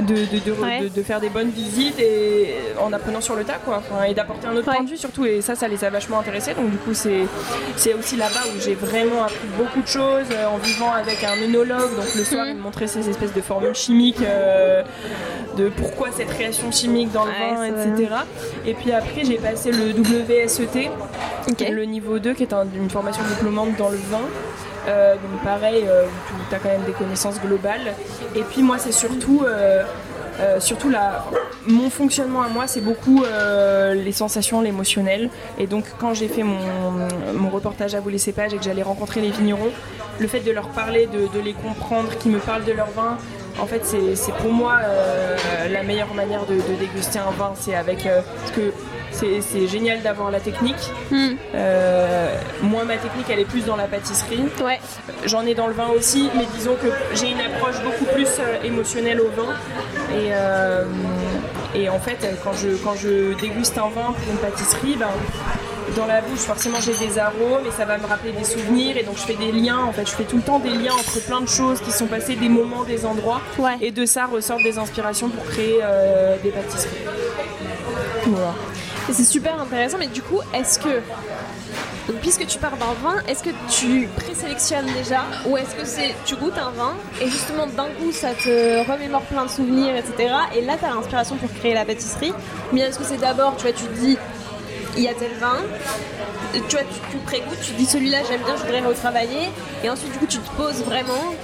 de, 0.00 0.88
de, 0.94 1.02
faire 1.02 1.20
des 1.20 1.28
bonnes 1.28 1.50
visites 1.50 1.98
et 1.98 2.54
en 2.80 2.92
apprenant 2.92 3.20
sur 3.20 3.34
le 3.36 3.44
tas 3.44 3.58
quoi. 3.64 3.82
Et 4.08 4.14
d'apporter 4.14 4.46
un 4.46 4.56
autre 4.56 4.70
point 4.70 4.84
de 4.84 4.90
vue 4.90 4.96
surtout. 4.96 5.24
Et 5.24 5.40
ça 5.40 5.54
ça 5.54 5.68
les 5.68 5.84
a 5.84 5.90
vachement 5.90 6.20
intéressés. 6.20 6.54
Donc 6.54 6.70
du 6.70 6.76
coup 6.78 6.94
c'est 6.94 7.26
c'est 7.76 7.94
aussi 7.94 8.16
là-bas 8.16 8.40
où 8.54 8.60
j'ai 8.60 8.74
vraiment 8.74 9.24
appris 9.24 9.48
beaucoup 9.56 9.80
de 9.80 9.86
choses 9.86 10.26
euh, 10.32 10.46
en 10.46 10.58
vivant 10.58 10.92
avec 10.92 11.22
un 11.24 11.42
œnologue 11.42 11.94
donc 11.96 12.14
le 12.16 12.24
soir 12.24 12.44
mhm. 12.44 12.50
il 12.50 12.56
me 12.56 12.62
montrait 12.62 12.86
ces 12.86 13.08
espèces 13.08 13.34
de 13.34 13.40
formules 13.40 13.74
chimiques 13.74 14.22
euh, 14.22 14.82
de 15.56 15.68
pourquoi 15.68 16.08
cette 16.12 16.30
réaction 16.30 16.70
chimique 16.70 17.12
dans 17.12 17.24
le 17.24 17.32
vin 17.32 17.64
etc 17.64 18.14
et 18.66 18.74
puis 18.74 18.92
après 18.92 19.24
j'ai 19.24 19.36
passé 19.36 19.70
le 19.72 19.92
WSET 19.92 20.90
le 21.70 21.84
niveau 21.84 22.18
2 22.18 22.34
qui 22.34 22.42
est 22.42 22.52
une 22.52 22.90
formation 22.90 23.22
diplômante 23.28 23.76
dans 23.76 23.88
le 23.88 23.96
vin 23.96 24.26
euh, 24.88 25.14
donc 25.14 25.42
pareil, 25.44 25.84
euh, 25.86 26.06
tu 26.48 26.54
as 26.54 26.58
quand 26.58 26.68
même 26.68 26.84
des 26.84 26.92
connaissances 26.92 27.40
globales. 27.40 27.94
Et 28.34 28.42
puis 28.42 28.62
moi, 28.62 28.78
c'est 28.78 28.92
surtout... 28.92 29.44
Euh, 29.46 29.84
surtout 30.60 30.92
mon 31.66 31.90
fonctionnement 31.90 32.42
à 32.42 32.48
moi, 32.48 32.68
c'est 32.68 32.80
beaucoup 32.80 33.24
les 33.24 34.12
sensations, 34.12 34.60
l'émotionnel. 34.60 35.30
Et 35.58 35.66
donc, 35.66 35.86
quand 35.98 36.14
j'ai 36.14 36.28
fait 36.28 36.44
mon, 36.44 36.60
mon 37.34 37.50
reportage 37.50 37.96
à 37.96 38.00
vous 38.00 38.08
les 38.08 38.18
cépages 38.18 38.54
et 38.54 38.56
que 38.56 38.62
j'allais 38.62 38.84
rencontrer 38.84 39.20
les 39.20 39.30
vignerons, 39.30 39.72
le 40.20 40.28
fait 40.28 40.38
de 40.38 40.52
leur 40.52 40.68
parler, 40.68 41.08
de, 41.08 41.40
les 41.40 41.54
comprendre, 41.54 42.16
qu'ils 42.18 42.30
me 42.30 42.38
parlent 42.38 42.64
de 42.64 42.70
leur 42.70 42.88
vin, 42.90 43.18
en 43.60 43.66
fait, 43.66 43.84
c'est 43.84 44.34
pour 44.34 44.52
moi 44.52 44.76
la 45.68 45.82
meilleure 45.82 46.14
manière 46.14 46.46
de, 46.46 46.54
déguster 46.78 47.18
un 47.18 47.32
vin. 47.32 47.54
C'est 47.56 47.74
avec. 47.74 48.04
parce 48.04 48.52
que 48.52 48.72
c'est 49.40 49.66
génial 49.66 50.02
d'avoir 50.02 50.30
la 50.30 50.40
technique. 50.40 50.90
Hmm. 51.10 51.34
Euh, 51.54 52.34
moi, 52.62 52.84
ma 52.84 52.96
technique, 52.96 53.26
elle 53.30 53.40
est 53.40 53.44
plus 53.44 53.64
dans 53.64 53.76
la 53.76 53.86
pâtisserie. 53.86 54.44
Ouais. 54.62 54.78
J'en 55.24 55.44
ai 55.46 55.54
dans 55.54 55.66
le 55.66 55.72
vin 55.72 55.88
aussi, 55.88 56.30
mais 56.36 56.46
disons 56.54 56.76
que 56.80 56.88
j'ai 57.14 57.30
une 57.30 57.40
approche 57.40 57.82
beaucoup 57.82 58.04
plus 58.14 58.28
euh, 58.38 58.62
émotionnelle 58.64 59.20
au 59.20 59.30
vin. 59.30 59.54
Et, 60.10 60.30
euh, 60.32 60.84
et 61.74 61.88
en 61.88 61.98
fait, 61.98 62.26
quand 62.44 62.52
je, 62.52 62.76
quand 62.82 62.94
je 62.94 63.38
déguste 63.40 63.76
un 63.78 63.88
vin 63.88 64.12
pour 64.12 64.32
une 64.32 64.38
pâtisserie, 64.38 64.96
ben, 64.98 65.08
dans 65.96 66.06
la 66.06 66.20
bouche, 66.20 66.40
forcément, 66.40 66.78
j'ai 66.80 66.94
des 66.94 67.18
arômes 67.18 67.66
et 67.66 67.70
ça 67.70 67.84
va 67.84 67.98
me 67.98 68.06
rappeler 68.06 68.32
des 68.32 68.44
souvenirs. 68.44 68.96
Et 68.96 69.02
donc, 69.02 69.16
je 69.16 69.22
fais 69.22 69.34
des 69.34 69.52
liens. 69.52 69.80
En 69.80 69.92
fait, 69.92 70.06
je 70.06 70.12
fais 70.12 70.24
tout 70.24 70.36
le 70.36 70.42
temps 70.42 70.58
des 70.60 70.70
liens 70.70 70.92
entre 70.92 71.20
plein 71.26 71.40
de 71.40 71.48
choses 71.48 71.80
qui 71.80 71.90
sont 71.90 72.06
passées, 72.06 72.36
des 72.36 72.48
moments, 72.48 72.84
des 72.84 73.04
endroits. 73.04 73.40
Et 73.80 73.90
de 73.90 74.06
ça 74.06 74.26
ressortent 74.26 74.62
des 74.62 74.78
inspirations 74.78 75.28
pour 75.28 75.44
créer 75.46 75.80
des 76.42 76.50
pâtisseries. 76.50 77.04
Voilà 78.26 78.54
c'est 79.12 79.24
super 79.24 79.60
intéressant, 79.60 79.96
mais 79.98 80.06
du 80.06 80.22
coup, 80.22 80.40
est-ce 80.54 80.78
que. 80.78 81.00
puisque 82.20 82.46
tu 82.46 82.58
pars 82.58 82.76
d'un 82.76 82.92
vin, 83.02 83.16
est-ce 83.28 83.42
que 83.42 83.50
tu 83.70 84.08
présélectionnes 84.16 84.86
déjà 84.94 85.22
ou 85.46 85.56
est-ce 85.56 85.74
que 85.74 85.84
c'est 85.84 86.14
tu 86.24 86.36
goûtes 86.36 86.58
un 86.58 86.70
vin 86.70 86.94
et 87.20 87.28
justement 87.28 87.66
d'un 87.66 87.88
coup 87.98 88.12
ça 88.12 88.30
te 88.34 88.90
remémore 88.90 89.22
plein 89.22 89.44
de 89.44 89.50
souvenirs, 89.50 89.94
etc. 89.96 90.34
Et 90.56 90.62
là 90.62 90.76
tu 90.78 90.84
as 90.84 90.94
l'inspiration 90.94 91.36
pour 91.36 91.52
créer 91.52 91.74
la 91.74 91.84
pâtisserie 91.84 92.32
Ou 92.72 92.74
bien 92.74 92.86
est-ce 92.86 92.98
que 92.98 93.04
c'est 93.04 93.18
d'abord, 93.20 93.56
tu 93.56 93.62
vois, 93.62 93.72
tu 93.72 93.84
te 93.84 93.98
dis 93.98 94.16
il 94.96 95.02
y 95.02 95.08
a 95.08 95.14
tel 95.14 95.30
vin, 95.38 95.58
tu 96.52 96.58
vois, 96.58 96.84
tu, 97.10 97.18
tu 97.28 97.40
tu 97.62 97.72
te 97.72 97.76
dis 97.76 97.86
celui-là 97.86 98.18
j'aime 98.28 98.42
bien, 98.42 98.56
je 98.56 98.62
voudrais 98.62 98.80
retravailler 98.80 99.48
et 99.84 99.90
ensuite 99.90 100.12
du 100.12 100.18
coup 100.18 100.26
tu 100.26 100.38
te 100.38 100.50
poses 100.56 100.82
vraiment 100.82 101.34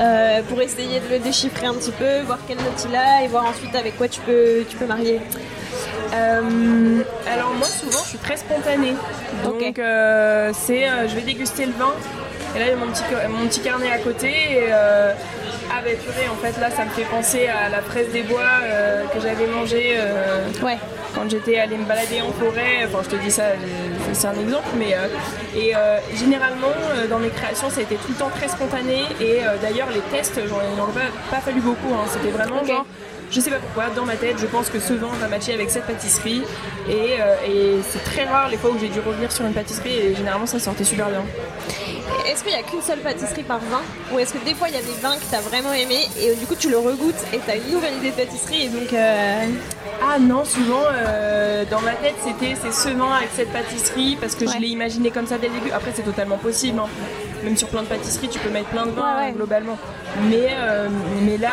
euh, 0.00 0.42
pour 0.42 0.60
essayer 0.60 1.00
de 1.00 1.08
le 1.08 1.18
déchiffrer 1.18 1.66
un 1.66 1.74
petit 1.74 1.90
peu, 1.92 2.20
voir 2.20 2.38
quelle 2.46 2.58
note 2.58 2.86
il 2.88 2.94
a 2.94 3.22
et 3.24 3.28
voir 3.28 3.46
ensuite 3.46 3.74
avec 3.74 3.96
quoi 3.96 4.08
tu 4.08 4.20
peux, 4.20 4.64
tu 4.68 4.76
peux 4.76 4.86
marier 4.86 5.20
euh, 6.12 7.02
alors 7.30 7.52
moi 7.54 7.66
souvent 7.66 8.02
je 8.04 8.08
suis 8.08 8.18
très 8.18 8.36
spontanée. 8.36 8.94
Donc 9.44 9.78
euh, 9.78 10.52
c'est 10.54 10.86
je 11.08 11.14
vais 11.14 11.22
déguster 11.22 11.66
le 11.66 11.72
vin 11.72 11.92
et 12.56 12.58
là 12.58 12.64
il 12.66 12.70
y 12.70 12.72
a 12.72 12.76
mon 12.76 12.86
petit, 12.86 13.02
mon 13.28 13.46
petit 13.46 13.60
carnet 13.60 13.90
à 13.90 13.98
côté 13.98 14.28
et 14.28 14.72
ah 14.72 15.82
bah 15.84 15.90
purée 16.02 16.28
en 16.30 16.36
fait 16.36 16.58
là 16.60 16.70
ça 16.70 16.84
me 16.84 16.90
fait 16.90 17.04
penser 17.04 17.46
à 17.46 17.68
la 17.68 17.82
fraise 17.82 18.10
des 18.10 18.22
bois 18.22 18.40
que 19.12 19.20
j'avais 19.20 19.46
mangé 19.46 19.96
ouais. 20.62 20.78
quand 21.14 21.28
j'étais 21.30 21.58
allée 21.58 21.76
me 21.76 21.84
balader 21.84 22.22
en 22.22 22.32
forêt. 22.32 22.86
Enfin 22.86 23.00
je 23.04 23.16
te 23.16 23.22
dis 23.22 23.30
ça, 23.30 23.44
c'est 24.14 24.28
un 24.28 24.40
exemple 24.40 24.68
mais 24.78 24.96
et 25.54 25.74
généralement 26.16 26.72
dans 27.10 27.18
mes 27.18 27.30
créations 27.30 27.68
ça 27.68 27.80
a 27.80 27.82
été 27.82 27.96
tout 27.96 28.08
le 28.08 28.14
temps 28.14 28.30
très 28.34 28.48
spontané 28.48 29.02
et 29.20 29.40
d'ailleurs 29.60 29.88
les 29.92 30.00
tests 30.16 30.40
j'en 30.48 30.60
ai 30.60 30.92
pas, 30.92 31.00
pas, 31.30 31.40
fallu 31.42 31.60
beaucoup. 31.60 31.92
Hein. 31.92 32.06
C'était 32.10 32.30
vraiment 32.30 32.64
genre 32.64 32.86
je 33.30 33.40
sais 33.40 33.50
pas 33.50 33.58
pourquoi, 33.58 33.90
dans 33.94 34.04
ma 34.04 34.16
tête, 34.16 34.36
je 34.38 34.46
pense 34.46 34.68
que 34.68 34.80
ce 34.80 34.94
vin 34.94 35.10
va 35.20 35.28
matcher 35.28 35.52
avec 35.52 35.70
cette 35.70 35.84
pâtisserie. 35.84 36.42
Euh, 36.88 37.34
et, 37.46 37.82
c'est 37.90 38.02
très 38.04 38.24
rare 38.24 38.48
les 38.48 38.56
fois 38.56 38.70
où 38.70 38.78
j'ai 38.78 38.88
dû 38.88 39.00
revenir 39.00 39.30
sur 39.30 39.44
une 39.44 39.52
pâtisserie 39.52 39.94
et 39.94 40.14
généralement 40.14 40.46
ça 40.46 40.58
sortait 40.58 40.84
super 40.84 41.08
bien. 41.08 41.22
Est-ce 42.26 42.42
qu'il 42.42 42.52
n'y 42.52 42.58
a 42.58 42.62
qu'une 42.62 42.82
seule 42.82 43.00
pâtisserie 43.00 43.42
par 43.42 43.58
vin? 43.58 43.82
Ou 44.12 44.18
est-ce 44.18 44.32
que 44.32 44.44
des 44.44 44.54
fois 44.54 44.68
il 44.68 44.74
y 44.74 44.78
a 44.78 44.82
des 44.82 45.00
vins 45.02 45.16
que 45.16 45.24
tu 45.28 45.34
as 45.34 45.40
vraiment 45.40 45.72
aimé 45.72 46.08
et 46.20 46.34
du 46.34 46.46
coup 46.46 46.54
tu 46.54 46.70
le 46.70 46.78
regoutes 46.78 47.14
et 47.32 47.38
tu 47.38 47.50
as 47.50 47.56
une 47.56 47.70
nouvelle 47.70 47.94
idée 47.94 48.10
de 48.10 48.16
pâtisserie 48.16 48.64
et 48.64 48.68
donc. 48.68 48.92
Euh, 48.92 49.44
ah 50.02 50.18
non, 50.18 50.44
souvent 50.44 50.82
euh, 50.86 51.64
dans 51.70 51.80
ma 51.80 51.92
tête 51.92 52.14
c'était 52.24 52.54
c'est 52.60 52.72
ce 52.72 52.94
vin 52.94 53.12
avec 53.12 53.30
cette 53.34 53.52
pâtisserie 53.52 54.16
parce 54.20 54.34
que 54.34 54.46
je 54.46 54.58
l'ai 54.58 54.68
imaginé 54.68 55.10
comme 55.10 55.26
ça 55.26 55.38
dès 55.38 55.48
le 55.48 55.54
début. 55.54 55.70
Après 55.70 55.92
c'est 55.94 56.02
totalement 56.02 56.38
possible. 56.38 56.78
Hein. 56.78 56.88
Même 57.44 57.56
sur 57.56 57.68
plein 57.68 57.82
de 57.82 57.88
pâtisseries 57.88 58.28
tu 58.28 58.38
peux 58.38 58.50
mettre 58.50 58.68
plein 58.68 58.86
de 58.86 58.90
vins 58.90 59.30
globalement. 59.32 59.78
Mais, 60.28 60.54
mais 61.22 61.38
là 61.38 61.50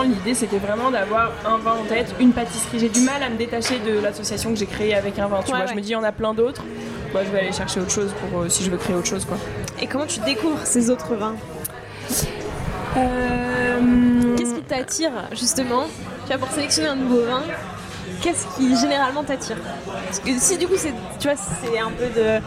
vraiment, 0.00 0.02
l'idée 0.02 0.34
c'était 0.34 0.58
vraiment 0.58 0.90
d'avoir 0.90 1.32
un 1.44 1.58
vin 1.58 1.72
en 1.72 1.84
tête, 1.84 2.14
une 2.20 2.32
pâtisserie. 2.32 2.78
J'ai 2.78 2.88
du 2.88 3.00
mal 3.00 3.22
à 3.22 3.28
me 3.28 3.36
détacher 3.36 3.78
de 3.78 3.98
l'association 3.98 4.50
que 4.50 4.58
j'ai 4.58 4.66
créée 4.66 4.94
avec 4.94 5.18
un 5.18 5.26
vin. 5.26 5.40
Tu 5.44 5.50
vois, 5.50 5.66
je 5.66 5.74
me 5.74 5.80
dis, 5.80 5.90
il 5.90 5.92
y 5.92 5.96
en 5.96 6.04
a 6.04 6.12
plein 6.12 6.34
d'autres. 6.34 6.64
Moi, 7.12 7.22
je 7.24 7.30
vais 7.30 7.40
aller 7.40 7.52
chercher 7.52 7.80
autre 7.80 7.90
chose 7.90 8.12
pour 8.20 8.50
si 8.50 8.62
je 8.62 8.70
veux 8.70 8.76
créer 8.76 8.94
autre 8.94 9.08
chose, 9.08 9.24
quoi. 9.24 9.36
Et 9.80 9.86
comment 9.86 10.06
tu 10.06 10.20
découvres 10.20 10.64
ces 10.64 10.90
autres 10.90 11.14
vins 11.14 11.34
Qu'est-ce 12.94 14.54
qui 14.54 14.62
t'attire 14.62 15.12
justement 15.32 15.86
Tu 16.26 16.32
vas 16.32 16.38
pour 16.38 16.50
sélectionner 16.50 16.88
un 16.88 16.96
nouveau 16.96 17.24
vin 17.24 17.42
qu'est-ce 18.22 18.46
qui 18.56 18.76
généralement 18.76 19.22
t'attire 19.22 19.56
Parce 20.04 20.20
que 20.20 20.38
si 20.38 20.58
du 20.58 20.66
coup 20.66 20.74
c'est 20.76 20.92
tu 21.18 21.28
vois 21.28 21.36
c'est 21.36 21.78
un 21.78 21.90
peu 21.90 22.06
de 22.06 22.40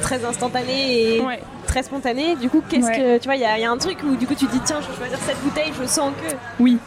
très 0.00 0.24
instantané 0.24 1.16
et 1.16 1.22
très 1.72 1.82
spontané, 1.82 2.36
du 2.36 2.50
coup 2.50 2.62
qu'est-ce 2.68 2.90
que 2.90 3.16
tu 3.16 3.24
vois 3.24 3.36
il 3.36 3.40
y, 3.40 3.64
a 3.64 3.70
un 3.70 3.78
truc 3.78 3.98
où 4.04 4.14
du 4.16 4.26
coup 4.26 4.34
tu 4.34 4.44
dis 4.46 4.60
tiens 4.62 4.80
je 4.82 4.88
vais 4.88 4.96
choisir 4.96 5.18
cette 5.26 5.40
bouteille, 5.42 5.72
je 5.80 5.86
sens 5.86 6.12
que 6.22 6.34
oui. 6.60 6.78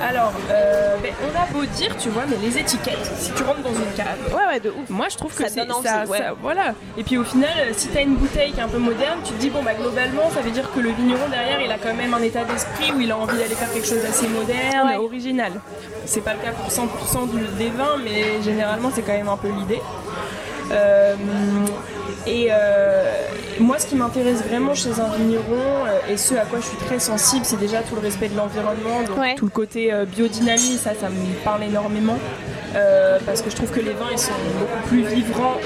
Alors, 0.00 0.32
euh, 0.52 0.94
ben, 1.02 1.12
on 1.24 1.36
a 1.36 1.44
beau 1.52 1.66
dire, 1.66 1.96
tu 1.96 2.08
vois, 2.10 2.22
mais 2.28 2.36
les 2.40 2.56
étiquettes, 2.56 3.10
si 3.18 3.32
tu 3.32 3.42
rentres 3.42 3.62
dans 3.62 3.74
une 3.74 3.92
cave, 3.96 4.16
ouais, 4.28 4.46
ouais, 4.46 4.60
de 4.60 4.70
ouf. 4.70 4.88
Moi, 4.88 5.08
je 5.10 5.16
trouve 5.16 5.34
que 5.34 5.48
ça 5.48 5.64
donne 5.64 5.82
ça, 5.82 6.04
voilà. 6.40 6.74
Et 6.96 7.02
puis 7.02 7.18
au 7.18 7.24
final, 7.24 7.50
si 7.72 7.88
t'as 7.88 8.02
une 8.02 8.14
bouteille 8.14 8.52
qui 8.52 8.60
est 8.60 8.62
un 8.62 8.68
peu 8.68 8.78
moderne, 8.78 9.18
tu 9.24 9.32
te 9.32 9.40
dis 9.40 9.50
bon 9.50 9.60
bah 9.64 9.74
globalement, 9.74 10.30
ça 10.30 10.40
veut 10.40 10.52
dire 10.52 10.70
que 10.72 10.78
le 10.78 10.90
vigneron 10.90 11.28
derrière, 11.28 11.60
il 11.60 11.72
a 11.72 11.78
quand 11.78 11.94
même 11.94 12.14
un 12.14 12.22
état 12.22 12.44
d'esprit 12.44 12.92
où 12.92 13.00
il 13.00 13.10
a 13.10 13.18
envie 13.18 13.36
d'aller 13.36 13.56
faire 13.56 13.72
quelque 13.72 13.88
chose 13.88 14.02
d'assez 14.02 14.28
moderne, 14.28 14.94
original. 14.98 15.52
C'est 16.04 16.22
pas 16.22 16.34
le 16.34 16.38
cas 16.38 16.52
pour 16.52 16.70
100% 16.70 17.28
des 17.58 17.70
vins, 17.70 17.96
mais 18.04 18.40
généralement, 18.42 18.92
c'est 18.94 19.02
quand 19.02 19.12
même 19.12 19.28
un 19.28 19.36
peu 19.36 19.48
l'idée. 19.48 19.80
Euh, 20.70 21.16
et 22.28 22.48
euh, 22.50 23.12
moi, 23.58 23.78
ce 23.78 23.86
qui 23.86 23.96
m'intéresse 23.96 24.42
vraiment 24.44 24.74
chez 24.74 24.90
un 25.00 25.16
vigneron, 25.16 25.86
euh, 25.86 26.12
et 26.12 26.16
ce 26.16 26.34
à 26.34 26.44
quoi 26.44 26.60
je 26.60 26.66
suis 26.66 26.76
très 26.76 26.98
sensible, 26.98 27.44
c'est 27.44 27.58
déjà 27.58 27.80
tout 27.82 27.94
le 27.94 28.02
respect 28.02 28.28
de 28.28 28.36
l'environnement, 28.36 29.02
donc 29.06 29.36
tout 29.36 29.46
le 29.46 29.50
côté 29.50 29.92
biodynamie, 30.14 30.76
ça, 30.76 30.92
ça 30.94 31.08
me 31.08 31.44
parle 31.44 31.64
énormément. 31.64 32.18
parce 33.24 33.40
que 33.42 33.50
je 33.50 33.56
trouve 33.56 33.70
que 33.70 33.80
les 33.80 33.92
vins 33.92 34.12
ils 34.12 34.18
sont 34.18 34.32
beaucoup 34.58 34.88
plus 34.88 35.02
vibrants. 35.02 35.56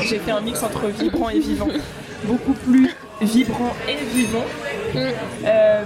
J'ai 0.00 0.18
fait 0.18 0.30
un 0.30 0.40
mix 0.40 0.62
entre 0.62 0.86
vibrant 0.86 1.28
et 1.28 1.40
vivant. 1.40 1.68
beaucoup 2.24 2.52
plus 2.52 2.94
vibrant 3.20 3.74
et 3.88 3.96
vivant. 4.14 4.44
Euh, 4.96 5.82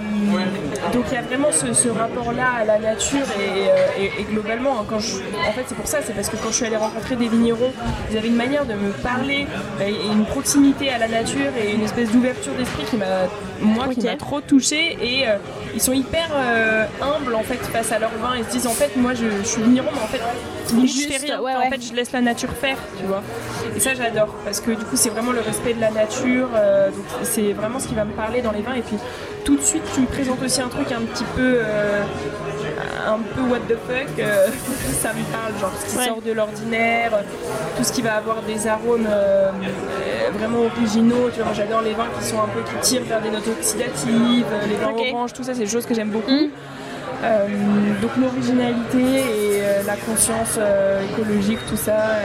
donc 0.93 1.05
il 1.11 1.13
y 1.13 1.17
a 1.17 1.21
vraiment 1.21 1.49
ce, 1.51 1.89
rapport-là 1.89 2.47
à 2.61 2.65
la 2.65 2.79
nature 2.79 3.25
et, 3.39 3.69
euh, 3.69 4.23
globalement, 4.31 4.79
hein, 4.79 4.85
quand 4.89 4.99
je, 4.99 5.17
en 5.17 5.51
fait 5.51 5.63
c'est 5.67 5.75
pour 5.75 5.87
ça, 5.87 5.99
c'est 6.03 6.13
parce 6.13 6.29
que 6.29 6.37
quand 6.37 6.49
je 6.49 6.55
suis 6.55 6.65
allée 6.65 6.75
rencontrer 6.75 7.15
des 7.15 7.27
vignerons, 7.27 7.71
ils 8.11 8.17
avaient 8.17 8.27
une 8.27 8.35
manière 8.35 8.65
de 8.65 8.73
me 8.73 8.91
parler 8.91 9.45
et 9.81 10.07
une 10.11 10.25
proximité 10.25 10.89
à 10.89 10.97
la 10.97 11.07
nature 11.07 11.51
et 11.61 11.73
une 11.73 11.83
espèce 11.83 12.11
d'ouverture 12.11 12.53
d'esprit 12.53 12.83
qui 12.85 12.97
m'a, 12.97 13.05
moi, 13.61 13.87
qui 13.89 14.01
m'a 14.01 14.15
trop 14.15 14.41
touchée 14.41 14.97
et 15.01 15.27
euh, 15.27 15.37
ils 15.75 15.81
sont 15.81 15.93
hyper 15.93 16.29
humbles 17.01 17.35
en 17.35 17.43
fait 17.43 17.57
face 17.57 17.91
à 17.91 17.99
leur 17.99 18.11
vin 18.21 18.33
et 18.35 18.43
se 18.43 18.49
disent 18.49 18.67
en 18.67 18.71
fait 18.71 18.95
moi 18.95 19.13
je, 19.13 19.43
suis 19.43 19.61
vigneron 19.61 19.89
mais 19.93 20.01
en 20.01 20.07
fait. 20.07 20.21
Je 20.67 21.07
fais 21.07 21.17
rien, 21.17 21.39
en 21.39 21.69
fait 21.69 21.81
je 21.81 21.93
laisse 21.93 22.11
la 22.11 22.21
nature 22.21 22.49
faire, 22.49 22.77
tu 22.97 23.05
vois. 23.05 23.21
Et 23.75 23.79
ça 23.79 23.93
j'adore 23.93 24.33
parce 24.43 24.61
que 24.61 24.71
du 24.71 24.83
coup 24.85 24.95
c'est 24.95 25.09
vraiment 25.09 25.31
le 25.31 25.41
respect 25.41 25.73
de 25.73 25.81
la 25.81 25.91
nature, 25.91 26.47
donc 26.47 27.05
c'est 27.23 27.53
vraiment 27.53 27.79
ce 27.79 27.87
qui 27.87 27.95
va 27.95 28.05
me 28.05 28.13
parler 28.13 28.41
dans 28.41 28.51
les 28.51 28.61
vins. 28.61 28.73
Et 28.73 28.81
puis 28.81 28.97
tout 29.45 29.55
de 29.55 29.61
suite 29.61 29.83
tu 29.93 30.01
me 30.01 30.07
présentes 30.07 30.41
aussi 30.43 30.59
un 30.61 30.69
truc 30.69 30.91
un 30.91 31.01
petit 31.01 31.23
peu 31.35 31.59
euh, 31.59 32.01
un 33.05 33.19
peu 33.19 33.41
what 33.41 33.59
the 33.67 33.77
fuck 33.87 34.19
euh, 34.19 34.47
ça 35.01 35.13
me 35.13 35.23
parle 35.31 35.59
genre 35.59 35.71
ce 35.79 35.85
qui 35.85 36.05
sort 36.05 36.21
de 36.21 36.31
l'ordinaire 36.31 37.11
tout 37.77 37.83
ce 37.83 37.91
qui 37.91 38.01
va 38.01 38.15
avoir 38.15 38.41
des 38.41 38.67
arômes 38.67 39.07
euh, 39.09 39.51
vraiment 40.33 40.65
originaux 40.65 41.29
tu 41.33 41.41
vois 41.41 41.53
j'adore 41.53 41.81
les 41.81 41.93
vins 41.93 42.07
qui 42.19 42.25
sont 42.27 42.39
un 42.39 42.47
peu 42.47 42.61
qui 42.61 42.87
tirent 42.87 43.03
vers 43.03 43.21
des 43.21 43.29
notes 43.29 43.47
oxydatives 43.47 44.45
les 44.67 44.75
vins 44.75 44.93
oranges 44.93 45.33
tout 45.33 45.43
ça 45.43 45.53
c'est 45.53 45.61
des 45.61 45.67
choses 45.67 45.85
que 45.85 45.93
j'aime 45.93 46.09
beaucoup 46.09 46.31
mm. 46.31 48.01
donc 48.01 48.11
l'originalité 48.17 48.97
et 48.99 49.61
la 49.85 49.95
conscience 49.95 50.59
écologique, 51.11 51.59
tout 51.69 51.77
ça, 51.77 52.17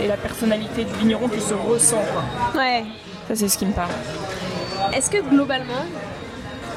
et 0.00 0.06
la 0.06 0.16
personnalité 0.16 0.84
du 0.84 0.92
vigneron 0.94 1.28
qui 1.28 1.40
se 1.40 1.54
ressent. 1.54 2.02
Ouais. 2.54 2.84
Ça 3.28 3.34
c'est 3.34 3.48
ce 3.48 3.58
qui 3.58 3.66
me 3.66 3.72
parle. 3.72 3.90
Est-ce 4.94 5.10
que 5.10 5.20
globalement, 5.20 5.84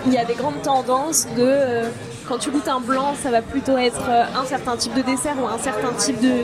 il 0.05 0.13
y 0.13 0.17
a 0.17 0.25
des 0.25 0.33
grandes 0.33 0.61
tendances 0.61 1.27
de 1.35 1.43
euh, 1.45 1.89
quand 2.27 2.37
tu 2.37 2.51
goûtes 2.51 2.67
un 2.67 2.79
blanc, 2.79 3.13
ça 3.21 3.31
va 3.31 3.41
plutôt 3.41 3.77
être 3.77 4.09
euh, 4.09 4.23
un 4.35 4.45
certain 4.45 4.75
type 4.75 4.93
de 4.93 5.01
dessert 5.01 5.35
ou 5.41 5.47
un 5.47 5.57
certain 5.57 5.91
type 5.97 6.19
de, 6.21 6.43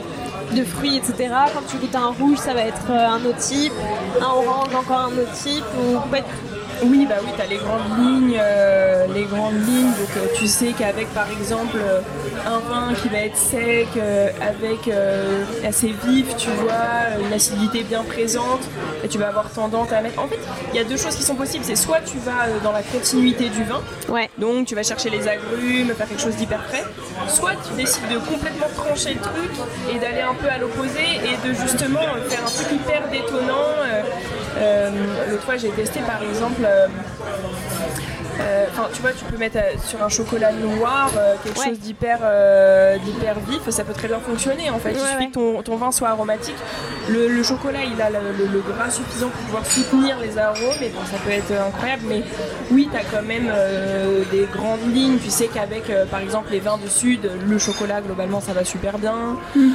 de 0.56 0.64
fruits, 0.64 0.96
etc. 0.96 1.28
Quand 1.54 1.66
tu 1.68 1.76
goûtes 1.76 1.94
un 1.94 2.08
rouge, 2.08 2.38
ça 2.38 2.54
va 2.54 2.62
être 2.62 2.90
euh, 2.90 3.08
un 3.08 3.24
autre 3.24 3.38
type, 3.38 3.72
un 4.20 4.24
orange, 4.24 4.74
encore 4.74 5.00
un 5.00 5.18
autre 5.18 5.32
type, 5.32 5.64
ou 5.78 5.98
oui, 6.84 7.06
bah 7.08 7.16
oui, 7.22 7.30
tu 7.34 7.42
as 7.42 7.46
les 7.46 7.56
grandes 7.56 7.98
lignes, 7.98 8.38
euh, 8.40 9.06
les 9.12 9.24
grandes 9.24 9.66
lignes. 9.66 9.90
Donc 9.90 10.32
tu 10.36 10.46
sais 10.46 10.72
qu'avec 10.78 11.12
par 11.12 11.26
exemple 11.30 11.78
un 12.46 12.58
vin 12.58 12.94
qui 12.94 13.08
va 13.08 13.18
être 13.18 13.36
sec, 13.36 13.88
avec 14.40 14.90
assez 15.66 15.94
vif, 16.06 16.36
tu 16.36 16.50
vois, 16.50 17.18
une 17.26 17.32
acidité 17.32 17.82
bien 17.82 18.02
présente, 18.02 18.60
et 19.04 19.08
tu 19.08 19.18
vas 19.18 19.28
avoir 19.28 19.50
tendance 19.50 19.92
à 19.92 20.00
mettre. 20.00 20.20
En 20.20 20.28
fait, 20.28 20.38
il 20.72 20.76
y 20.76 20.80
a 20.80 20.84
deux 20.84 20.96
choses 20.96 21.14
qui 21.14 21.22
sont 21.22 21.34
possibles. 21.34 21.64
C'est 21.64 21.76
soit 21.76 22.00
tu 22.00 22.18
vas 22.18 22.60
dans 22.62 22.72
la 22.72 22.82
continuité 22.82 23.48
du 23.48 23.64
vin, 23.64 23.80
ouais. 24.08 24.30
donc 24.38 24.66
tu 24.66 24.74
vas 24.74 24.82
chercher 24.82 25.10
les 25.10 25.26
agrumes, 25.28 25.88
faire 25.94 26.08
quelque 26.08 26.22
chose 26.22 26.36
d'hyper 26.36 26.62
frais, 26.64 26.84
soit 27.28 27.52
tu 27.66 27.74
décides 27.74 28.08
de 28.08 28.18
complètement 28.18 28.68
trancher 28.76 29.14
le 29.14 29.20
truc 29.20 29.50
et 29.92 29.98
d'aller 29.98 30.22
un 30.22 30.34
peu 30.34 30.48
à 30.48 30.58
l'opposé 30.58 31.04
et 31.24 31.48
de 31.48 31.54
justement 31.54 32.00
faire 32.28 32.42
un 32.42 32.50
truc 32.50 32.72
hyper 32.72 33.08
détonnant. 33.10 33.74
L'autre 35.30 35.42
fois, 35.44 35.56
j'ai 35.56 35.70
testé 35.70 36.00
par 36.00 36.22
exemple 36.22 36.62
euh, 36.64 36.86
euh, 36.86 36.88
enfin, 38.70 38.88
tu 38.92 39.02
vois, 39.02 39.12
tu 39.12 39.24
peux 39.24 39.36
mettre 39.36 39.58
euh, 39.58 39.74
sur 39.84 40.02
un 40.02 40.08
chocolat 40.08 40.52
noir 40.52 41.10
quelque 41.42 41.62
chose 41.62 41.78
d'hyper 41.78 42.18
d'hyper 43.04 43.36
vif, 43.48 43.68
ça 43.70 43.84
peut 43.84 43.92
très 43.92 44.08
bien 44.08 44.20
fonctionner 44.20 44.70
en 44.70 44.78
fait. 44.78 44.92
Il 44.92 45.00
suffit 45.00 45.30
que 45.30 45.62
ton, 45.62 45.76
vin 45.76 45.92
soit 45.92 46.08
aromatique. 46.08 46.56
Le, 47.08 47.42
chocolat, 47.42 47.80
il 47.84 48.00
a 48.00 48.10
le, 48.10 48.60
gras 48.60 48.90
suffisant 48.90 49.28
pour 49.28 49.40
pouvoir 49.42 49.66
soutenir 49.66 50.18
les 50.20 50.36
arômes, 50.38 50.82
et 50.82 50.88
bon, 50.88 51.00
ça 51.10 51.18
peut 51.24 51.30
être 51.30 51.52
incroyable. 51.52 52.02
Mais 52.08 52.22
oui, 52.70 52.88
tu 52.90 52.96
as 52.96 53.04
quand 53.04 53.26
même 53.26 53.50
des 54.30 54.46
grandes 54.52 54.92
lignes. 54.92 55.18
Tu 55.18 55.30
sais 55.30 55.48
qu'avec, 55.48 55.84
par 56.10 56.20
exemple, 56.20 56.48
les 56.50 56.60
vins 56.60 56.78
du 56.78 56.88
sud, 56.88 57.30
le 57.48 57.58
chocolat 57.58 58.00
globalement, 58.00 58.40
ça 58.40 58.52
va 58.52 58.64
super 58.64 58.98
bien. 58.98 59.36
Mm. 59.54 59.70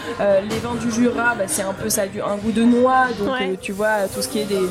les 0.49 0.59
vins 0.59 0.75
du 0.75 0.91
Jura, 0.91 1.35
bah, 1.35 1.45
c'est 1.47 1.63
un 1.63 1.73
peu 1.73 1.89
ça, 1.89 2.03
un 2.03 2.37
goût 2.37 2.51
de 2.51 2.63
noix, 2.63 3.07
donc 3.17 3.59
tu 3.61 3.71
vois 3.71 4.07
tout 4.13 4.21
ce 4.21 4.27
qui 4.27 4.39
est 4.39 4.45
des 4.45 4.61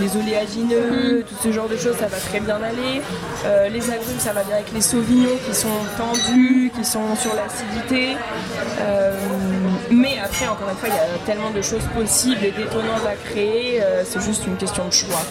les 0.00 0.16
oléagineux, 0.16 1.18
mhm. 1.18 1.22
tout 1.22 1.34
ce 1.42 1.52
genre 1.52 1.68
de 1.68 1.76
choses, 1.76 1.96
ça 1.96 2.06
va 2.06 2.16
très 2.16 2.40
bien 2.40 2.56
aller. 2.56 3.02
Euh, 3.44 3.68
les 3.68 3.90
agrumes, 3.90 4.18
ça 4.18 4.32
va 4.32 4.42
bien 4.42 4.56
avec 4.56 4.72
les 4.72 4.80
sauvignons 4.80 5.36
qui 5.46 5.54
sont 5.54 5.68
tendus, 5.96 6.72
qui 6.74 6.84
sont 6.84 7.14
sur 7.16 7.32
l'acidité. 7.34 8.16
Euh, 8.80 9.12
mais 9.90 10.18
après, 10.22 10.48
encore 10.48 10.68
une 10.70 10.76
fois, 10.76 10.88
il 10.88 10.94
y 10.94 10.98
a 10.98 11.18
tellement 11.26 11.50
de 11.50 11.62
choses 11.62 11.84
possibles 11.94 12.44
et 12.44 12.50
détonnantes 12.50 13.06
à 13.06 13.14
créer, 13.14 13.82
euh, 13.82 14.02
c'est 14.04 14.20
juste 14.20 14.46
une 14.46 14.56
question 14.56 14.86
de 14.86 14.92
choix. 14.92 15.22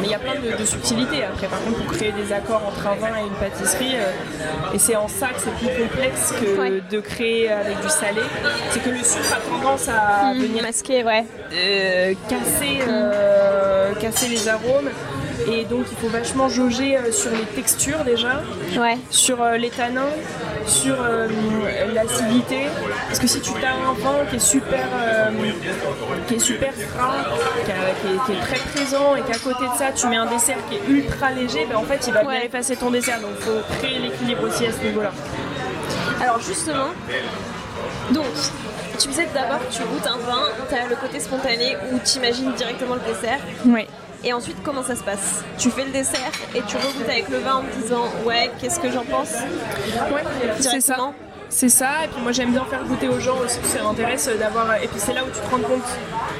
Mais 0.00 0.06
il 0.06 0.10
y 0.10 0.14
a 0.14 0.18
plein 0.18 0.34
de, 0.34 0.64
subtilités 0.64 1.24
après. 1.24 1.46
Par 1.46 1.60
contre, 1.60 1.78
pour 1.84 1.96
créer 1.96 2.12
des 2.12 2.32
accords 2.32 2.62
entre 2.66 2.86
un 2.86 2.94
vin 2.94 3.18
et 3.18 3.26
une 3.26 3.34
pâtisserie, 3.34 3.96
euh, 3.96 4.74
et 4.74 4.78
c'est 4.78 4.96
en 4.96 5.08
ça 5.08 5.28
que 5.28 5.40
c'est 5.40 5.54
plus 5.54 5.82
complexe 5.82 6.32
que 6.32 6.80
de 6.90 7.00
créer 7.00 7.50
avec 7.50 7.80
du 7.80 7.88
salé, 7.88 8.22
c'est 8.70 8.82
que 8.82 8.90
le 8.90 8.98
sucre 8.98 9.34
a 9.34 9.50
tendance 9.50 9.88
à 9.88 10.32
mmh, 10.32 10.38
venir 10.40 10.62
masquer, 10.62 11.04
ouais. 11.04 11.24
Euh, 11.52 12.14
casser, 12.28 12.80
euh, 12.88 13.94
casser 13.94 14.28
les 14.28 14.48
arômes. 14.48 14.90
Et 15.52 15.64
donc 15.64 15.86
il 15.90 15.96
faut 15.98 16.08
vachement 16.08 16.48
jauger 16.48 16.98
sur 17.12 17.30
les 17.30 17.44
textures 17.54 18.02
déjà, 18.04 18.42
ouais. 18.76 18.96
sur 19.10 19.44
les 19.44 19.70
tanins, 19.70 20.08
sur 20.66 20.96
euh, 21.00 21.28
l'acidité. 21.94 22.66
Parce 23.06 23.18
que 23.18 23.26
si 23.26 23.40
tu 23.40 23.52
as 23.64 23.74
un 23.74 23.92
vin 23.94 24.24
qui 24.28 24.36
est 24.36 24.38
super, 24.38 24.86
euh, 24.94 25.30
qui 26.26 26.34
est 26.34 26.38
super 26.38 26.72
gras, 26.72 27.14
qui, 28.26 28.32
est, 28.32 28.40
très 28.40 28.58
présent 28.74 29.16
et 29.16 29.22
qu'à 29.22 29.38
côté 29.38 29.64
de 29.64 29.78
ça 29.78 29.92
tu 29.92 30.06
mets 30.08 30.16
un 30.16 30.26
dessert 30.26 30.58
qui 30.68 30.76
est 30.76 30.88
ultra 30.88 31.30
léger, 31.30 31.66
ben 31.66 31.76
en 31.76 31.82
fait 31.82 32.04
il 32.06 32.12
va 32.12 32.22
bien 32.22 32.40
effacer 32.40 32.76
ton 32.76 32.90
dessert. 32.90 33.20
Donc 33.20 33.30
il 33.38 33.44
faut 33.44 33.74
créer 33.78 33.98
l'équilibre 33.98 34.44
aussi 34.44 34.66
à 34.66 34.72
ce 34.72 34.82
niveau-là. 34.84 35.12
Alors 36.20 36.40
justement, 36.40 36.90
donc 38.10 38.26
tu 38.98 39.08
disais 39.08 39.28
d'abord 39.34 39.60
tu 39.70 39.82
goûtes 39.82 40.06
un 40.06 40.18
vin, 40.18 40.42
tu 40.68 40.74
as 40.74 40.86
le 40.86 40.96
côté 40.96 41.20
spontané 41.20 41.76
où 41.92 41.98
tu 42.04 42.18
imagines 42.18 42.52
directement 42.52 42.94
le 42.94 43.12
dessert. 43.12 43.38
Oui. 43.66 43.86
Et 44.24 44.32
ensuite, 44.32 44.56
comment 44.62 44.82
ça 44.82 44.96
se 44.96 45.02
passe? 45.02 45.44
Tu 45.58 45.70
fais 45.70 45.84
le 45.84 45.90
dessert 45.90 46.32
et 46.54 46.62
tu 46.62 46.76
regoutes 46.76 47.08
avec 47.08 47.28
le 47.28 47.38
vin 47.38 47.56
en 47.56 47.62
te 47.62 47.76
disant 47.80 48.04
Ouais, 48.24 48.50
qu'est-ce 48.60 48.80
que 48.80 48.90
j'en 48.90 49.04
pense? 49.04 49.32
Ouais, 50.12 50.22
c'est 50.60 50.80
ça. 50.80 51.12
C'est 51.48 51.68
ça, 51.68 52.04
et 52.04 52.08
puis 52.08 52.20
moi 52.20 52.32
j'aime 52.32 52.50
bien 52.50 52.64
faire 52.64 52.82
goûter 52.84 53.08
aux 53.08 53.20
gens 53.20 53.38
aussi, 53.38 53.58
ça 53.62 53.82
m'intéresse 53.82 54.28
d'avoir. 54.38 54.82
Et 54.82 54.88
puis 54.88 54.98
c'est 54.98 55.12
là 55.14 55.22
où 55.22 55.28
tu 55.28 55.40
te 55.40 55.48
rends 55.48 55.62
compte 55.62 55.84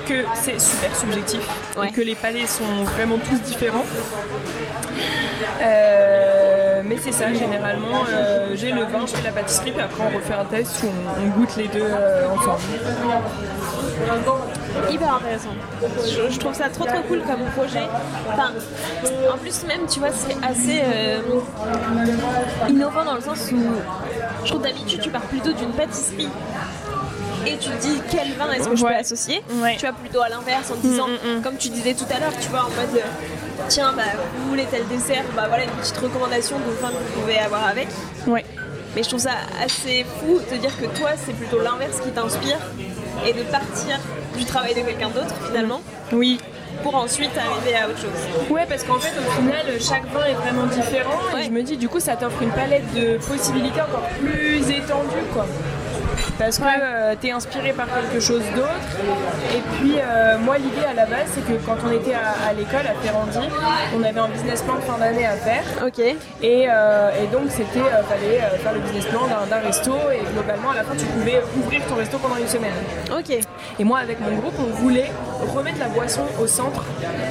que 0.07 0.25
c'est 0.35 0.61
super 0.61 0.95
subjectif 0.97 1.41
et 1.83 1.93
que 1.93 2.01
les 2.01 2.17
palais 2.17 2.47
sont 2.47 2.85
vraiment 2.85 3.17
tous 3.19 3.41
différents. 3.41 3.85
Euh, 5.63 6.83
mais 6.85 6.97
c'est 7.01 7.13
ça, 7.13 7.33
généralement, 7.33 8.05
euh, 8.09 8.49
j'ai 8.55 8.73
le 8.73 8.83
vin, 8.83 9.07
je 9.07 9.15
fais 9.15 9.23
la 9.23 9.33
pâtisserie, 9.33 9.71
puis 9.73 9.81
après 9.81 10.03
on 10.03 10.17
refait 10.17 10.35
un 10.35 10.45
test 10.45 10.83
où 10.83 10.89
on, 10.89 11.39
goûte 11.39 11.57
les 11.57 11.69
deux 11.69 11.81
euh, 11.83 12.29
ensemble. 12.29 12.61
Hyper 14.91 15.15
intéressant. 15.15 15.55
Je, 16.31 16.39
trouve 16.39 16.55
ça 16.55 16.69
trop 16.69 16.85
trop 16.85 17.03
cool 17.09 17.21
comme 17.23 17.45
projet. 17.57 17.87
Enfin, 18.33 18.53
en 19.33 19.39
plus 19.39 19.65
même, 19.65 19.87
tu 19.89 19.99
vois, 19.99 20.11
c'est 20.13 20.37
assez 20.45 20.81
euh, 20.85 21.21
innovant 22.69 23.05
dans 23.05 23.15
le 23.15 23.21
sens 23.21 23.51
où 23.53 23.59
je 24.45 24.51
trouve 24.51 24.63
d'habitude 24.63 25.01
tu 25.01 25.11
pars 25.11 25.23
plutôt 25.23 25.53
d'une 25.53 25.73
pâtisserie 25.73 26.29
et 27.47 27.57
tu 27.59 27.71
te 27.71 27.81
dis 27.81 28.01
quel 28.11 28.33
vin 28.33 28.53
est-ce 28.53 28.69
que 28.69 28.77
je 28.77 28.85
peux 28.85 28.95
associer. 28.95 29.43
Tu 29.79 29.87
vas 29.87 29.93
plutôt 29.93 30.21
à 30.21 30.29
l'inverse 30.29 30.71
en 30.71 30.77
disant, 30.77 31.09
mm, 31.09 31.13
mm, 31.13 31.39
mm. 31.39 31.43
comme 31.43 31.57
tu 31.57 31.69
disais 31.69 31.95
tout 31.95 32.07
à 32.15 32.19
l'heure, 32.19 32.33
tu 32.41 32.49
vois, 32.49 32.61
en 32.61 32.71
mode 32.71 33.03
tiens, 33.69 33.93
bah, 33.97 34.03
vous 34.37 34.49
voulez 34.49 34.67
tel 34.71 34.87
dessert, 34.89 35.25
bah 35.35 35.45
voilà 35.49 35.65
une 35.65 35.71
petite 35.71 35.97
recommandation 35.97 36.57
de 36.59 36.71
vin 36.81 36.89
que 36.89 36.95
vous 36.95 37.21
pouvez 37.21 37.39
avoir 37.39 37.67
avec. 37.67 37.89
Ouais. 38.27 38.45
Mais 38.95 39.03
je 39.03 39.09
trouve 39.09 39.21
ça 39.21 39.35
assez 39.63 40.05
fou 40.21 40.41
de 40.51 40.57
dire 40.57 40.77
que 40.79 40.87
toi, 40.99 41.11
c'est 41.17 41.35
plutôt 41.35 41.61
l'inverse 41.61 42.01
qui 42.01 42.11
t'inspire 42.11 42.59
et 43.25 43.33
de 43.33 43.43
partir 43.45 43.99
du 44.37 44.45
travail 44.45 44.75
de 44.75 44.81
quelqu'un 44.81 45.11
d'autre 45.11 45.35
finalement. 45.47 45.81
Oui. 46.13 46.39
Pour 46.83 46.95
ensuite 46.95 47.31
arriver 47.37 47.77
à 47.77 47.89
autre 47.89 47.99
chose. 47.99 48.51
Ouais, 48.51 48.67
parce 48.69 48.85
qu'en 48.85 48.99
fait, 48.99 49.13
au 49.19 49.31
final, 49.41 49.65
chaque 49.81 50.05
vin 50.13 50.25
est 50.27 50.35
vraiment 50.35 50.67
différent. 50.67 51.19
Et 51.39 51.45
je 51.45 51.51
me 51.51 51.63
dis, 51.63 51.77
du 51.77 51.89
coup, 51.89 52.01
ça 52.01 52.17
t'offre 52.17 52.43
une 52.43 52.51
palette 52.51 52.93
de 52.95 53.17
possibilités 53.19 53.81
encore 53.81 54.07
plus 54.21 54.61
étendue, 54.71 55.25
quoi 55.33 55.47
parce 56.39 56.59
que 56.59 56.65
euh, 56.65 57.15
tu 57.21 57.29
es 57.29 57.31
inspiré 57.31 57.73
par 57.73 57.87
quelque 57.87 58.21
chose 58.21 58.43
d'autre. 58.55 58.71
Et 59.55 59.61
puis, 59.77 59.95
euh, 59.99 60.39
moi, 60.39 60.59
l'idée 60.59 60.85
à 60.89 60.95
la 60.95 61.07
base, 61.07 61.29
c'est 61.35 61.45
que 61.45 61.55
quand 61.65 61.77
on 61.87 61.91
était 61.93 62.15
à, 62.15 62.53
l'école 62.53 62.87
à 62.87 62.95
Ferrandi, 63.03 63.49
on 63.95 64.03
avait 64.03 64.21
un 64.21 64.29
business 64.29 64.63
plan 64.63 64.77
de 64.77 64.81
fin 64.81 64.99
d'année 64.99 65.27
à 65.27 65.37
faire. 65.37 65.65
Ok. 65.85 65.99
Et, 65.99 66.67
euh, 66.69 67.11
donc, 67.33 67.51
c'était, 67.51 67.81
fallait 68.09 68.39
faire 68.59 68.73
le 68.75 68.81
business 68.81 69.07
plan 69.07 69.23
d'un 69.51 69.59
resto 69.59 69.93
et 70.13 70.21
globalement, 70.33 70.71
à 70.71 70.77
la 70.77 70.85
fin, 70.85 70.95
tu 70.97 71.07
pouvais 71.07 71.43
ouvrir 71.57 71.83
ton 71.87 71.97
resto 71.97 72.19
pendant 72.19 72.37
une 72.37 72.49
semaine. 72.49 72.75
Ok. 73.11 73.39
Et 73.79 73.85
moi, 73.85 73.99
avec 73.99 74.21
mon 74.21 74.37
groupe, 74.37 74.55
on 74.59 74.75
voulait 74.83 75.11
remettre 75.55 75.79
la 75.79 75.89
boisson 75.89 76.23
au 76.41 76.47
centre 76.47 76.85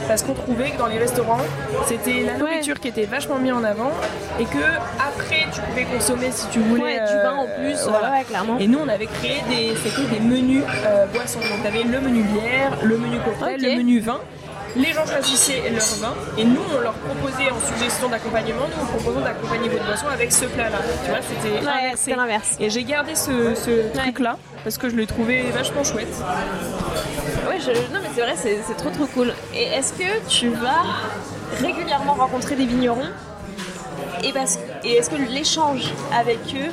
parce 0.07 0.23
qu'on 0.23 0.33
trouvait 0.33 0.71
que 0.71 0.77
dans 0.77 0.87
les 0.87 0.97
restaurants, 0.97 1.41
c'était 1.87 2.23
la 2.23 2.37
nourriture 2.37 2.79
qui 2.79 2.87
était 2.89 3.05
vachement 3.05 3.37
mise 3.37 3.53
en 3.53 3.63
avant 3.63 3.91
et 4.39 4.45
que 4.45 4.65
après, 4.99 5.45
tu 5.53 5.61
pouvais 5.61 5.85
consommer 5.85 6.31
si 6.31 6.47
tu 6.49 6.59
voulais 6.59 6.99
du 6.99 7.15
vin 7.23 7.35
en 7.35 7.47
plus. 7.47 7.77
Voilà. 7.87 8.23
clairement. 8.23 8.57
Et 8.59 8.67
nous, 8.67 8.79
on 8.79 8.87
avait 8.95 9.07
créé 9.07 9.41
des, 9.49 9.75
c'était 9.75 10.07
des 10.07 10.19
menus 10.19 10.63
euh, 10.85 11.05
boissons. 11.07 11.39
Donc, 11.39 11.61
tu 11.61 11.67
avais 11.67 11.83
le 11.83 11.99
menu 11.99 12.23
bière, 12.23 12.77
le 12.81 12.97
menu 12.97 13.17
cocktail, 13.19 13.61
le 13.61 13.75
menu 13.77 13.99
vin. 13.99 14.19
Les 14.77 14.91
gens 14.91 15.05
choisissaient 15.05 15.69
leur 15.69 15.85
vin 16.01 16.13
et 16.37 16.43
nous, 16.43 16.61
on 16.75 16.81
leur 16.81 16.93
proposait 16.93 17.49
en 17.49 17.59
suggestion 17.65 18.09
d'accompagnement, 18.09 18.65
nous, 18.67 18.83
on 18.83 18.85
proposons 18.97 19.21
d'accompagner 19.21 19.69
votre 19.69 19.85
boisson 19.85 20.07
avec 20.07 20.31
ce 20.31 20.45
plat-là. 20.45 20.77
Tu 21.03 21.11
vois, 21.11 21.19
c'était 21.21 22.15
l'inverse. 22.15 22.57
Et 22.59 22.69
j'ai 22.69 22.83
gardé 22.83 23.15
ce, 23.15 23.93
truc-là 23.93 24.37
parce 24.63 24.77
que 24.77 24.89
je 24.89 24.95
l'ai 24.95 25.07
trouvé 25.07 25.43
vachement 25.51 25.83
chouette. 25.83 26.13
Ouais, 27.47 27.57
non, 27.93 27.99
mais 28.01 28.09
c'est 28.15 28.21
vrai, 28.21 28.35
c'est 28.35 28.77
trop 28.77 28.89
trop 28.89 29.05
cool. 29.07 29.33
Et 29.53 29.63
est-ce 29.63 29.93
que 29.93 30.27
tu 30.27 30.49
vas 30.49 30.83
régulièrement 31.61 32.15
rencontrer 32.15 32.55
des 32.55 32.65
vignerons? 32.65 33.07
Et, 34.23 34.33
et 34.83 34.91
est-ce 34.93 35.09
que 35.09 35.15
l'échange 35.15 35.93
avec 36.13 36.39
eux 36.55 36.71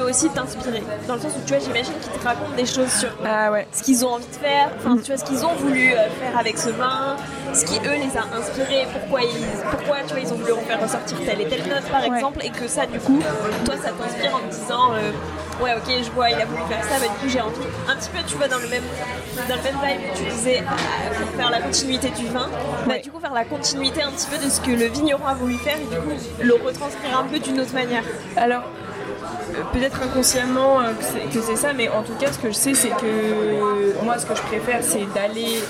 aussi 0.00 0.28
t'inspirer. 0.30 0.82
Dans 1.06 1.14
le 1.14 1.20
sens 1.20 1.32
où 1.36 1.40
tu 1.46 1.54
vois, 1.54 1.62
j'imagine 1.62 1.94
qu'ils 2.00 2.20
te 2.20 2.24
racontent 2.24 2.56
des 2.56 2.66
choses 2.66 2.92
sur 2.92 3.08
ah 3.24 3.50
ce 3.72 3.82
qu'ils 3.82 4.04
ont 4.04 4.10
envie 4.10 4.26
de 4.26 4.36
faire, 4.36 4.70
enfin, 4.78 4.96
mm. 4.96 5.02
tu 5.02 5.12
vois, 5.12 5.18
ce 5.18 5.24
qu'ils 5.24 5.44
ont 5.44 5.54
voulu 5.54 5.92
euh, 5.92 6.08
faire 6.20 6.38
avec 6.38 6.58
ce 6.58 6.70
vin, 6.70 7.16
ce 7.52 7.64
qui 7.64 7.78
eux 7.78 7.96
les 7.96 8.16
a 8.16 8.24
inspirés, 8.36 8.86
pourquoi 8.92 9.22
ils, 9.22 9.46
pourquoi 9.70 9.98
tu 10.06 10.14
vois, 10.14 10.20
ils 10.20 10.32
ont 10.32 10.36
voulu 10.36 10.52
en 10.52 10.60
faire 10.60 10.80
ressortir 10.80 11.18
telle 11.24 11.40
et 11.40 11.48
telle 11.48 11.66
note 11.68 11.84
par 11.90 12.04
exemple, 12.04 12.44
et 12.44 12.50
que 12.50 12.68
ça, 12.68 12.86
du 12.86 12.98
coup, 12.98 13.20
toi, 13.64 13.74
ça 13.76 13.90
t'inspire 13.90 14.34
en 14.34 14.40
te 14.48 14.54
disant. 14.54 14.92
Euh, 14.94 15.12
ouais 15.62 15.72
ok 15.74 15.90
je 16.04 16.10
vois 16.10 16.30
il 16.30 16.40
a 16.40 16.44
voulu 16.44 16.62
faire 16.68 16.84
ça 16.84 16.98
bah 17.00 17.06
du 17.08 17.18
coup 17.20 17.28
j'ai 17.28 17.40
envie. 17.40 17.66
Un 17.88 17.96
petit 17.96 18.10
peu 18.10 18.18
tu 18.26 18.36
vois 18.36 18.48
dans 18.48 18.58
le 18.58 18.68
même 18.68 18.82
dans 19.48 19.56
le 19.56 19.62
même 19.62 19.76
vibe 19.82 20.00
tu 20.14 20.24
disais 20.24 20.60
euh, 20.60 21.20
pour 21.20 21.30
faire 21.40 21.50
la 21.50 21.60
continuité 21.60 22.10
du 22.10 22.26
vin. 22.26 22.48
Bah 22.86 22.98
du 22.98 23.10
coup 23.10 23.20
faire 23.20 23.32
la 23.32 23.44
continuité 23.44 24.02
un 24.02 24.10
petit 24.10 24.26
peu 24.26 24.44
de 24.44 24.50
ce 24.50 24.60
que 24.60 24.70
le 24.70 24.86
vigneron 24.86 25.26
a 25.26 25.34
voulu 25.34 25.54
faire 25.56 25.76
et 25.76 25.94
du 25.94 25.96
coup 25.96 26.12
le 26.42 26.54
retranscrire 26.54 27.18
un 27.18 27.24
peu 27.24 27.38
d'une 27.38 27.60
autre 27.60 27.74
manière. 27.74 28.02
Alors 28.36 28.64
peut-être 29.72 30.02
inconsciemment 30.02 30.80
euh, 30.80 30.92
que 31.32 31.40
c'est 31.40 31.56
ça, 31.56 31.72
mais 31.72 31.88
en 31.88 32.02
tout 32.02 32.14
cas, 32.14 32.32
ce 32.32 32.38
que 32.38 32.48
je 32.48 32.54
sais, 32.54 32.74
c'est 32.74 32.90
que 32.90 34.02
moi, 34.04 34.18
ce 34.18 34.26
que 34.26 34.34
je 34.34 34.42
préfère, 34.42 34.82
c'est 34.82 35.06
d'aller 35.14 35.60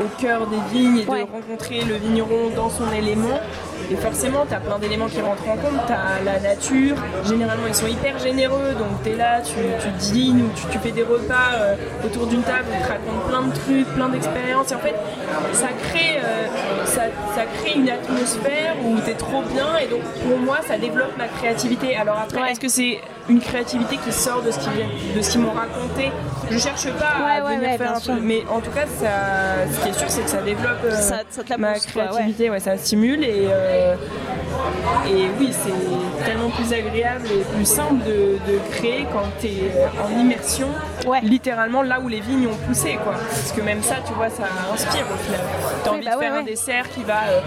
au 0.00 0.20
cœur 0.20 0.46
des 0.46 0.78
vignes 0.78 0.98
et 0.98 1.04
de 1.04 1.10
rencontrer 1.10 1.80
le 1.82 1.94
vigneron 1.96 2.50
dans 2.54 2.70
son 2.70 2.90
élément. 2.92 3.40
Et 3.90 3.96
forcément, 3.96 4.44
tu 4.48 4.54
as 4.54 4.60
plein 4.60 4.78
d'éléments 4.78 5.06
qui 5.06 5.20
rentrent 5.20 5.48
en 5.48 5.56
compte. 5.56 5.86
Tu 5.86 5.92
as 5.92 6.22
la 6.24 6.40
nature, 6.40 6.96
généralement, 7.24 7.66
ils 7.68 7.74
sont 7.74 7.86
hyper 7.86 8.18
généreux, 8.18 8.72
donc 8.76 9.02
tu 9.04 9.10
es 9.10 9.16
là, 9.16 9.40
tu, 9.40 9.54
tu 9.54 10.12
dînes 10.12 10.42
ou 10.42 10.70
tu, 10.72 10.78
fais 10.78 10.90
des 10.90 11.04
repas 11.04 11.52
euh, 11.54 11.74
autour 12.04 12.26
d'une 12.26 12.42
table, 12.42 12.66
ils 12.72 12.84
te 12.84 12.88
racontent 12.88 13.28
plein 13.28 13.42
de 13.42 13.52
trucs, 13.52 13.94
plein 13.94 14.08
d'expériences. 14.08 14.72
Et 14.72 14.74
en 14.74 14.80
fait, 14.80 14.94
ça 15.52 15.68
crée, 15.88 16.18
euh, 16.18 16.46
ça, 16.84 17.02
ça, 17.34 17.42
crée 17.58 17.78
une 17.78 17.88
atmosphère 17.88 18.74
où 18.84 18.98
tu 19.00 19.10
es 19.10 19.14
trop 19.14 19.42
bien, 19.42 19.76
et 19.78 19.86
donc 19.86 20.02
pour 20.26 20.38
moi, 20.38 20.58
ça 20.66 20.78
développe 20.78 21.16
ma 21.16 21.28
créativité. 21.28 21.96
Alors 21.96 22.18
après, 22.18 22.50
est-ce 22.50 22.60
que 22.60 22.68
c'est 22.68 22.85
une 23.28 23.40
créativité 23.40 23.96
qui 23.96 24.12
sort 24.12 24.42
de 24.42 24.50
ce 24.50 25.30
qu'ils 25.30 25.40
m'ont 25.40 25.52
raconté. 25.52 26.10
Je 26.50 26.58
cherche 26.58 26.88
pas 26.92 27.06
à 27.06 27.40
venir 27.40 27.76
faire 27.76 27.96
un 27.96 28.00
truc, 28.00 28.20
mais 28.22 28.44
en 28.48 28.60
tout 28.60 28.70
cas, 28.70 28.86
ça, 28.86 29.66
ce 29.72 29.82
qui 29.82 29.88
est 29.88 29.98
sûr, 29.98 30.08
c'est 30.08 30.22
que 30.22 30.30
ça 30.30 30.42
développe 30.42 30.78
euh, 30.84 31.56
ma 31.58 31.74
créativité, 31.74 32.50
ouais, 32.50 32.60
ça 32.60 32.76
stimule 32.76 33.24
et, 33.24 33.48
euh, 33.50 33.96
et 35.08 35.26
oui, 35.38 35.50
c'est 35.52 36.24
tellement 36.24 36.50
plus 36.50 36.72
agréable 36.72 37.26
et 37.26 37.42
plus 37.54 37.66
simple 37.66 38.04
de, 38.04 38.36
créer 38.70 39.06
quand 39.12 39.28
tu 39.40 39.46
es 39.48 39.72
en 40.02 40.20
immersion, 40.20 40.68
littéralement 41.22 41.82
là 41.82 42.00
où 42.00 42.08
les 42.08 42.20
vignes 42.20 42.48
ont 42.48 42.66
poussé. 42.66 42.98
Quoi. 43.02 43.14
Parce 43.14 43.52
que 43.52 43.60
même 43.60 43.82
ça, 43.82 43.96
tu 44.06 44.12
vois, 44.12 44.28
ça 44.28 44.44
inspire 44.72 45.06
au 45.12 45.16
final. 45.16 45.40
Tu 45.82 45.88
as 45.88 45.92
envie 45.92 46.04
bah 46.04 46.14
de 46.14 46.20
faire 46.20 46.34
un 46.34 46.42
dessert 46.42 46.88
qui 46.90 47.02
va 47.02 47.28
euh, 47.28 47.40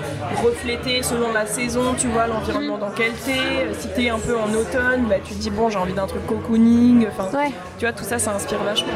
refléter 0.43 1.03
selon 1.03 1.31
la 1.31 1.45
saison, 1.45 1.93
tu 1.97 2.07
vois, 2.07 2.27
l'environnement 2.27 2.77
mm. 2.77 2.79
dans 2.79 2.89
lequel 2.89 3.11
tu 3.23 3.31
es. 3.31 3.73
Si 3.73 3.87
tu 3.93 4.05
es 4.05 4.09
un 4.09 4.19
peu 4.19 4.37
en 4.37 4.51
automne, 4.53 5.05
bah, 5.09 5.15
tu 5.23 5.33
te 5.33 5.39
dis, 5.39 5.49
bon, 5.49 5.69
j'ai 5.69 5.77
envie 5.77 5.93
d'un 5.93 6.07
truc 6.07 6.25
cocooning. 6.25 7.07
Enfin, 7.07 7.29
Tu 7.77 7.85
vois, 7.85 7.93
tout 7.93 8.03
ça, 8.03 8.19
ça 8.19 8.33
inspire 8.33 8.59
vachement. 8.63 8.93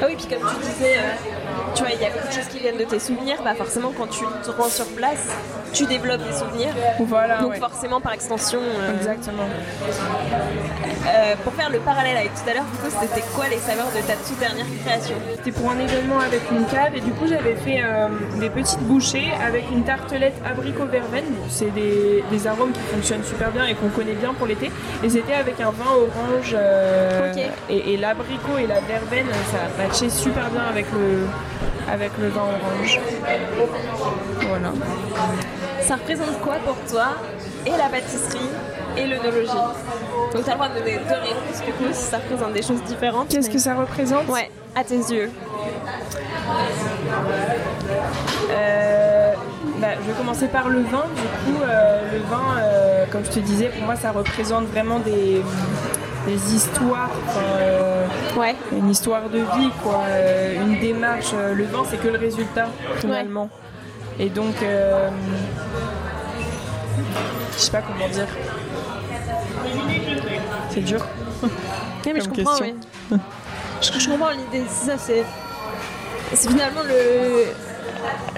Ah 0.00 0.06
oui, 0.08 0.16
puis 0.16 0.26
comme 0.26 0.48
tu 0.48 0.66
disais, 0.66 0.96
euh, 0.98 1.43
tu 1.74 1.82
vois, 1.82 1.92
il 1.92 2.00
y 2.00 2.04
a 2.04 2.10
beaucoup 2.10 2.28
de 2.28 2.32
choses 2.32 2.46
qui 2.46 2.58
viennent 2.58 2.78
de 2.78 2.84
tes 2.84 2.98
souvenirs. 2.98 3.36
Bah 3.44 3.54
forcément, 3.54 3.92
quand 3.96 4.06
tu 4.06 4.24
te 4.42 4.50
rends 4.50 4.68
sur 4.68 4.86
place, 4.86 5.28
tu 5.72 5.86
développes 5.86 6.22
des 6.22 6.32
souvenirs. 6.32 6.74
Voilà, 7.00 7.40
Donc 7.40 7.56
forcément, 7.56 8.00
par 8.00 8.12
extension. 8.12 8.60
Euh, 8.60 8.96
Exactement. 8.96 9.44
Euh, 11.06 11.34
pour 11.42 11.52
faire 11.54 11.70
le 11.70 11.78
parallèle 11.80 12.16
avec 12.16 12.32
tout 12.34 12.48
à 12.48 12.54
l'heure, 12.54 12.64
c'était 13.00 13.24
quoi 13.34 13.48
les 13.48 13.58
saveurs 13.58 13.88
de 13.88 14.06
ta 14.06 14.14
toute 14.14 14.38
dernière 14.38 14.66
création? 14.84 15.16
C'était 15.36 15.52
pour 15.52 15.70
un 15.70 15.78
événement 15.78 16.20
avec 16.20 16.40
une 16.50 16.64
cave 16.66 16.96
et 16.96 17.00
du 17.00 17.10
coup 17.10 17.26
j'avais 17.26 17.56
fait 17.56 17.82
euh, 17.82 18.08
des 18.38 18.50
petites 18.50 18.80
bouchées 18.80 19.30
avec 19.44 19.64
une 19.70 19.84
tartelette 19.84 20.36
abricot 20.44 20.86
verveine. 20.86 21.24
C'est 21.48 21.72
des, 21.72 22.22
arômes 22.46 22.72
qui 22.72 22.80
fonctionnent 22.80 23.24
super 23.24 23.50
bien 23.52 23.64
et 23.64 23.74
qu'on 23.74 23.88
connaît 23.88 24.12
bien 24.12 24.34
pour 24.34 24.46
l'été. 24.46 24.70
Et 25.02 25.08
c'était 25.08 25.32
avec 25.32 25.58
un 25.60 25.70
vin 25.70 25.92
orange 25.92 26.54
et, 27.70 27.96
l'abricot 27.96 28.58
et 28.58 28.66
la 28.66 28.80
verveine, 28.80 29.26
ça 29.50 29.82
matchait 29.82 30.10
super 30.10 30.50
bien 30.50 30.62
avec 30.68 30.84
le, 30.92 31.26
avec 31.90 32.10
le 32.20 32.28
vin 32.28 32.42
orange. 32.42 33.00
Voilà. 34.48 34.72
Ça 35.80 35.96
représente 35.96 36.40
quoi 36.40 36.54
pour 36.64 36.76
toi 36.90 37.08
et 37.66 37.70
la 37.70 37.88
pâtisserie 37.88 38.50
et 38.96 39.06
l'œnologie 39.06 39.52
Donc 40.32 40.44
tu 40.44 40.50
as 40.50 40.52
le 40.52 40.58
droit 40.58 40.68
de 40.68 40.78
donner 40.78 40.98
deux 40.98 41.14
réponses 41.14 41.62
du 41.64 41.72
coup 41.72 41.92
si 41.92 42.04
ça 42.04 42.18
représente 42.18 42.52
des 42.52 42.62
choses 42.62 42.82
différentes. 42.84 43.28
Qu'est-ce 43.28 43.50
que 43.50 43.58
ça 43.58 43.74
représente? 43.74 44.28
Ouais, 44.28 44.50
à 44.74 44.84
tes 44.84 44.96
yeux. 44.96 45.30
Euh, 48.50 49.34
bah, 49.78 49.88
je 50.00 50.10
vais 50.10 50.16
commencer 50.16 50.46
par 50.48 50.68
le 50.68 50.80
vin. 50.80 51.04
Du 51.16 51.52
coup, 51.52 51.62
euh, 51.62 52.00
le 52.12 52.18
vin, 52.30 52.58
euh, 52.58 53.04
comme 53.10 53.24
je 53.24 53.30
te 53.30 53.40
disais, 53.40 53.68
pour 53.68 53.82
moi, 53.82 53.96
ça 53.96 54.12
représente 54.12 54.64
vraiment 54.66 54.98
des, 55.00 55.42
histoires. 56.32 57.10
ouais. 58.36 58.56
Une 58.72 58.90
histoire 58.90 59.28
de 59.28 59.38
vie, 59.38 59.70
quoi. 59.82 60.02
une 60.62 60.80
démarche. 60.80 61.32
Le 61.32 61.64
vin, 61.64 61.84
c'est 61.88 61.98
que 61.98 62.08
le 62.08 62.18
résultat, 62.18 62.68
finalement. 62.98 63.48
Et 64.18 64.28
donc, 64.28 64.54
euh, 64.62 65.10
je 67.52 67.58
sais 67.58 67.72
pas 67.72 67.82
comment 67.82 68.08
dire. 68.08 68.28
C'est 70.70 70.80
dur. 70.82 71.04
mais 72.04 72.20
je 72.20 72.28
comprends, 72.28 72.60
oui. 72.60 72.74
je, 73.80 73.98
je 73.98 74.08
comprends 74.10 74.30
l'idée, 74.30 74.64
c'est 74.68 74.90
ça, 74.90 74.98
c'est. 74.98 75.24
C'est 76.32 76.48
finalement 76.48 76.80
le, 76.82 77.46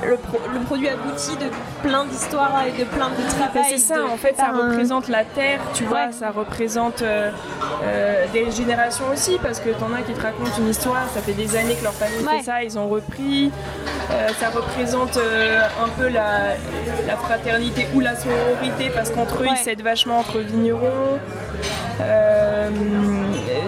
le, 0.05 0.17
produit 0.65 0.89
abouti 0.89 1.37
de 1.37 1.51
plein 1.83 2.05
d'histoires 2.05 2.65
et 2.67 2.79
de 2.79 2.85
plein 2.85 3.11
de 3.11 3.29
travail. 3.29 3.65
C'est 3.71 3.79
ça, 3.79 4.05
en 4.05 4.17
fait, 4.17 4.35
ça 4.37 4.53
représente 4.53 5.09
la 5.09 5.25
terre, 5.25 5.61
tu 5.75 5.85
vois, 5.85 6.13
ça 6.13 6.31
représente 6.31 7.03
euh, 7.03 7.31
euh, 7.85 8.25
des 8.33 8.51
générations 8.51 9.07
aussi, 9.13 9.39
parce 9.43 9.61
que 9.61 9.71
t'en 9.71 9.93
as 9.93 10.03
qui 10.03 10.13
te 10.13 10.23
racontent 10.23 10.59
une 10.59 10.69
histoire, 10.69 11.09
ça 11.13 11.21
fait 11.21 11.33
des 11.33 11.57
années 11.57 11.75
que 11.75 11.85
leur 11.85 11.95
famille 11.95 12.25
fait 12.25 12.43
ça, 12.43 12.63
ils 12.63 12.79
ont 12.79 12.89
repris. 12.89 13.51
ça 14.39 14.51
représente 14.51 15.19
un 15.19 15.89
peu 15.99 16.09
la, 16.09 16.55
la, 17.07 17.17
fraternité 17.17 17.87
ou 17.95 18.01
la 18.01 18.15
sororité 18.17 18.91
parce 18.95 19.11
qu'entre 19.11 19.43
eux 19.43 19.47
ils 19.51 19.57
s'aident 19.57 19.83
vachement 19.83 20.19
entre 20.19 20.39
vignerons. 20.39 21.19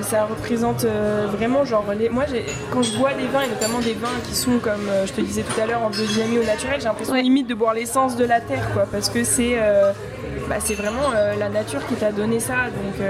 Ça 0.02 0.24
représente 0.24 0.86
vraiment 1.32 1.64
genre 1.64 1.84
les... 1.98 2.08
moi 2.08 2.24
quand 2.70 2.82
je 2.82 2.96
bois 2.96 3.12
des 3.14 3.26
vins 3.26 3.42
et 3.42 3.48
notamment 3.48 3.78
des 3.80 3.94
vins 3.94 4.08
qui 4.24 4.34
sont 4.34 4.58
comme 4.58 4.90
je 5.06 5.12
te 5.12 5.20
disais 5.20 5.42
tout 5.42 5.60
à 5.60 5.66
l'heure 5.66 5.82
en 5.82 5.90
deuxième 5.90 6.32
au 6.38 6.44
naturel 6.44 6.80
j'ai 6.80 6.86
l'impression 6.86 7.14
limite 7.14 7.46
de 7.46 7.54
boire 7.54 7.74
l'essence 7.74 8.16
de 8.16 8.24
la 8.24 8.40
terre 8.40 8.70
quoi 8.72 8.86
parce 8.90 9.08
que 9.08 9.24
c'est 9.24 9.56
bah, 10.48 10.56
c'est 10.60 10.74
vraiment 10.74 11.10
la 11.38 11.48
nature 11.48 11.86
qui 11.86 11.94
t'a 11.94 12.12
donné 12.12 12.40
ça 12.40 12.66
donc 12.66 13.06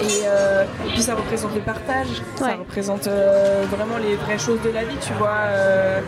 euh, 0.00 0.64
et, 0.86 0.90
puis 0.90 1.02
ça 1.02 1.14
représente 1.14 1.54
le 1.54 1.60
partage, 1.60 2.22
ça 2.36 2.54
représente 2.58 3.06
euh, 3.06 3.64
vraiment 3.70 3.98
les 3.98 4.16
vraies 4.16 4.38
choses 4.38 4.60
de 4.62 4.70
la 4.70 4.84
vie, 4.84 4.96
tu 5.00 5.12
vois. 5.14 5.38
Euh, 5.48 6.00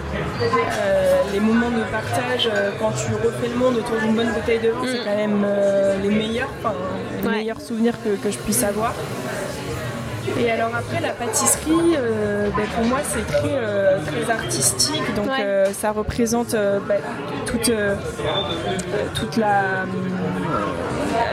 les 1.33 1.41
moments 1.41 1.71
de 1.71 1.83
partage, 1.91 2.49
quand 2.79 2.93
tu 2.93 3.13
refais 3.15 3.49
le 3.49 3.57
monde 3.57 3.77
autour 3.77 3.97
d'une 3.99 4.15
bonne 4.15 4.33
bouteille 4.33 4.61
de 4.61 4.71
vin, 4.71 4.83
c'est 4.85 5.01
mm. 5.01 5.05
quand 5.05 5.17
même 5.17 5.47
les 6.03 6.09
meilleurs, 6.09 6.51
les 7.23 7.29
meilleurs 7.29 7.61
souvenirs 7.61 7.95
que, 8.03 8.11
que 8.17 8.31
je 8.31 8.39
puisse 8.39 8.63
avoir. 8.63 8.95
Et 10.41 10.51
alors 10.51 10.71
après 10.75 11.01
la 11.01 11.11
pâtisserie, 11.11 11.97
ben, 12.57 12.67
pour 12.75 12.85
moi 12.87 12.99
c'est 13.05 13.27
très, 13.27 13.61
très 14.07 14.33
artistique, 14.33 15.15
donc 15.15 15.31
ça 15.73 15.93
représente 15.93 16.53
ben, 16.53 17.01
toute, 17.47 17.71
toute 19.15 19.37
la, 19.37 19.85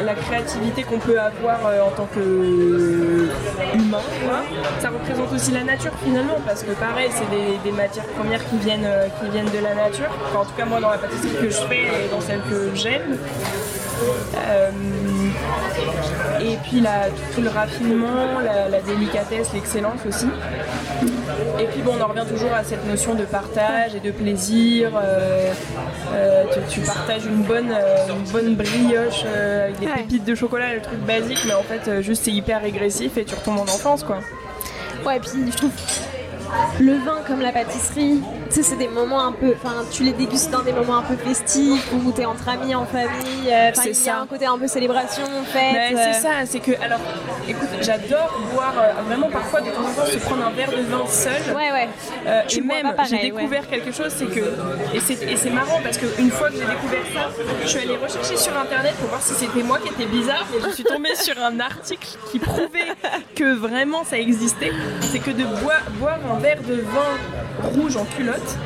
la 0.04 0.14
créativité 0.16 0.84
qu'on 0.84 1.00
peut 1.00 1.20
avoir 1.20 1.60
en 1.86 1.92
tant 1.92 2.08
qu'humain. 2.14 2.32
Ça 4.80 4.90
représente 4.90 5.32
aussi 5.34 5.52
la 5.52 5.64
nature 5.64 5.94
finalement, 6.04 6.40
parce 6.46 6.64
que 6.64 6.72
pareil 6.72 7.10
c'est 7.12 7.30
des, 7.64 7.72
matières 7.72 8.06
premières 8.08 8.48
qui 8.50 8.58
viennent, 8.58 8.90
qui 9.20 9.30
viennent 9.30 9.50
de 9.50 9.60
la 9.60 9.76
nature. 9.76 10.10
en 10.36 10.46
tout 10.46 10.54
cas 10.58 10.66
moi 10.66 10.80
dans 10.80 10.90
la 10.90 10.98
pâtisserie 10.98 11.36
que 11.42 11.50
je 11.50 11.62
fais 11.68 11.84
et 12.06 12.10
dans 12.12 12.22
celle 12.22 12.42
que 12.42 12.76
j'aime. 12.76 13.18
et 16.42 16.58
puis 16.64 16.84
tout 17.34 17.42
le 17.42 17.50
raffinement, 17.50 18.40
la 18.40 18.82
délicatesse, 18.82 19.54
l'excellence 19.54 20.00
aussi. 20.08 20.28
Et 21.60 21.66
puis 21.66 21.82
bon, 21.82 21.94
on 21.98 22.02
en 22.02 22.08
revient 22.08 22.26
toujours 22.28 22.54
à 22.54 22.64
cette 22.64 22.86
notion 22.88 23.14
de 23.14 23.24
partage 23.24 23.96
et 23.96 24.00
de 24.00 24.12
plaisir. 24.12 24.92
Euh, 24.96 25.52
euh, 26.14 26.44
tu, 26.70 26.82
partages 26.82 27.26
une 27.26 27.44
bonne, 27.44 27.72
euh, 27.72 28.08
une 28.10 28.32
bonne 28.32 28.56
brioche 28.56 29.26
avec 29.26 29.80
des 29.80 29.88
pépites 29.88 30.26
de 30.26 30.36
chocolat, 30.36 30.74
le 30.76 30.82
truc 30.82 31.00
basique, 31.00 31.40
mais 31.46 31.54
en 31.54 31.64
fait 31.64 32.02
juste 32.02 32.24
c'est 32.26 32.32
hyper 32.32 32.62
régressif 32.62 33.18
et 33.18 33.26
tu 33.26 33.36
retombes 33.36 33.60
en 33.60 33.64
enfance 33.64 34.04
quoi. 34.04 34.20
Ouais, 35.06 35.18
et 35.18 35.20
puis 35.20 35.30
je 35.52 35.58
trouve 35.58 35.72
le 36.80 36.94
vin 36.94 37.20
comme 37.28 37.42
la 37.42 37.52
pâtisserie, 37.52 38.22
tu 38.50 38.56
sais, 38.56 38.64
c'est 38.64 38.76
des 38.76 38.88
moments 38.88 39.26
un 39.26 39.32
peu. 39.32 39.54
Enfin, 39.56 39.84
tu 39.92 40.04
les 40.04 40.12
dégustes 40.12 40.50
dans 40.52 40.62
des 40.62 40.74
moments 40.74 40.98
un 40.98 41.04
peu 41.04 41.16
festifs 41.16 41.92
où 41.94 42.12
t'es 42.12 42.26
entre 42.26 42.50
amis, 42.50 42.76
en 42.76 42.86
famille. 42.86 43.50
Euh, 43.52 43.72
c'est 43.74 43.92
il 43.92 44.06
y 44.06 44.10
a 44.10 44.20
un 44.20 44.28
côté 44.28 44.46
un 44.46 44.58
peu 44.58 44.68
célébration, 44.68 45.26
fête. 45.46 45.96
c'est 45.96 46.20
ça, 46.20 46.30
c'est 46.46 46.60
que. 46.60 46.72
Alors, 46.82 47.00
écoute, 47.48 47.70
j'adore 47.82 48.40
boire 48.54 48.74
euh, 48.78 49.02
vraiment 49.04 49.30
parfois 49.30 49.62
de 49.62 49.70
temps 49.70 49.82
en 49.82 49.94
temps 49.94 50.06
se 50.06 50.18
prendre 50.18 50.46
un 50.46 50.52
verre 50.52 50.72
de 50.72 50.82
vin 50.82 51.06
seul. 51.08 51.56
Ouais, 51.56 51.72
ouais. 51.72 51.90
Euh, 52.28 52.42
et 52.50 52.62
même, 52.62 52.94
j'ai 53.10 53.20
découvert 53.20 53.68
quelque 53.70 53.92
chose, 53.92 54.14
c'est 54.16 54.26
que. 54.26 54.42
Et 54.94 55.36
c'est 55.38 55.50
marrant 55.50 55.80
parce 55.84 55.98
qu'une 55.98 56.32
fois 56.32 56.50
que 56.50 56.56
j'ai 56.56 56.66
découvert 56.66 57.04
ça, 57.14 57.30
je 57.64 57.68
suis 57.68 57.80
allée 57.80 57.98
rechercher 57.98 58.38
sur 58.38 58.58
internet 58.58 58.94
pour 58.96 59.10
voir 59.10 59.22
si 59.22 59.34
c'était 59.34 59.64
moi 59.64 59.80
qui 59.80 59.90
étais 59.90 60.06
bizarre 60.06 60.46
et 60.56 60.62
je 60.62 60.70
suis 60.74 60.84
tombée 60.84 61.16
sur 61.16 61.38
un 61.42 61.60
article 61.60 62.08
qui 62.32 62.40
prouvait 62.40 62.92
que 63.36 63.56
vraiment 63.56 64.04
ça 64.04 64.18
existait. 64.18 64.72
C'est 65.02 65.20
que 65.20 65.32
de 65.32 65.44
boire, 65.44 65.84
boire 66.00 66.20
un 66.30 66.41
verre 66.42 66.62
de 66.68 66.76
vin 66.76 67.70
rouge 67.74 67.98
en 67.98 68.06
culotte, 68.06 68.58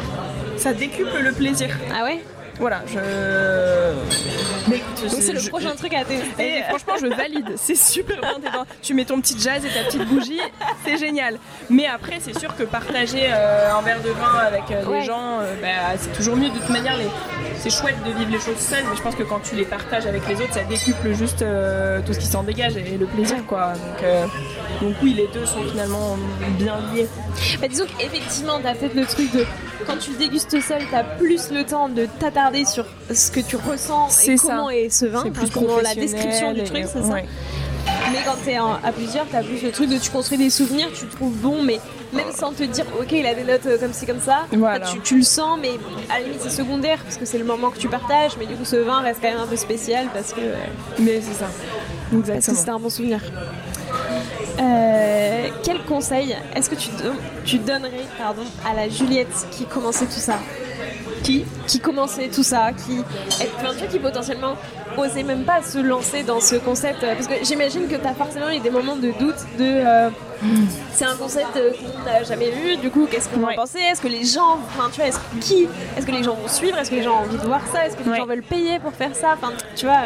ça 0.58 0.74
décuple 0.74 1.20
le 1.22 1.32
plaisir. 1.32 1.70
Ah 1.94 2.04
ouais? 2.04 2.22
Voilà, 2.60 2.82
je. 2.88 3.00
Mais 4.70 4.82
c'est 4.98 5.34
le 5.34 5.50
prochain 5.50 5.76
truc 5.76 5.94
à 5.94 6.04
tester. 6.04 6.58
Et 6.58 6.63
franchement, 6.63 6.94
je 7.00 7.08
valide. 7.08 7.52
C'est 7.56 7.76
super 7.76 8.20
bien. 8.20 8.65
Tu 8.82 8.94
mets 8.94 9.06
ton 9.06 9.20
petit 9.22 9.39
jazz 9.39 9.63
et 9.65 9.70
ta 9.70 9.84
petite 9.86 10.08
bougie, 10.08 10.39
c'est 10.86 10.98
génial. 10.98 11.38
Mais 11.70 11.86
après, 11.88 12.18
c'est 12.20 12.38
sûr 12.38 12.56
que 12.56 12.63
partager 12.63 13.28
euh, 13.32 13.74
un 13.74 13.82
verre 13.82 14.02
de 14.02 14.10
vin 14.10 14.38
avec 14.39 14.63
euh, 14.72 14.86
des 14.86 15.04
gens, 15.04 15.39
euh, 15.39 15.56
bah, 15.62 15.96
c'est 15.98 16.13
toujours 16.13 16.36
mieux. 16.36 16.50
De 16.50 16.58
toute 16.58 16.70
manière, 16.70 16.98
les... 16.98 17.08
c'est 17.58 17.70
chouette 17.70 17.96
de 18.06 18.12
vivre 18.12 18.32
les 18.32 18.39
choses 18.39 18.58
seules, 18.58 18.84
mais 18.89 18.96
je 18.96 19.02
pense 19.02 19.15
que 19.15 19.24
quand 19.24 19.39
tu 19.39 19.56
les 19.56 19.65
partages 19.65 20.06
avec 20.06 20.28
les 20.28 20.36
autres, 20.41 20.54
ça 20.54 20.63
décuple 20.63 21.13
juste 21.13 21.44
tout 22.06 22.13
ce 22.13 22.20
qui 22.20 22.28
s'en 22.28 22.44
dégage 22.44 22.78
et, 22.78 22.98
le 22.98 23.06
plaisir, 23.06 23.38
quoi. 23.48 23.74
Donc, 23.74 24.06
donc 24.82 24.96
oui, 25.02 25.13
les 25.13 25.28
deux 25.34 25.46
sont 25.46 25.63
finalement 25.63 26.18
bien 26.58 26.78
liés. 26.94 27.08
Bah, 27.60 27.68
disons 27.68 27.86
qu'effectivement, 27.86 28.60
t'as 28.62 28.74
peut-être 28.74 28.96
le 28.96 29.06
truc 29.06 29.32
de 29.34 29.46
quand 29.86 29.98
tu 29.98 30.12
le 30.12 30.18
dégustes 30.18 30.60
seul, 30.62 30.82
t'as 30.89 31.04
plus 31.04 31.52
le 31.52 31.63
temps 31.63 31.89
de 31.89 32.08
t'attarder 32.45 32.65
sur 32.65 32.86
ce 33.13 33.31
que 33.31 33.39
tu 33.39 33.55
ressens 33.55 34.10
et 34.27 34.36
comment 34.36 34.69
est 34.69 34.89
ce 34.89 35.05
vin, 35.05 35.23
plus 35.29 35.49
comment 35.49 35.79
la 35.81 35.95
description 35.95 36.53
du 36.53 36.63
truc, 36.63 36.86
c'est 36.88 37.01
ça. 37.01 37.15
Mais 38.12 38.19
quand 38.25 38.36
t'es 38.43 38.55
à 38.55 38.91
plusieurs, 38.91 39.25
t'as 39.27 39.43
plus 39.43 39.62
le 39.62 39.71
truc 39.71 39.89
de 39.89 39.97
tu 39.97 40.10
construis 40.10 40.38
des 40.38 40.49
souvenirs, 40.49 40.88
tu 40.93 41.05
trouves 41.08 41.36
bon, 41.36 41.62
mais 41.62 41.79
même 42.13 42.31
sans 42.34 42.51
te 42.51 42.63
dire 42.63 42.86
ok 42.99 43.12
il 43.12 43.25
a 43.25 43.36
des 43.36 43.43
notes 43.43 43.65
euh, 43.65 43.77
comme 43.77 43.91
ci 43.91 44.05
comme 44.05 44.21
ça, 44.21 44.45
tu, 45.03 45.17
le 45.17 45.23
sens, 45.23 45.60
mais 45.62 45.71
à 46.10 46.19
la 46.19 46.25
limite 46.25 46.39
c'est 46.41 46.49
secondaire 46.49 46.99
parce 47.03 47.17
que 47.17 47.25
c'est 47.25 47.38
le 47.38 47.43
moment 47.43 47.69
que 47.69 47.77
tu 47.77 47.89
partages, 47.89 48.38
mais 48.39 48.45
du 48.45 48.55
coup 48.55 48.65
ce 48.65 48.77
vin 48.77 49.01
reste 49.01 49.19
quand 49.21 49.29
même 49.29 49.39
un 49.39 49.47
peu 49.47 49.58
spécial 49.58 50.08
parce 50.13 50.34
que. 50.34 50.41
Mais 50.99 51.21
c'est 51.21 51.34
ça. 51.34 51.47
Parce 52.25 52.45
que 52.45 52.55
c'était 52.55 52.69
un 52.69 52.79
bon 52.79 52.89
souvenir. 52.89 53.19
Euh, 54.60 55.49
quel 55.63 55.84
conseil 55.84 56.36
est-ce 56.55 56.69
que 56.69 56.75
tu, 56.75 56.89
tu 57.43 57.58
donnerais 57.58 58.05
pardon, 58.17 58.43
à 58.65 58.73
la 58.73 58.88
Juliette 58.88 59.47
qui 59.51 59.65
commençait 59.65 60.05
tout 60.05 60.12
ça? 60.12 60.39
Qui 61.26 61.46
Qui 61.68 61.80
commençait 61.80 62.28
tout 62.28 62.44
ça, 62.44 62.72
qui 62.74 63.00
est 63.42 63.88
qui 63.90 64.00
potentiellement 64.00 64.56
osait 64.98 65.24
même 65.24 65.44
pas 65.44 65.62
se 65.62 65.80
lancer 65.80 66.24
dans 66.24 66.40
ce 66.40 66.56
concept 66.56 67.04
euh, 67.04 67.16
Parce 67.16 67.28
que 67.28 67.44
j'imagine 67.44 67.88
que 67.88 67.96
tu 67.96 68.08
as 68.08 68.14
forcément 68.14 68.50
eu 68.50 68.60
des 68.60 68.70
moments 68.70 68.96
de 68.96 69.12
doute 69.12 69.36
de 69.58 69.64
euh, 69.64 70.10
c'est 70.94 71.06
un 71.06 71.16
concept 71.16 71.54
qu'on 71.54 72.04
n'a 72.04 72.24
jamais 72.24 72.52
vu, 72.52 72.78
du 72.78 72.90
coup 72.90 73.08
qu'est-ce 73.10 73.30
qu'on 73.30 73.40
va 73.40 73.54
en 73.54 73.56
penser 73.56 73.80
Est-ce 73.80 74.02
que 74.02 74.08
les 74.08 74.26
gens, 74.26 74.60
enfin 74.68 74.90
tu 74.92 74.98
vois, 74.98 75.08
est-ce 75.08 75.20
qui? 75.42 75.68
Est-ce 75.98 76.06
que 76.06 76.12
les 76.12 76.24
gens 76.24 76.36
vont 76.36 76.48
suivre? 76.48 76.78
Est-ce 76.78 76.90
que 76.90 76.96
les 76.96 77.04
gens 77.04 77.16
ont 77.16 77.24
envie 77.24 77.38
de 77.38 77.46
voir 77.46 77.62
ça? 77.72 77.86
Est-ce 77.86 77.96
que 77.96 78.08
les 78.10 78.18
gens 78.18 78.26
veulent 78.26 78.44
payer 78.44 78.80
pour 78.80 78.94
faire 78.94 79.16
ça? 79.16 79.34
Enfin 79.34 79.54
tu 79.76 79.86
vois. 79.86 80.04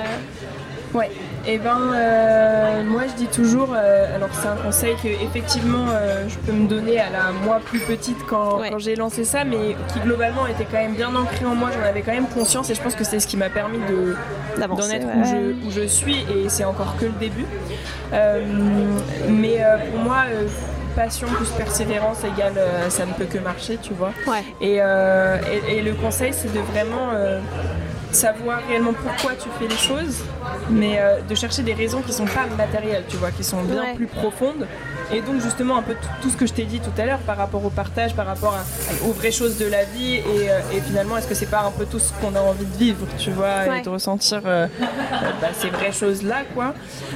Ouais. 0.94 1.12
Et 1.50 1.54
eh 1.54 1.58
ben, 1.58 1.80
euh, 1.96 2.84
moi 2.84 3.06
je 3.08 3.16
dis 3.16 3.26
toujours, 3.26 3.70
euh, 3.76 4.16
alors 4.16 4.30
c'est 4.34 4.48
un 4.48 4.56
conseil 4.56 4.96
que 5.02 5.08
effectivement 5.08 5.88
euh, 5.90 6.30
je 6.30 6.38
peux 6.38 6.52
me 6.52 6.68
donner 6.68 7.00
à 7.00 7.10
la 7.10 7.32
moi 7.44 7.60
plus 7.66 7.80
petite 7.80 8.20
quand, 8.28 8.62
j'ai 8.78 8.96
lancé 8.96 9.24
ça, 9.24 9.46
mais 9.46 9.76
qui 9.92 10.00
globalement 10.02 10.46
était 10.46 10.66
quand 10.66 10.78
même 10.78 10.94
bien 10.94 11.10
ancré 11.16 11.46
en 11.48 11.56
moi. 11.56 11.72
J'en 11.74 11.90
avais 11.90 12.04
quand 12.04 12.12
même 12.12 12.28
conscience 12.28 12.70
et 12.70 12.76
je 12.76 12.82
pense 12.84 12.94
que 12.94 13.04
c'est 13.04 13.20
ce 13.20 13.26
qui 13.26 13.36
m'a 13.36 13.50
permis 13.50 13.80
de 13.80 14.16
d'en 14.60 14.90
être 14.92 15.08
où, 15.66 15.72
je, 15.72 15.88
suis 15.88 16.18
et 16.20 16.50
c'est 16.50 16.66
encore 16.66 16.96
que 17.00 17.06
le 17.06 17.14
début. 17.20 17.46
mais 19.28 19.64
pour 19.92 20.02
moi 20.02 20.26
passion 20.96 21.26
plus 21.30 21.50
persévérance 21.58 22.24
égale 22.24 22.62
ça 22.90 23.08
ne 23.08 23.14
peut 23.14 23.26
que 23.26 23.40
marcher, 23.40 23.80
tu 23.82 23.96
vois. 23.96 24.12
Et, 24.62 24.76
et, 24.76 25.82
le 25.82 25.94
conseil, 26.00 26.32
c'est 26.32 26.54
de 26.54 26.60
vraiment 26.60 27.10
savoir 28.12 28.62
réellement 28.67 28.93
pourquoi 28.93 29.36
tu 29.36 29.50
fais 29.60 29.67
les 29.67 29.78
choses, 29.78 30.24
mais 30.69 30.98
euh, 31.00 31.22
de 31.22 31.36
chercher 31.36 31.63
des 31.63 31.74
raisons 31.74 32.02
qui 32.02 32.12
sont 32.12 32.26
pas 32.26 32.45
matérielles, 32.58 33.04
tu 33.08 33.17
vois, 33.17 33.32
qui 33.32 33.43
sont 33.43 33.62
bien 33.63 33.95
plus 33.95 34.08
profondes. 34.08 34.67
Et 35.12 35.22
donc 35.22 35.41
justement 35.41 35.78
un 35.78 35.82
peu 35.82 35.95
tout 36.22 36.30
ce 36.30 36.38
que 36.38 36.45
je 36.45 36.54
t'ai 36.54 36.65
dit 36.65 36.80
tout 36.80 36.91
à 37.02 37.06
l'heure 37.06 37.19
par 37.19 37.38
rapport 37.38 37.65
au 37.65 37.72
partage, 37.72 38.13
par 38.13 38.28
rapport 38.28 38.56
aux 39.04 39.12
vraies 39.12 39.32
choses 39.32 39.58
de 39.58 39.65
la 39.65 39.84
vie 39.84 40.17
et, 40.17 40.52
euh, 40.52 40.60
finalement 40.86 41.17
est-ce 41.17 41.28
que 41.28 41.34
c'est 41.34 41.50
pas 41.50 41.62
un 41.62 41.72
peu 41.72 41.86
tout 41.86 41.98
ce 41.98 42.13
qu'on 42.13 42.36
a 42.36 42.41
envie 42.41 42.65
de 42.65 42.78
vivre, 42.78 43.08
tu 43.17 43.32
vois, 43.32 43.78
et 43.78 43.82
de 43.82 43.89
ressentir 43.89 44.41
euh, 44.45 44.67
bah, 45.41 45.48
ces 45.58 45.69
vraies 45.69 45.91
choses 45.91 46.22
là 46.22 46.43
quoi. 46.54 46.76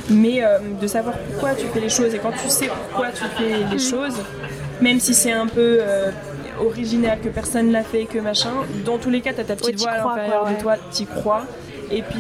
Mais 0.10 0.41
de 0.82 0.88
savoir 0.88 1.15
pourquoi 1.17 1.53
tu 1.53 1.67
fais 1.67 1.82
les 1.82 1.89
choses 1.89 2.15
et 2.15 2.17
quand 2.17 2.32
tu 2.32 2.49
sais 2.49 2.69
pourquoi 2.89 3.10
tu 3.12 3.23
fais 3.38 3.60
les 3.69 3.75
mm. 3.75 3.79
choses, 3.79 4.15
même 4.82 4.99
si 4.99 5.13
c'est 5.13 5.32
un 5.32 5.47
peu 5.47 5.79
original, 6.60 7.20
que 7.22 7.30
personne 7.30 7.72
l'a 7.72 7.84
fait, 7.84 8.06
que 8.06 8.20
machin. 8.20 8.52
Dans 8.86 8.98
tous 8.98 9.10
les 9.10 9.22
cas, 9.22 9.34
tu 9.34 9.42
as 9.42 9.44
ta 9.44 9.56
petite 9.56 9.80
voix 9.80 9.92
à 9.92 9.98
l'intérieur 9.98 10.46
de 10.46 10.62
toi, 10.62 10.76
tu 10.96 11.06
crois. 11.06 11.46
Et 11.92 12.02
puis 12.02 12.20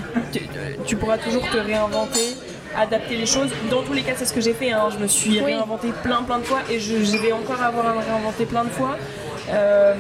tu, 0.85 0.95
pourras 0.95 1.17
toujours 1.17 1.43
te 1.49 1.57
réinventer, 1.57 2.35
adapter 2.77 3.15
les 3.15 3.25
choses. 3.25 3.49
Dans 3.69 3.81
tous 3.81 3.93
les 3.93 4.01
cas, 4.01 4.13
c'est 4.15 4.25
ce 4.25 4.33
que 4.33 4.41
j'ai 4.41 4.53
fait. 4.53 4.71
Hein. 4.71 4.89
Je 4.93 4.99
me 4.99 5.07
suis 5.07 5.39
réinventé 5.39 5.89
plein 6.03 6.23
plein 6.23 6.39
de 6.39 6.43
fois 6.43 6.59
et 6.69 6.79
je, 6.79 7.17
vais 7.17 7.31
encore 7.31 7.61
avoir 7.61 7.87
à 7.87 7.93
me 7.93 7.99
réinventer 7.99 8.45
plein 8.45 8.65
de 8.65 8.69
fois. 8.69 8.97
Euh, 9.49 9.95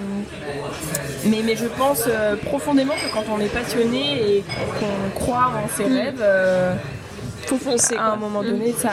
mais, 1.25 1.41
mais 1.43 1.55
je 1.55 1.65
pense 1.65 2.05
euh, 2.07 2.35
profondément 2.37 2.93
que 2.93 3.13
quand 3.13 3.25
on 3.29 3.39
est 3.39 3.53
passionné 3.53 4.37
et 4.37 4.43
qu'on 4.79 5.19
croit 5.19 5.51
en 5.63 5.67
ses 5.67 5.85
mm. 5.85 5.93
rêves, 5.93 6.21
euh, 6.21 6.75
faut 7.45 7.57
foncer. 7.57 7.95
À 7.97 8.11
un 8.11 8.15
moment 8.15 8.41
donné, 8.41 8.73
ça, 8.77 8.91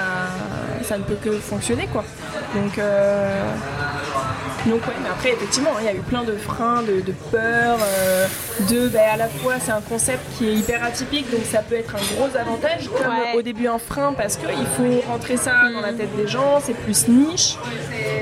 ça 0.83 0.99
ne 0.99 1.05
peut 1.05 1.19
que 1.23 1.33
fonctionner 1.33 1.87
quoi. 1.93 2.05
Donc 2.55 2.81
donc 4.67 4.87
ouais, 4.87 4.95
mais 5.03 5.09
après 5.09 5.33
effectivement, 5.33 5.71
il 5.79 5.87
y 5.87 5.89
a 5.89 5.95
eu 5.95 6.01
plein 6.01 6.23
de 6.23 6.33
freins, 6.33 6.83
de, 6.83 7.13
peurs, 7.31 7.79
euh, 7.83 8.27
de 8.69 8.89
ben, 8.89 9.09
à 9.15 9.17
la 9.17 9.29
fois 9.29 9.55
c'est 9.59 9.73
un 9.73 9.81
concept 9.81 10.21
qui 10.37 10.49
est 10.49 10.55
hyper 10.55 10.85
atypique, 10.85 11.31
donc 11.31 11.41
ça 11.51 11.63
peut 11.63 11.77
être 11.77 11.95
un 11.95 12.15
gros 12.15 12.37
avantage, 12.37 12.89
comme 12.89 13.39
au 13.39 13.43
début 13.43 13.69
un 13.69 13.79
frein 13.79 14.13
parce 14.13 14.37
qu'il 14.37 14.67
faut 14.77 15.01
rentrer 15.09 15.37
ça 15.37 15.71
dans 15.73 15.81
la 15.81 15.93
tête 15.93 16.15
des 16.17 16.27
gens, 16.27 16.61
c'est 16.63 16.75
plus 16.75 17.09
niche, 17.09 17.57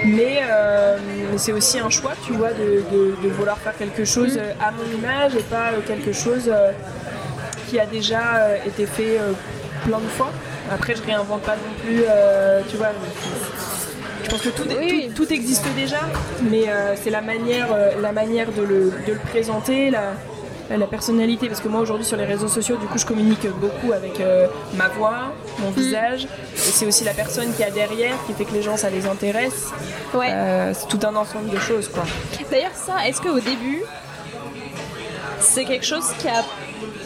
mais, 0.05 0.40
euh, 0.48 0.98
mais 1.32 1.39
c'est 1.39 1.53
aussi 1.53 1.80
un 1.80 1.91
choix, 1.91 2.12
tu 2.24 2.32
vois, 2.32 2.53
de, 2.53 3.28
vouloir 3.30 3.59
faire 3.59 3.76
quelque 3.76 4.05
chose 4.05 4.36
mm. 4.36 4.62
à 4.62 4.70
mon 4.72 4.99
image 4.99 5.34
et 5.34 5.43
pas 5.43 5.70
quelque 5.86 6.12
chose 6.12 6.51
qui 7.68 7.78
a 7.78 7.86
déjà 7.86 8.57
été 8.64 8.86
fait 8.86 9.18
plein 9.84 9.99
de 9.99 10.09
fois. 10.09 10.30
Après, 10.70 10.95
je 10.95 11.03
réinvente 11.03 11.43
pas 11.43 11.57
non 11.57 11.84
plus, 11.84 12.03
tu 12.68 12.76
vois. 12.76 12.89
Je 14.29 14.35
pense 14.35 14.43
que 14.43 14.49
tout, 14.51 15.14
tout, 15.14 15.33
existe 15.33 15.64
déjà, 15.74 16.01
mais 16.51 16.64
c'est 17.03 17.11
la 17.11 17.22
manière, 17.22 17.68
la 18.01 18.12
manière 18.12 18.53
de 18.53 18.61
le, 18.61 18.93
de 19.07 19.12
le 19.14 19.18
présenter, 19.31 19.91
la, 19.91 20.12
la 20.76 20.87
personnalité, 20.87 21.49
parce 21.49 21.61
que 21.61 21.68
moi 21.68 21.81
aujourd'hui 21.81 22.05
sur 22.05 22.16
les 22.16 22.24
réseaux 22.24 22.49
sociaux, 22.49 22.76
du 22.76 22.87
coup, 22.87 22.99
je 22.99 23.07
communique 23.07 23.47
beaucoup 23.61 23.93
avec 23.93 24.20
euh, 24.20 24.47
ma 24.74 24.89
voix, 24.89 25.33
mon 25.61 25.70
mm. 25.70 25.74
visage, 25.74 26.24
et 26.24 26.59
c'est 26.59 26.87
aussi 26.87 27.05
la 27.05 27.14
personne 27.14 27.53
qui 27.55 27.64
a 27.64 27.70
derrière 27.70 28.14
qui 28.26 28.35
fait 28.35 28.45
que 28.45 28.53
les 28.53 28.62
gens 28.62 28.76
ça 28.76 28.91
les 28.91 29.07
intéresse. 29.07 29.68
Ouais. 30.12 30.31
Euh, 30.31 30.72
c'est 30.74 30.89
tout 30.89 31.01
un 31.07 31.16
ensemble 31.16 31.49
de 31.51 31.59
choses, 31.59 31.89
quoi. 31.89 32.05
D'ailleurs, 32.51 32.74
ça, 32.74 33.09
est-ce 33.09 33.22
qu'au 33.22 33.41
début, 33.41 33.83
c'est 35.41 35.64
quelque 35.64 35.87
chose 35.87 36.11
qui 36.18 36.29
a 36.29 36.45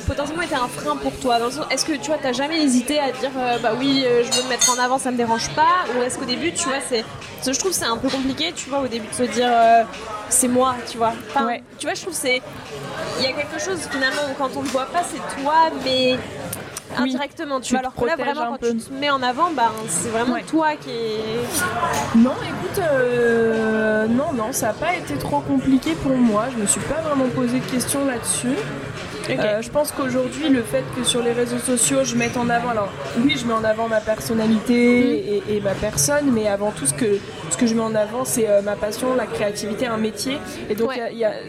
potentiellement 0.03 0.43
été 0.43 0.55
un 0.55 0.69
frein 0.69 0.97
pour 0.97 1.13
toi 1.21 1.39
Est-ce 1.71 1.85
que 1.85 1.93
tu 1.93 2.09
vois, 2.09 2.19
t'as 2.23 2.33
jamais 2.33 2.63
hésité 2.63 2.99
à 2.99 3.13
dire 3.13 3.31
euh, 3.37 3.59
bah 3.59 3.73
oui, 3.79 4.05
je 4.05 4.37
veux 4.37 4.45
me 4.45 4.49
mettre 4.49 4.71
en 4.71 4.83
avant, 4.83 4.99
ça 4.99 5.11
me 5.11 5.17
dérange 5.17 5.49
pas 5.51 5.85
Ou 5.97 6.03
est-ce 6.03 6.19
qu'au 6.19 6.25
début, 6.25 6.53
tu 6.53 6.65
vois, 6.65 6.79
c'est. 6.89 7.05
Je 7.45 7.59
trouve 7.59 7.73
c'est 7.73 7.85
un 7.85 7.97
peu 7.97 8.09
compliqué, 8.09 8.53
tu 8.55 8.69
vois, 8.69 8.81
au 8.81 8.89
début 8.89 9.09
de 9.09 9.15
se 9.15 9.23
dire 9.25 9.51
c'est 10.29 10.49
moi, 10.49 10.75
tu 10.91 10.99
vois. 10.99 11.13
Tu 11.79 11.87
vois, 11.87 11.95
je 11.95 12.03
trouve 12.03 12.15
c'est. 12.15 12.41
Il 13.19 13.25
y 13.25 13.27
a 13.27 13.33
quelque 13.33 13.61
chose 13.61 13.79
finalement 13.91 14.23
où 14.31 14.35
quand 14.39 14.51
on 14.57 14.63
ne 14.63 14.69
voit 14.69 14.87
pas, 14.87 15.03
c'est 15.03 15.43
toi, 15.43 15.71
mais 15.85 16.17
indirectement, 16.97 17.61
tu, 17.61 17.73
vois. 17.73 17.81
Alors 17.81 17.95
que 17.95 18.05
là, 18.05 18.17
vraiment, 18.17 18.53
quand 18.53 18.59
tu 18.59 18.77
te 18.77 18.93
mets 18.93 19.11
en 19.11 19.23
avant, 19.23 19.51
bah, 19.51 19.73
c'est 19.89 20.09
vraiment 20.09 20.37
toi 20.47 20.77
qui 20.77 20.91
est. 20.91 22.17
Non, 22.17 22.35
écoute, 22.43 22.79
euh, 22.79 24.07
non, 24.07 24.33
non, 24.33 24.53
ça 24.53 24.69
n'a 24.69 24.73
pas 24.73 24.95
été 24.95 25.15
trop 25.17 25.41
compliqué 25.41 25.95
pour 25.95 26.17
moi. 26.17 26.47
Je 26.53 26.61
me 26.61 26.67
suis 26.67 26.81
pas 26.81 27.01
vraiment 27.01 27.29
posé 27.35 27.61
de 27.61 27.71
questions 27.71 28.05
là-dessus. 28.07 28.57
Euh, 29.31 29.62
je 29.62 29.70
pense 29.70 29.93
qu'aujourd'hui, 29.93 30.49
le 30.49 30.62
fait 30.62 30.85
que 30.97 31.05
sur 31.05 31.23
les 31.23 31.33
réseaux 31.33 31.59
sociaux, 31.59 32.05
je 32.05 32.16
mette 32.16 32.37
en 32.37 32.49
avant, 32.49 32.70
alors 32.70 32.93
oui, 33.18 33.37
je 33.39 33.47
mets 33.47 33.53
en 33.53 33.64
avant 33.64 33.89
ma 33.89 34.01
personnalité 34.01 35.43
mm. 35.47 35.53
et, 35.53 35.61
ma 35.61 35.75
personne, 35.75 36.31
mais 36.33 36.49
avant 36.49 36.70
tout, 36.70 36.87
ce 36.87 36.95
que, 36.95 37.18
ce 37.51 37.57
que 37.57 37.66
je 37.66 37.75
mets 37.75 37.83
en 37.83 37.95
avant, 37.95 38.25
c'est 38.25 38.49
euh, 38.49 38.62
ma 38.62 38.77
passion, 38.77 39.14
la 39.14 39.27
créativité, 39.27 39.87
un 39.87 39.97
métier. 39.97 40.39
Et 40.68 40.75
donc, 40.75 40.91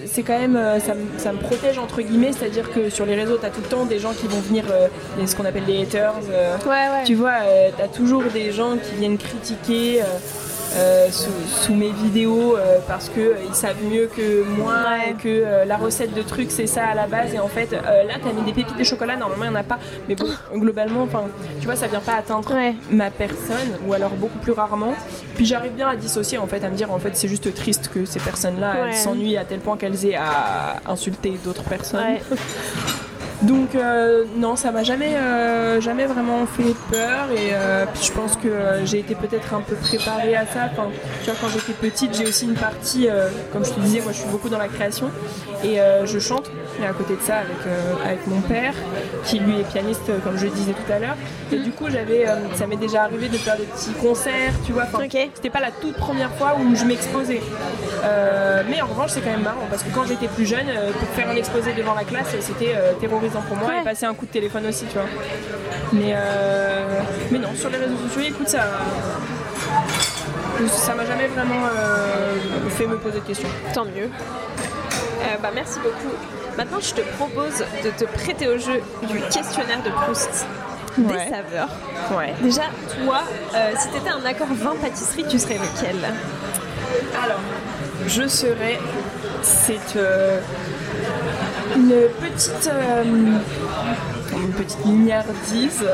c'est 0.05 0.23
quand 0.23 0.37
même, 0.37 0.55
euh, 0.55 0.79
ça, 0.79 1.31
me 1.33 1.39
protège 1.39 1.79
entre 1.79 2.01
guillemets, 2.01 2.31
c'est-à-dire 2.31 2.71
que 2.71 2.89
sur 2.89 3.05
les 3.05 3.15
réseaux, 3.15 3.37
tu 3.37 3.45
as 3.45 3.49
tout 3.49 3.61
le 3.61 3.69
temps 3.69 3.85
des 3.85 3.99
gens 3.99 4.13
qui 4.13 4.27
vont 4.27 4.39
venir, 4.39 4.65
ce 5.25 5.35
qu'on 5.35 5.45
appelle 5.45 5.65
les 5.67 5.81
haters. 5.81 6.13
tu 7.05 7.15
vois, 7.15 7.39
tu 7.75 7.81
as 7.81 7.87
toujours 7.87 8.23
des 8.33 8.51
gens 8.51 8.77
qui 8.77 8.95
viennent 8.95 9.17
critiquer. 9.17 10.01
Euh, 10.75 11.09
sous, 11.11 11.73
mes 11.75 11.91
vidéos 11.91 12.57
euh, 12.57 12.79
parce 12.87 13.09
qu'ils 13.09 13.21
euh, 13.21 13.35
ils 13.47 13.53
savent 13.53 13.83
mieux 13.83 14.07
que 14.07 14.43
moi 14.43 14.83
que 15.21 15.65
la 15.67 15.77
recette 15.77 16.13
de 16.15 16.21
trucs 16.21 16.49
c'est 16.49 16.67
ça 16.67 16.85
à 16.85 16.95
la 16.95 17.05
base. 17.05 17.33
Et 17.33 17.39
en 17.39 17.47
fait 17.47 17.71
là 17.71 18.15
t'as 18.23 18.33
mis 18.33 18.41
des 18.41 18.53
pépites 18.53 18.77
de 18.77 18.83
chocolat 18.83 19.15
normalement 19.15 19.45
il 19.45 19.49
n'y 19.51 19.55
en 19.55 19.59
a 19.59 19.63
pas. 19.63 19.79
Mais 20.07 20.15
bon 20.15 20.27
globalement 20.55 21.03
enfin 21.03 21.25
tu 21.59 21.65
vois 21.65 21.75
ça 21.75 21.87
vient 21.87 21.99
pas 21.99 22.15
atteindre 22.15 22.51
ma 22.89 23.11
personne 23.11 23.77
ou 23.87 23.93
alors 23.93 24.11
beaucoup 24.11 24.39
plus 24.39 24.51
rarement. 24.51 24.93
Puis 25.35 25.45
j'arrive 25.45 25.73
bien 25.73 25.89
à 25.89 25.95
dissocier 25.95 26.37
en 26.37 26.47
fait 26.47 26.63
à 26.63 26.69
me 26.69 26.75
dire 26.75 26.91
en 26.91 26.99
fait 26.99 27.15
c'est 27.15 27.27
juste 27.27 27.53
triste 27.53 27.89
que 27.93 28.05
ces 28.05 28.19
personnes 28.19 28.59
là 28.59 28.91
s'ennuient 28.93 29.37
à 29.37 29.45
tel 29.45 29.59
point 29.59 29.77
qu'elles 29.77 30.05
aient 30.05 30.15
à 30.15 30.77
insulter 30.87 31.37
d'autres 31.43 31.63
personnes 31.63 32.01
Donc 33.43 33.75
euh, 33.75 34.23
non, 34.37 34.55
ça 34.55 34.71
m'a 34.71 34.83
jamais, 34.83 35.15
euh, 35.17 35.81
jamais 35.81 36.05
vraiment 36.05 36.45
fait 36.45 36.73
peur 36.89 37.29
et 37.31 37.49
euh, 37.51 37.85
puis 37.93 38.03
je 38.03 38.11
pense 38.13 38.37
que 38.37 38.49
j'ai 38.85 38.99
été 38.99 39.15
peut-être 39.15 39.53
un 39.53 39.59
peu 39.59 39.75
préparée 39.75 40.35
à 40.35 40.45
ça. 40.45 40.69
Tu 41.23 41.29
vois, 41.29 41.35
quand 41.41 41.49
j'étais 41.49 41.73
petite, 41.73 42.15
j'ai 42.15 42.25
aussi 42.25 42.45
une 42.45 42.53
partie, 42.53 43.07
comme 43.51 43.65
je 43.65 43.71
te 43.71 43.79
disais, 43.81 43.99
moi 44.01 44.13
je 44.13 44.19
suis 44.19 44.29
beaucoup 44.29 44.49
dans 44.49 44.57
la 44.57 44.69
création 44.69 45.09
et 45.63 45.77
je 46.05 46.19
chante. 46.19 46.49
Et 46.81 46.85
à 46.85 46.93
côté 46.93 47.15
de 47.15 47.21
ça, 47.21 47.37
avec, 47.37 47.57
avec 48.03 48.27
mon 48.27 48.41
père, 48.41 48.73
qui 49.23 49.39
lui 49.39 49.59
est 49.59 49.63
pianiste, 49.63 50.11
comme 50.23 50.37
je 50.37 50.45
le 50.45 50.51
disais 50.51 50.73
tout 50.73 50.91
à 50.91 50.99
l'heure. 50.99 51.15
Et 51.51 51.57
du 51.57 51.71
coup, 51.71 51.89
j'avais, 51.89 52.25
ça 52.55 52.67
m'est 52.67 52.77
déjà 52.77 53.03
arrivé 53.03 53.29
de 53.29 53.37
faire 53.37 53.57
des 53.57 53.65
petits 53.65 53.93
concerts, 53.93 54.53
tu 54.65 54.73
vois. 54.73 54.85
C'était 55.35 55.49
pas 55.49 55.59
la 55.59 55.71
toute 55.71 55.95
première 55.95 56.33
fois 56.35 56.55
où 56.59 56.75
je 56.75 56.85
m'exposais. 56.85 57.41
mais 58.69 58.81
en 58.81 58.87
revanche, 58.87 59.11
c'est 59.11 59.21
quand 59.21 59.31
même 59.31 59.43
marrant 59.43 59.67
parce 59.69 59.83
que 59.83 59.89
quand 59.93 60.05
j'étais 60.05 60.27
plus 60.27 60.45
jeune, 60.45 60.67
pour 60.99 61.07
faire 61.09 61.29
un 61.29 61.35
exposé 61.35 61.73
devant 61.73 61.93
la 61.93 62.03
classe, 62.03 62.35
c'était 62.39 62.75
terrorisant 62.99 63.41
pour 63.47 63.57
moi 63.57 63.79
et 63.79 63.83
passer 63.83 64.05
un 64.05 64.13
coup 64.13 64.25
de 64.25 64.31
téléphone 64.31 64.65
aussi, 64.67 64.85
tu 64.85 64.93
vois. 64.93 65.07
Mais, 65.93 66.13
euh, 66.15 67.01
mais 67.31 67.39
non, 67.39 67.49
sur 67.55 67.69
les 67.69 67.77
réseaux 67.77 67.97
sociaux, 67.97 68.21
écoute, 68.27 68.47
ça 68.49 68.61
ça 70.67 70.93
m'a 70.95 71.05
jamais 71.05 71.27
vraiment 71.27 71.65
euh, 71.65 72.69
fait 72.69 72.85
me 72.85 72.97
poser 72.97 73.19
de 73.19 73.25
questions. 73.25 73.49
Tant 73.73 73.85
mieux. 73.85 74.09
Euh, 75.23 75.37
bah, 75.41 75.49
merci 75.53 75.79
beaucoup. 75.79 76.13
Maintenant, 76.57 76.79
je 76.79 76.93
te 76.93 77.01
propose 77.17 77.63
de 77.83 77.89
te 77.89 78.05
prêter 78.05 78.47
au 78.47 78.57
jeu 78.57 78.81
du 79.09 79.19
questionnaire 79.21 79.81
de 79.83 79.89
Proust 79.89 80.45
des 80.97 81.17
saveurs. 81.17 81.69
Ouais. 82.15 82.33
Déjà, 82.41 82.63
toi, 83.03 83.21
si 83.79 83.89
tu 83.89 83.97
étais 83.97 84.09
un 84.09 84.23
accord 84.25 84.47
20 84.51 84.75
pâtisserie, 84.79 85.25
tu 85.27 85.39
serais 85.39 85.55
lequel? 85.55 85.97
Alors, 87.23 87.39
je 88.07 88.27
serais. 88.27 88.79
C'est 89.41 89.95
une 91.75 91.89
petite, 92.21 92.69
euh, 92.71 93.03
une 93.03 94.51
petite 94.51 94.85
mignardise. 94.85 95.85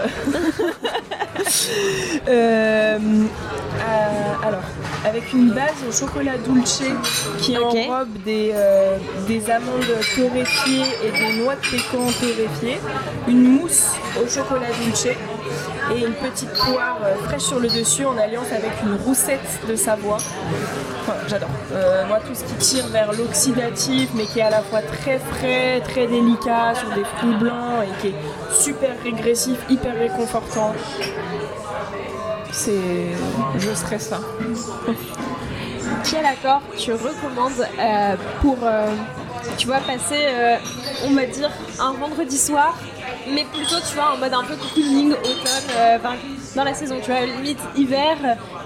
Euh, 2.28 3.00
euh, 3.00 4.48
alors, 4.48 4.62
avec 5.06 5.32
une 5.34 5.52
base 5.52 5.76
au 5.88 5.92
chocolat 5.92 6.38
dulce 6.38 6.84
qui 7.40 7.58
enrobe 7.58 8.10
des, 8.26 8.54
des 9.28 9.50
amandes 9.50 9.86
torréfiées 10.16 10.86
et 11.04 11.12
des 11.12 11.42
noix 11.42 11.56
de 11.56 11.62
pécan 11.62 12.06
torréfiées, 12.20 12.80
une 13.28 13.60
mousse 13.60 13.92
au 14.22 14.28
chocolat 14.28 14.68
dulce 14.84 15.08
et 15.96 16.06
une 16.06 16.14
petite 16.14 16.52
poire 16.54 17.00
fraîche 17.26 17.44
sur 17.44 17.60
le 17.60 17.68
dessus 17.68 18.06
en 18.06 18.18
alliance 18.18 18.52
avec 18.52 18.72
une 18.84 18.96
roussette 19.06 19.60
de 19.68 19.76
Savoie. 19.76 20.18
j'adore. 21.28 21.50
Euh, 21.72 22.06
moi, 22.08 22.20
tout 22.20 22.36
ce 22.36 22.44
qui 22.44 22.54
tire 22.56 22.88
vers 22.88 23.12
l'oxydatif, 23.14 24.10
mais 24.16 24.26
qui 24.26 24.40
est 24.40 24.44
à 24.44 24.50
la 24.50 24.62
fois 24.62 24.82
très 24.82 25.20
frais, 25.20 25.82
très 25.82 26.08
délicat, 26.08 26.76
sur 26.76 26.90
des 26.90 27.04
fruits 27.04 27.36
blancs 27.40 27.84
et 27.84 28.02
qui 28.02 28.08
est 28.08 28.16
super 28.52 28.92
régressif, 29.04 29.58
hyper 29.70 29.98
réconfortant. 29.98 30.74
C'est. 32.60 33.12
Je 33.58 33.74
serais 33.74 34.00
ça. 34.00 34.20
Quel 36.04 36.26
accord 36.26 36.62
tu 36.78 36.92
recommandes 36.92 37.66
euh, 37.80 38.16
pour, 38.42 38.58
euh, 38.64 38.88
tu 39.58 39.68
passer, 39.68 40.26
on 41.06 41.14
va 41.14 41.26
dire, 41.26 41.52
un 41.80 41.94
vendredi 41.94 42.38
soir 42.38 42.76
mais 43.28 43.46
plutôt 43.46 43.80
tu 43.88 43.96
vois 43.96 44.14
en 44.14 44.18
mode 44.18 44.34
un 44.34 44.44
peu 44.44 44.56
cooling 44.56 45.12
automne 45.12 45.70
euh, 45.76 45.98
dans 46.56 46.64
la 46.64 46.74
saison 46.74 46.96
tu 47.02 47.12
vois 47.12 47.26
limite 47.26 47.60
hiver 47.76 48.18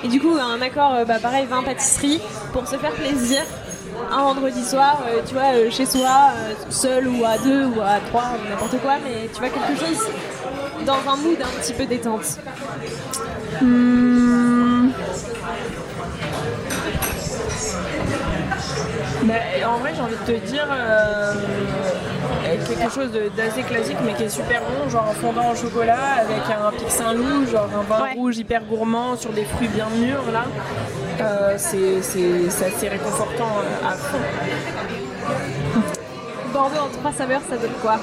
et 0.03 0.07
du 0.07 0.19
coup 0.19 0.35
un 0.39 0.61
accord 0.61 0.93
euh, 0.93 1.05
bah, 1.05 1.19
pareil 1.21 1.45
vin 1.45 1.63
pâtisserie 1.63 2.21
pour 2.51 2.67
se 2.67 2.77
faire 2.77 2.91
plaisir 2.91 3.41
un 4.11 4.23
vendredi 4.23 4.63
soir 4.63 5.03
euh, 5.07 5.21
tu 5.25 5.33
vois 5.33 5.69
chez 5.69 5.85
soi 5.85 6.31
seul 6.69 7.07
ou 7.07 7.23
à 7.25 7.37
deux 7.37 7.65
ou 7.65 7.81
à 7.81 7.99
trois 8.09 8.33
n'importe 8.49 8.79
quoi 8.81 8.95
mais 9.03 9.29
tu 9.33 9.39
vois 9.39 9.49
quelque 9.49 9.79
chose 9.79 10.07
dans 10.85 11.11
un 11.11 11.15
mood 11.17 11.37
un 11.41 11.61
petit 11.61 11.73
peu 11.73 11.85
détente 11.85 12.39
hmm. 13.61 14.89
en 19.65 19.77
vrai 19.77 19.93
j'ai 19.95 20.01
envie 20.01 20.15
de 20.15 20.39
te 20.39 20.45
dire 20.45 20.67
quelque 22.77 22.93
chose 22.93 23.11
d'assez 23.35 23.63
classique 23.63 23.97
mais 24.05 24.13
qui 24.13 24.23
est 24.23 24.29
super 24.29 24.61
bon, 24.61 24.89
genre 24.89 25.07
un 25.09 25.13
fondant 25.13 25.51
au 25.51 25.55
chocolat 25.55 25.97
avec 26.19 26.41
un 26.49 26.71
pic 26.71 26.89
Saint-Loup, 26.89 27.47
genre 27.51 27.69
un 27.77 27.83
vin 27.83 28.13
rouge 28.13 28.37
hyper 28.37 28.63
gourmand 28.63 29.15
sur 29.15 29.31
des 29.31 29.45
fruits 29.45 29.67
bien 29.67 29.87
mûrs 29.89 30.31
là. 30.31 30.45
Euh, 31.19 31.55
c'est 31.57 32.65
assez 32.65 32.89
réconfortant 32.89 33.59
euh, 33.59 33.87
à 33.87 33.91
fond. 33.93 34.17
Bordeaux 36.51 36.79
en 36.79 36.89
trois 36.89 37.11
saveurs, 37.11 37.41
ça 37.49 37.57
donne 37.57 37.71
quoi? 37.81 37.99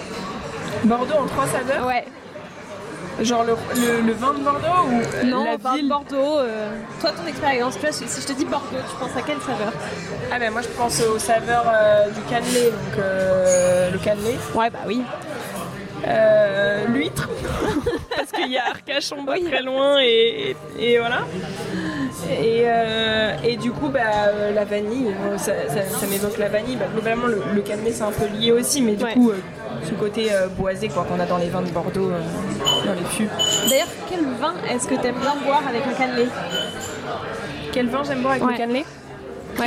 Bordeaux 0.85 1.15
en 1.15 1.27
trois 1.27 1.47
saveurs? 1.47 1.87
Ouais. 1.87 2.05
Genre 3.23 3.45
le, 3.45 3.55
le, 4.07 4.13
vin 4.13 4.33
de 4.33 4.43
Bordeaux 4.43 4.89
ou 4.89 5.27
non, 5.27 5.45
la 5.45 5.57
vin 5.59 5.77
de 5.77 5.89
Bordeaux. 5.89 6.39
Euh, 6.39 6.71
toi, 7.01 7.11
ton 7.11 7.27
expérience, 7.27 7.75
tu 7.75 7.81
vois, 7.81 7.93
si 7.93 8.05
je 8.05 8.27
te 8.27 8.33
dis 8.33 8.47
Bordeaux, 8.47 8.79
tu 8.89 8.97
penses 8.97 9.17
à 9.17 9.21
quelle 9.23 9.41
saveur? 9.41 9.73
Ah 10.33 10.39
ben 10.39 10.51
moi, 10.51 10.63
je 10.63 10.69
pense 10.69 11.03
aux 11.03 11.19
saveurs 11.19 11.67
euh, 11.67 12.09
du 12.11 12.21
cannelé, 12.23 12.71
donc 12.71 12.99
euh, 12.99 13.91
le 13.91 13.99
cannelé. 13.99 14.39
Ouais, 14.55 14.71
bah 14.71 14.79
oui. 14.87 15.03
L'huître, 16.89 17.29
parce 18.17 18.33
qu'il 18.33 18.51
y 18.51 18.57
a 18.57 18.69
Arcachon 18.71 19.25
pas 19.27 19.39
très 19.39 19.63
loin 19.63 19.99
et, 20.01 20.57
et, 20.79 20.99
voilà. 20.99 21.21
Et, 22.29 22.65
et, 23.45 23.57
du 23.57 23.71
coup, 23.71 23.89
bah, 23.89 24.01
la 24.55 24.65
vanille, 24.65 25.15
ça, 25.37 25.53
ça, 25.69 26.07
m'évoque 26.07 26.39
la 26.39 26.49
vanille. 26.49 26.77
Bah, 26.77 26.87
globalement, 26.93 27.27
le, 27.27 27.43
le 27.55 27.61
cannelé, 27.63 27.93
c'est 27.93 28.03
un 28.03 28.13
peu 28.13 28.27
lié 28.27 28.53
aussi, 28.53 28.83
mais 28.83 28.95
du 28.95 29.05
coup, 29.05 29.33
ce 29.85 29.95
côté 29.95 30.33
euh, 30.33 30.49
boisé 30.49 30.89
quoi 30.89 31.05
qu'on 31.05 31.21
a 31.21 31.27
dans 31.27 31.39
les 31.39 31.49
vins 31.49 31.63
de 31.63 31.71
Bordeaux, 31.71 32.11
euh, 32.11 32.21
dans 32.87 32.93
les 32.93 33.07
fûts. 33.07 33.29
D'ailleurs, 33.69 33.89
quel 34.09 34.25
vin 34.41 34.55
est-ce 34.69 34.87
que 34.87 34.95
tu 34.95 35.07
aimes 35.07 35.21
bien 35.21 35.37
boire 35.45 35.63
avec 35.69 35.83
un 35.87 35.93
cannelé? 35.93 36.27
Quel 37.73 37.89
vin 37.89 38.03
j'aime 38.05 38.23
boire 38.23 38.35
avec 38.35 38.45
un 38.45 38.57
cannelé? 38.57 38.85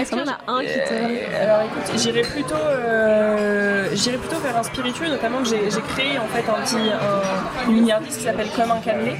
Est-ce 0.02 0.12
qu'il 0.12 0.20
y 0.20 0.22
en 0.22 0.32
a 0.32 0.40
un 0.48 0.62
qui 0.62 0.68
te. 0.68 0.94
Euh, 0.94 1.44
alors 1.44 1.62
écoute, 1.62 2.00
j'irais 2.00 2.22
plutôt, 2.22 2.56
euh, 2.56 3.90
plutôt 3.90 4.40
vers 4.44 4.58
un 4.58 4.64
spiritueux, 4.64 5.08
notamment 5.08 5.40
que 5.40 5.46
j'ai 5.50 5.82
créé 5.90 6.18
en 6.18 6.28
fait 6.28 6.50
un 6.50 6.62
petit 6.64 6.90
un, 6.92 7.70
une 7.70 7.76
mini 7.76 7.92
artiste 7.92 8.20
qui 8.20 8.26
s'appelle 8.26 8.50
Comme 8.56 8.72
un 8.72 8.80
cannelé, 8.80 9.16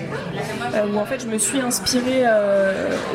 euh, 0.74 0.88
où 0.88 0.98
en 0.98 1.06
fait 1.06 1.22
je 1.22 1.28
me 1.28 1.38
suis 1.38 1.60
inspirée 1.60 2.24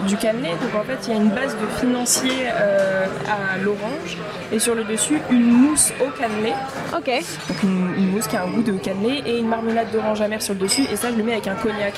du 0.06 0.16
cannelé. 0.16 0.48
Donc 0.48 0.74
en 0.80 0.84
fait 0.84 0.98
il 1.06 1.14
y 1.14 1.16
a 1.16 1.20
une 1.20 1.30
base 1.30 1.56
de 1.56 1.66
financier 1.80 2.48
à 2.48 3.58
l'orange 3.58 4.16
et 4.52 4.58
sur 4.58 4.74
le 4.74 4.84
dessus 4.84 5.20
une 5.30 5.50
mousse 5.50 5.92
au 6.00 6.10
cannelé. 6.10 6.52
Ok. 6.96 7.10
Donc 7.48 7.62
une, 7.62 7.94
une 7.96 8.10
mousse 8.12 8.26
qui 8.26 8.36
a 8.36 8.42
un 8.42 8.50
goût 8.50 8.62
de 8.62 8.72
cannelé 8.72 9.22
et 9.26 9.38
une 9.38 9.48
marmelade 9.48 9.90
d'orange 9.92 10.20
amère 10.20 10.42
sur 10.42 10.54
le 10.54 10.60
dessus 10.60 10.82
et 10.90 10.96
ça 10.96 11.10
je 11.10 11.16
le 11.16 11.22
mets 11.22 11.32
avec 11.32 11.46
un 11.48 11.54
cognac. 11.54 11.94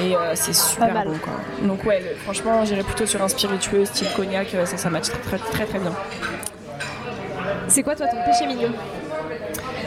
Et 0.00 0.16
euh, 0.16 0.32
c'est 0.34 0.54
super 0.54 1.04
beau 1.04 1.12
quoi. 1.22 1.34
Donc 1.62 1.84
ouais, 1.84 2.16
franchement 2.24 2.64
j'irais 2.64 2.82
plutôt 2.82 3.06
sur 3.06 3.22
un 3.22 3.28
spiritueux 3.28 3.84
style 3.84 4.08
cognac, 4.16 4.54
euh, 4.54 4.64
ça, 4.64 4.76
ça 4.76 4.90
match 4.90 5.08
très 5.08 5.38
très 5.38 5.66
très, 5.66 5.78
bien. 5.78 5.92
C'est 7.68 7.82
quoi 7.82 7.94
toi 7.94 8.06
ton 8.06 8.16
péché 8.24 8.46
mignon 8.46 8.72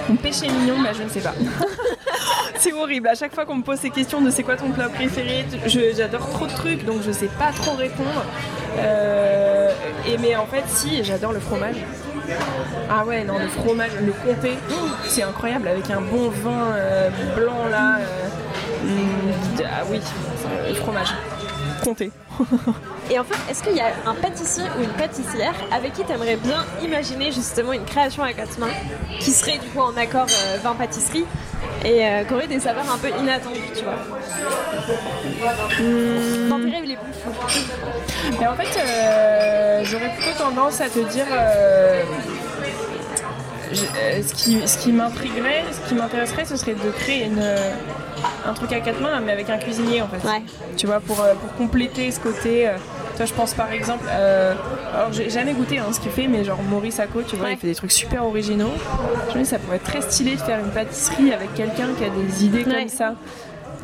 Mon 0.07 0.15
péché 0.15 0.47
mignon, 0.47 0.81
bah 0.81 0.91
je 0.93 1.03
ne 1.03 1.09
sais 1.09 1.21
pas. 1.21 1.33
c'est 2.59 2.73
horrible. 2.73 3.07
À 3.07 3.15
chaque 3.15 3.33
fois 3.33 3.45
qu'on 3.45 3.55
me 3.55 3.63
pose 3.63 3.79
ces 3.79 3.89
questions 3.89 4.21
de 4.21 4.29
c'est 4.29 4.43
quoi 4.43 4.55
ton 4.55 4.69
plat 4.71 4.89
préféré, 4.89 5.45
j'adore 5.65 6.29
trop 6.29 6.45
de 6.45 6.53
trucs, 6.53 6.85
donc 6.85 7.01
je 7.01 7.11
sais 7.11 7.29
pas 7.39 7.51
trop 7.51 7.75
répondre. 7.75 8.23
Euh, 8.77 9.71
et 10.07 10.17
mais 10.19 10.35
en 10.35 10.45
fait, 10.45 10.63
si, 10.67 11.03
j'adore 11.03 11.33
le 11.33 11.39
fromage. 11.39 11.77
Ah 12.89 13.05
ouais, 13.05 13.23
non, 13.23 13.37
le 13.39 13.47
fromage, 13.47 13.91
le 14.01 14.11
comté, 14.11 14.53
c'est 15.07 15.23
incroyable 15.23 15.67
avec 15.67 15.89
un 15.89 16.01
bon 16.01 16.29
vin 16.29 16.75
blanc 17.35 17.65
là. 17.69 17.99
Ah 19.63 19.83
oui, 19.89 19.99
le 20.67 20.73
fromage. 20.75 21.13
Comté. 21.83 22.11
Et 23.11 23.19
enfin, 23.19 23.35
est-ce 23.49 23.63
qu'il 23.63 23.75
y 23.75 23.81
a 23.81 23.91
un 24.05 24.15
pâtissier 24.15 24.63
ou 24.77 24.83
une 24.83 24.89
pâtissière 24.89 25.53
avec 25.71 25.93
qui 25.93 26.03
tu 26.03 26.11
aimerais 26.11 26.37
bien 26.37 26.65
imaginer 26.83 27.31
justement 27.31 27.73
une 27.73 27.85
création 27.85 28.23
à 28.23 28.33
quatre 28.33 28.57
mains 28.57 28.73
qui 29.19 29.31
serait 29.31 29.59
du 29.59 29.67
coup 29.67 29.79
en 29.79 29.95
accord 29.95 30.25
euh, 30.27 30.57
vin-pâtisserie 30.63 31.25
et 31.83 32.05
euh, 32.05 32.23
qui 32.23 32.33
aurait 32.33 32.47
des 32.47 32.59
saveurs 32.59 32.91
un 32.91 32.97
peu 32.97 33.09
inattendues, 33.09 33.59
tu 33.75 33.83
vois? 33.83 33.93
Mmh. 35.79 36.49
Dans 36.49 36.59
tes 36.59 36.69
rêves 36.71 36.85
les 36.85 36.97
plus 36.97 37.13
fous. 37.13 38.37
Mais 38.39 38.47
en 38.47 38.55
fait, 38.55 38.79
euh, 38.79 39.83
j'aurais 39.83 40.11
plutôt 40.15 40.37
tendance 40.37 40.81
à 40.81 40.89
te 40.89 40.99
dire 40.99 41.27
ce 43.73 44.33
qui, 44.33 44.67
ce 44.67 44.77
qui 44.77 44.91
m'intriguerait, 44.91 45.63
ce 45.71 45.89
qui 45.89 45.95
m'intéresserait, 45.95 46.45
ce 46.45 46.55
serait 46.55 46.75
de 46.75 46.91
créer 46.91 47.25
une 47.25 47.43
un 48.45 48.53
truc 48.53 48.71
à 48.73 48.79
quatre 48.79 49.01
mains, 49.01 49.19
mais 49.19 49.31
avec 49.31 49.49
un 49.49 49.57
cuisinier 49.57 50.01
en 50.01 50.07
fait. 50.07 50.27
Tu 50.77 50.85
vois, 50.85 50.99
pour, 50.99 51.21
euh, 51.21 51.33
pour 51.35 51.53
compléter 51.53 52.11
ce 52.11 52.19
côté. 52.19 52.67
Euh, 52.67 52.77
toi, 53.17 53.25
je 53.25 53.33
pense 53.33 53.53
par 53.53 53.71
exemple, 53.71 54.05
euh, 54.09 54.53
alors 54.93 55.13
j'ai 55.13 55.29
jamais 55.29 55.53
goûté 55.53 55.79
hein, 55.79 55.85
ce 55.91 55.99
qu'il 55.99 56.11
fait, 56.11 56.27
mais 56.27 56.43
genre 56.43 56.61
Maurice 56.61 56.99
Acco, 56.99 57.21
tu 57.21 57.35
vois, 57.37 57.51
il 57.51 57.57
fait 57.57 57.67
des 57.67 57.75
trucs 57.75 57.91
super 57.91 58.25
originaux. 58.25 58.73
Je 59.31 59.37
me 59.37 59.43
dis, 59.43 59.49
ça 59.49 59.59
pourrait 59.59 59.77
être 59.77 59.83
très 59.83 60.01
stylé 60.01 60.35
de 60.35 60.41
faire 60.41 60.59
une 60.59 60.71
pâtisserie 60.71 61.31
avec 61.31 61.53
quelqu'un 61.53 61.89
qui 61.97 62.03
a 62.03 62.09
des 62.09 62.45
idées 62.45 62.63
comme 62.63 62.89
ça. 62.89 63.15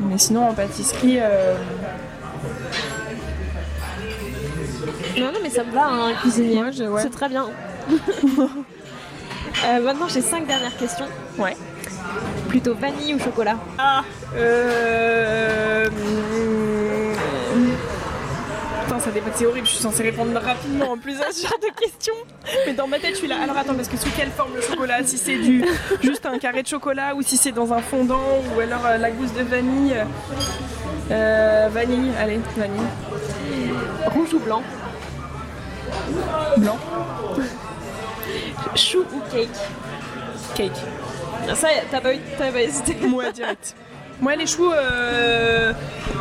Mais 0.00 0.18
sinon, 0.18 0.48
en 0.48 0.54
pâtisserie. 0.54 1.18
Non, 5.18 5.26
non, 5.26 5.38
mais 5.42 5.50
ça 5.50 5.64
me 5.64 5.72
va, 5.72 5.86
hein, 5.86 6.10
un 6.10 6.14
cuisinier. 6.14 6.62
C'est 6.98 7.10
très 7.10 7.28
bien. 7.28 7.46
maintenant, 9.82 10.08
j'ai 10.08 10.22
cinq 10.22 10.46
dernières 10.46 10.76
questions. 10.76 11.06
Ouais. 11.38 11.56
Plutôt 12.48 12.74
vanille 12.74 13.14
ou 13.14 13.18
chocolat 13.18 13.56
Ah 13.78 14.02
euh... 14.36 15.88
Putain, 18.84 18.98
ça 18.98 19.10
dépend, 19.10 19.30
c'est 19.34 19.46
horrible, 19.46 19.66
je 19.66 19.72
suis 19.72 19.82
censée 19.82 20.02
répondre 20.02 20.38
rapidement 20.38 20.90
en 20.90 20.98
plus 20.98 21.18
à 21.20 21.32
ce 21.32 21.46
genre 21.46 21.58
de 21.58 21.80
questions. 21.80 22.14
Mais 22.66 22.74
dans 22.74 22.86
ma 22.86 22.98
tête, 22.98 23.12
je 23.12 23.18
suis 23.18 23.28
là. 23.28 23.36
Alors 23.42 23.56
attends, 23.56 23.74
parce 23.74 23.88
que 23.88 23.96
sous 23.96 24.10
quelle 24.16 24.30
forme 24.30 24.54
le 24.54 24.60
chocolat? 24.60 25.02
Si 25.04 25.16
c'est 25.16 25.38
du 25.38 25.64
juste 26.02 26.26
un 26.26 26.38
carré 26.38 26.62
de 26.62 26.68
chocolat 26.68 27.14
ou 27.14 27.22
si 27.22 27.36
c'est 27.36 27.52
dans 27.52 27.72
un 27.72 27.80
fondant 27.80 28.42
ou 28.54 28.60
alors 28.60 28.84
euh, 28.84 28.98
la 28.98 29.10
gousse 29.10 29.32
de 29.32 29.42
vanille. 29.42 29.96
Euh, 31.10 31.68
vanille, 31.70 32.10
allez, 32.20 32.40
vanille. 32.56 32.86
Rouge 34.06 34.34
ou 34.34 34.40
blanc? 34.40 34.62
Blanc. 36.58 36.78
Chou 38.74 39.04
ou 39.12 39.20
cake? 39.30 39.48
Cake. 40.54 40.72
Ça, 41.54 41.68
t'as 41.90 42.00
pas, 42.00 42.10
pas 42.38 42.60
hésité 42.62 42.96
Moi, 43.06 43.30
direct. 43.32 43.74
Moi, 44.20 44.36
les 44.36 44.46
choux, 44.46 44.70
euh... 44.72 45.72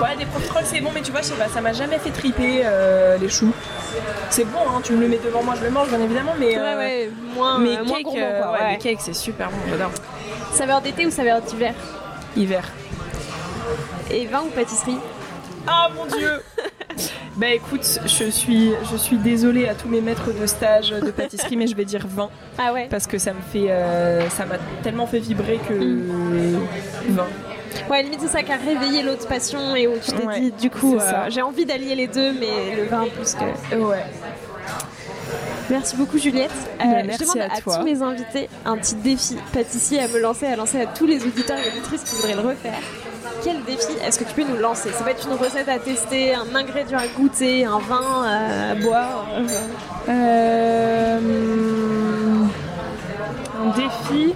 ouais, 0.01 0.15
des 0.17 0.25
profiteroles, 0.25 0.63
c'est 0.65 0.81
bon, 0.81 0.89
mais 0.93 1.01
tu 1.01 1.11
vois, 1.11 1.21
je 1.21 1.27
sais 1.27 1.35
pas, 1.35 1.47
ça 1.47 1.61
m'a 1.61 1.71
jamais 1.71 1.99
fait 1.99 2.09
triper 2.09 2.61
euh, 2.65 3.17
les 3.17 3.29
choux. 3.29 3.53
C'est 4.31 4.45
bon, 4.45 4.59
hein, 4.59 4.81
tu 4.83 4.93
me 4.93 5.01
le 5.01 5.07
mets 5.07 5.19
devant 5.23 5.43
moi, 5.43 5.53
je 5.59 5.63
le 5.63 5.69
mange, 5.69 5.89
bien 5.89 6.01
évidemment, 6.01 6.33
mais. 6.39 6.57
Ouais, 6.57 6.59
euh, 6.59 6.77
ouais, 6.77 7.09
moins, 7.35 7.59
mais 7.59 7.77
euh, 7.77 7.83
moins 7.83 8.01
gourmand, 8.01 8.31
quoi. 8.41 8.51
Ouais, 8.53 8.71
les 8.71 8.77
cakes, 8.79 9.01
c'est 9.01 9.13
super 9.13 9.49
bon, 9.51 9.57
j'adore. 9.69 9.91
Saveur 10.51 10.81
d'été 10.81 11.05
ou 11.05 11.11
saveur 11.11 11.41
d'hiver? 11.41 11.75
Hiver. 12.35 12.63
Et 14.09 14.25
vin 14.25 14.41
ou 14.41 14.49
pâtisserie? 14.49 14.97
Ah 15.67 15.89
mon 15.95 16.05
dieu 16.05 16.41
Bah 17.37 17.49
écoute, 17.49 17.99
je 18.03 18.29
suis, 18.29 18.71
je 18.91 18.97
suis 18.97 19.17
désolée 19.17 19.67
à 19.67 19.75
tous 19.75 19.87
mes 19.87 20.01
maîtres 20.01 20.31
de 20.33 20.45
stage 20.45 20.89
de 20.91 21.11
pâtisserie, 21.11 21.55
mais 21.55 21.67
je 21.67 21.75
vais 21.75 21.85
dire 21.85 22.05
20. 22.07 22.29
Ah 22.57 22.73
ouais 22.73 22.87
Parce 22.89 23.07
que 23.07 23.17
ça 23.17 23.33
me 23.33 23.41
fait. 23.41 23.71
Euh, 23.71 24.29
ça 24.29 24.45
m'a 24.45 24.57
tellement 24.83 25.07
fait 25.07 25.19
vibrer 25.19 25.59
que. 25.67 25.73
20. 27.09 27.27
Ouais, 27.89 28.03
limite 28.03 28.19
c'est 28.21 28.27
ça 28.27 28.43
qui 28.43 28.51
a 28.51 28.57
réveillé 28.57 29.01
l'autre 29.01 29.27
passion 29.27 29.75
et 29.75 29.87
où 29.87 29.93
tu 30.03 30.11
t'es 30.11 30.39
dit, 30.39 30.51
du 30.51 30.69
coup, 30.69 30.97
euh, 30.97 31.29
j'ai 31.29 31.41
envie 31.41 31.65
d'allier 31.65 31.95
les 31.95 32.07
deux, 32.07 32.33
mais 32.33 32.75
le 32.75 32.83
vin 32.83 33.05
plus 33.07 33.33
que. 33.33 33.75
Ouais. 33.75 34.03
Merci 35.69 35.95
beaucoup 35.95 36.17
Juliette. 36.17 36.51
Euh, 36.81 36.83
merci 37.05 37.23
je 37.23 37.31
demande 37.31 37.49
à, 37.49 37.61
tous 37.61 37.83
mes 37.83 38.01
invités 38.01 38.49
un 38.65 38.77
petit 38.77 38.95
défi 38.95 39.37
pâtissier 39.53 39.99
à 40.01 40.07
me 40.09 40.19
lancer, 40.19 40.45
à 40.47 40.57
lancer 40.57 40.81
à 40.81 40.85
tous 40.85 41.05
les 41.05 41.23
auditeurs 41.25 41.57
et 41.57 41.69
auditrices 41.69 42.03
qui 42.03 42.15
voudraient 42.15 42.41
le 42.41 42.49
refaire 42.49 42.81
quel 43.43 43.63
défi 43.63 43.93
est-ce 44.05 44.19
que 44.19 44.23
tu 44.23 44.33
peux 44.33 44.43
nous 44.43 44.57
lancer? 44.57 44.91
Ça 44.91 45.03
va 45.03 45.11
être 45.11 45.27
une 45.27 45.33
recette 45.33 45.69
à 45.69 45.79
tester, 45.79 46.33
un 46.33 46.55
ingrédient 46.55 46.97
à 46.97 47.07
goûter, 47.07 47.65
un 47.65 47.79
vin 47.79 48.23
à 48.23 48.75
boire? 48.75 49.27
Euh, 50.09 51.19
Un 53.59 53.69
défi? 53.75 54.35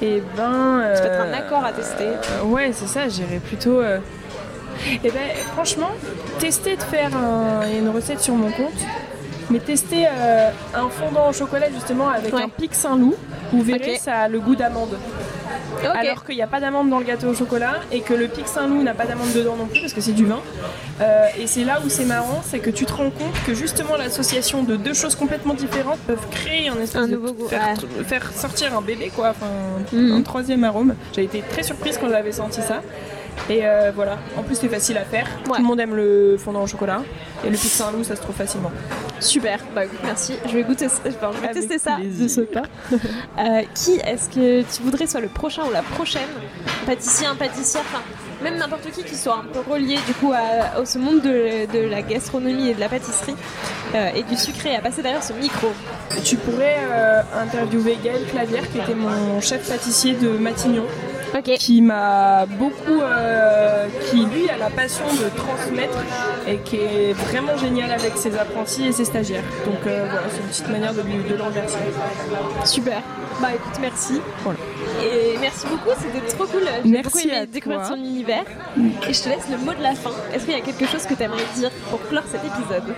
Et 0.00 0.18
eh 0.18 0.22
ben. 0.36 0.94
Ça 0.94 1.02
peut 1.02 1.08
être 1.08 1.20
un 1.22 1.32
accord 1.32 1.64
à 1.64 1.72
tester. 1.72 2.04
Euh, 2.04 2.44
ouais, 2.44 2.70
c'est 2.72 2.86
ça, 2.86 3.08
j'irais 3.08 3.40
plutôt. 3.40 3.82
Et 3.82 3.98
eh 5.02 5.10
ben, 5.10 5.34
franchement, 5.54 5.90
tester 6.38 6.76
de 6.76 6.82
faire 6.82 7.10
une 7.76 7.88
recette 7.88 8.20
sur 8.20 8.34
mon 8.34 8.50
compte, 8.52 8.78
mais 9.50 9.58
tester 9.58 10.06
un 10.06 10.88
fondant 10.88 11.28
au 11.30 11.32
chocolat 11.32 11.68
justement 11.72 12.08
avec 12.08 12.32
un 12.32 12.48
pic 12.48 12.74
Saint-Loup, 12.74 13.16
vous 13.52 13.62
verrez, 13.62 13.96
ça 13.96 14.18
a 14.20 14.28
le 14.28 14.38
goût 14.38 14.54
d'amande 14.54 14.96
alors 15.84 16.24
qu'il 16.24 16.36
n'y 16.36 16.42
a 16.42 16.46
pas 16.46 16.60
d'amande 16.60 16.90
dans 16.90 16.98
le 16.98 17.04
gâteau 17.04 17.28
au 17.28 17.34
chocolat 17.34 17.76
et 17.92 18.00
que 18.00 18.14
le 18.14 18.28
Pic 18.28 18.46
Saint-Loup 18.48 18.82
n'a 18.82 18.94
pas 18.94 19.06
d'amande 19.06 19.32
dedans 19.34 19.56
non 19.56 19.66
plus 19.66 19.80
parce 19.80 19.92
que 19.92 20.00
c'est 20.00 20.12
du 20.12 20.26
vin. 20.26 20.40
Euh, 21.00 21.26
et 21.38 21.46
c'est 21.46 21.64
là 21.64 21.80
où 21.84 21.88
c'est 21.88 22.04
marrant, 22.04 22.40
c'est 22.44 22.58
que 22.58 22.70
tu 22.70 22.84
te 22.84 22.92
rends 22.92 23.10
compte 23.10 23.34
que 23.46 23.54
justement 23.54 23.96
l'association 23.96 24.62
de 24.62 24.76
deux 24.76 24.94
choses 24.94 25.14
complètement 25.14 25.54
différentes 25.54 25.98
peuvent 26.00 26.26
créer 26.30 26.68
un 26.68 26.80
espèce 26.80 27.08
nouveau 27.08 27.32
goût. 27.32 27.48
Faire, 27.48 28.32
sortir 28.32 28.76
un 28.76 28.82
bébé 28.82 29.10
quoi, 29.14 29.30
enfin 29.30 29.46
mhm. 29.92 30.12
un 30.12 30.22
troisième 30.22 30.64
arôme. 30.64 30.94
J'ai 31.14 31.24
été 31.24 31.42
très 31.50 31.62
surprise 31.62 31.98
quand 31.98 32.08
j'avais 32.08 32.32
senti 32.32 32.60
ça. 32.62 32.82
Et 33.50 33.66
euh, 33.66 33.92
voilà, 33.94 34.18
en 34.36 34.42
plus 34.42 34.56
c'est 34.56 34.68
facile 34.68 34.98
à 34.98 35.04
faire. 35.04 35.26
Tout 35.44 35.54
le 35.54 35.62
monde 35.62 35.80
aime 35.80 35.94
le 35.94 36.36
fondant 36.38 36.62
au 36.62 36.66
chocolat. 36.66 37.02
Et 37.44 37.50
le 37.50 37.56
Pic 37.56 37.70
Saint-Loup, 37.70 38.04
ça 38.04 38.16
se 38.16 38.20
trouve 38.20 38.34
facilement. 38.34 38.72
Super, 39.20 39.60
bah 39.74 39.82
merci. 40.04 40.34
Je 40.46 40.52
vais 40.52 40.62
goûter, 40.62 40.86
je 41.04 41.40
vais 41.40 41.52
tester 41.52 41.78
ça 41.78 41.98
de 41.98 42.28
ce 42.28 42.40
pas. 42.42 42.62
Euh, 43.38 43.62
qui 43.74 43.92
est-ce 44.04 44.28
que 44.28 44.62
tu 44.62 44.82
voudrais 44.82 45.06
soit 45.06 45.20
le 45.20 45.28
prochain 45.28 45.62
ou 45.64 45.70
la 45.70 45.82
prochaine 45.82 46.28
pâtissier, 46.86 47.26
un 47.26 47.36
pâtissier, 47.36 47.80
enfin 47.80 48.02
même 48.42 48.56
n'importe 48.56 48.90
qui 48.90 49.02
qui 49.02 49.16
soit 49.16 49.36
un 49.36 49.44
peu 49.52 49.60
relié 49.70 49.96
du 50.06 50.14
coup 50.14 50.32
à, 50.32 50.84
ce 50.84 50.98
monde 50.98 51.22
de, 51.22 51.88
la 51.88 52.02
gastronomie 52.02 52.70
et 52.70 52.74
de 52.74 52.80
la 52.80 52.88
pâtisserie 52.88 53.36
euh, 53.94 54.10
et 54.14 54.22
du 54.22 54.36
sucré 54.36 54.74
à 54.74 54.80
passer 54.80 55.02
derrière 55.02 55.22
ce 55.22 55.32
micro. 55.32 55.68
Tu 56.24 56.36
pourrais 56.36 56.78
interviewer 57.36 57.98
Gaël 58.02 58.24
Clavière 58.30 58.70
qui 58.70 58.78
était 58.78 58.94
mon 58.94 59.40
chef 59.40 59.68
pâtissier 59.68 60.14
de 60.14 60.30
Matignon 60.30 60.84
qui 61.58 61.82
m'a 61.82 62.46
beaucoup, 62.46 63.00
euh, 63.00 63.86
qui 64.10 64.24
lui 64.24 64.48
a 64.48 64.56
la 64.56 64.70
passion 64.70 65.04
de 65.06 65.28
transmettre 65.36 65.98
et 66.46 66.58
qui 66.58 66.76
est 66.76 67.12
vraiment 67.12 67.56
génial 67.56 67.90
avec 67.90 68.16
ses 68.16 68.36
apprentis 68.36 68.86
et 68.86 68.92
ses 68.92 69.04
stagiaires. 69.04 69.44
Donc 69.64 69.86
euh, 69.86 70.06
voilà, 70.10 70.26
c'est 70.30 70.40
une 70.40 70.48
petite 70.48 70.68
manière 70.68 70.94
de, 70.94 71.02
de 71.02 71.34
le 71.36 71.42
remercier. 71.42 71.78
Super. 72.64 73.02
Bah 73.40 73.54
écoute, 73.54 73.78
merci. 73.80 74.20
Et 75.00 75.38
merci 75.40 75.66
beaucoup, 75.66 75.96
c'était 76.00 76.26
trop 76.26 76.46
cool. 76.46 76.64
J'ai 76.84 77.02
beaucoup 77.02 77.18
aimé 77.18 77.46
découvrir 77.46 77.88
ton 77.88 77.94
univers. 77.96 78.44
Et 79.08 79.12
je 79.12 79.22
te 79.22 79.28
laisse 79.28 79.48
le 79.48 79.58
mot 79.58 79.72
de 79.74 79.82
la 79.82 79.94
fin. 79.94 80.10
Est-ce 80.32 80.44
qu'il 80.44 80.54
y 80.54 80.56
a 80.56 80.60
quelque 80.60 80.86
chose 80.86 81.04
que 81.06 81.14
tu 81.14 81.22
aimerais 81.22 81.44
dire 81.54 81.70
pour 81.90 82.00
clore 82.08 82.24
cet 82.26 82.42
épisode? 82.44 82.94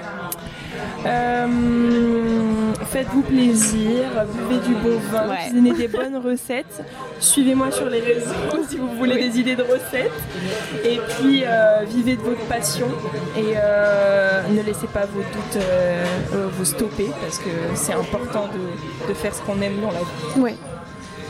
Faites-vous 2.84 3.22
plaisir, 3.22 4.02
buvez 4.34 4.60
du 4.66 4.74
bon 4.74 4.98
vin, 5.12 5.34
cuisinez 5.36 5.72
des 5.72 5.88
bonnes 5.88 6.16
recettes. 6.16 6.82
Suivez-moi 7.20 7.70
sur 7.70 7.88
les 7.88 8.00
réseaux 8.00 8.34
si 8.68 8.78
vous 8.78 8.88
voulez 8.96 9.28
des 9.28 9.38
idées 9.38 9.56
de 9.56 9.62
recettes. 9.62 10.10
Et 10.84 10.98
puis 11.08 11.44
vivez 11.88 12.16
de 12.16 12.22
votre 12.22 12.44
passion 12.46 12.88
et 13.36 13.54
ne 14.52 14.62
laissez 14.62 14.88
pas 14.88 15.06
vos 15.06 15.20
doutes 15.20 15.62
vous 16.58 16.64
stopper 16.64 17.10
parce 17.20 17.38
que 17.38 17.50
c'est 17.74 17.92
important 17.92 18.48
de, 18.48 19.08
de, 19.08 19.14
faire 19.14 19.34
ce 19.34 19.42
qu'on 19.42 19.60
aime 19.60 19.80
dans 19.80 19.92
la 19.92 20.00
vie. 20.00 20.40
Ouais. 20.40 20.54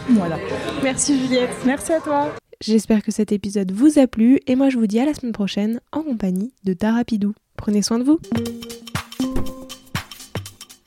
Voilà. 0.09 0.39
Merci 0.83 1.21
Juliette. 1.21 1.55
Merci 1.65 1.93
à 1.93 2.01
toi. 2.01 2.33
J'espère 2.61 3.03
que 3.03 3.11
cet 3.11 3.33
épisode 3.33 3.73
vous 3.73 3.99
a 3.99 4.07
plu 4.07 4.41
et 4.47 4.55
moi 4.55 4.69
je 4.69 4.77
vous 4.77 4.87
dis 4.87 5.01
à 5.01 5.07
la 5.07 5.15
semaine 5.15 5.33
prochaine 5.33 5.81
en 5.93 6.03
compagnie 6.03 6.53
de 6.65 6.75
Tarapidou. 6.75 7.35
Prenez 7.57 7.83
soin 7.83 7.99
de 7.99 8.05
vous. 8.05 8.19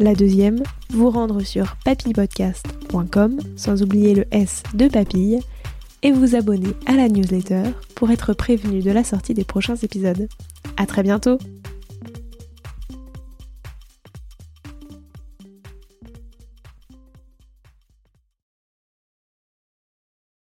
La 0.00 0.14
deuxième, 0.14 0.62
vous 0.88 1.10
rendre 1.10 1.42
sur 1.42 1.76
papillepodcast.com 1.84 3.38
sans 3.54 3.82
oublier 3.82 4.14
le 4.14 4.24
S 4.30 4.62
de 4.72 4.88
papille 4.88 5.40
et 6.02 6.10
vous 6.10 6.34
abonner 6.34 6.70
à 6.86 6.94
la 6.94 7.10
newsletter 7.10 7.64
pour 7.96 8.10
être 8.10 8.32
prévenu 8.32 8.80
de 8.80 8.90
la 8.92 9.04
sortie 9.04 9.34
des 9.34 9.44
prochains 9.44 9.76
épisodes. 9.76 10.26
À 10.78 10.86
très 10.86 11.02
bientôt! 11.02 11.36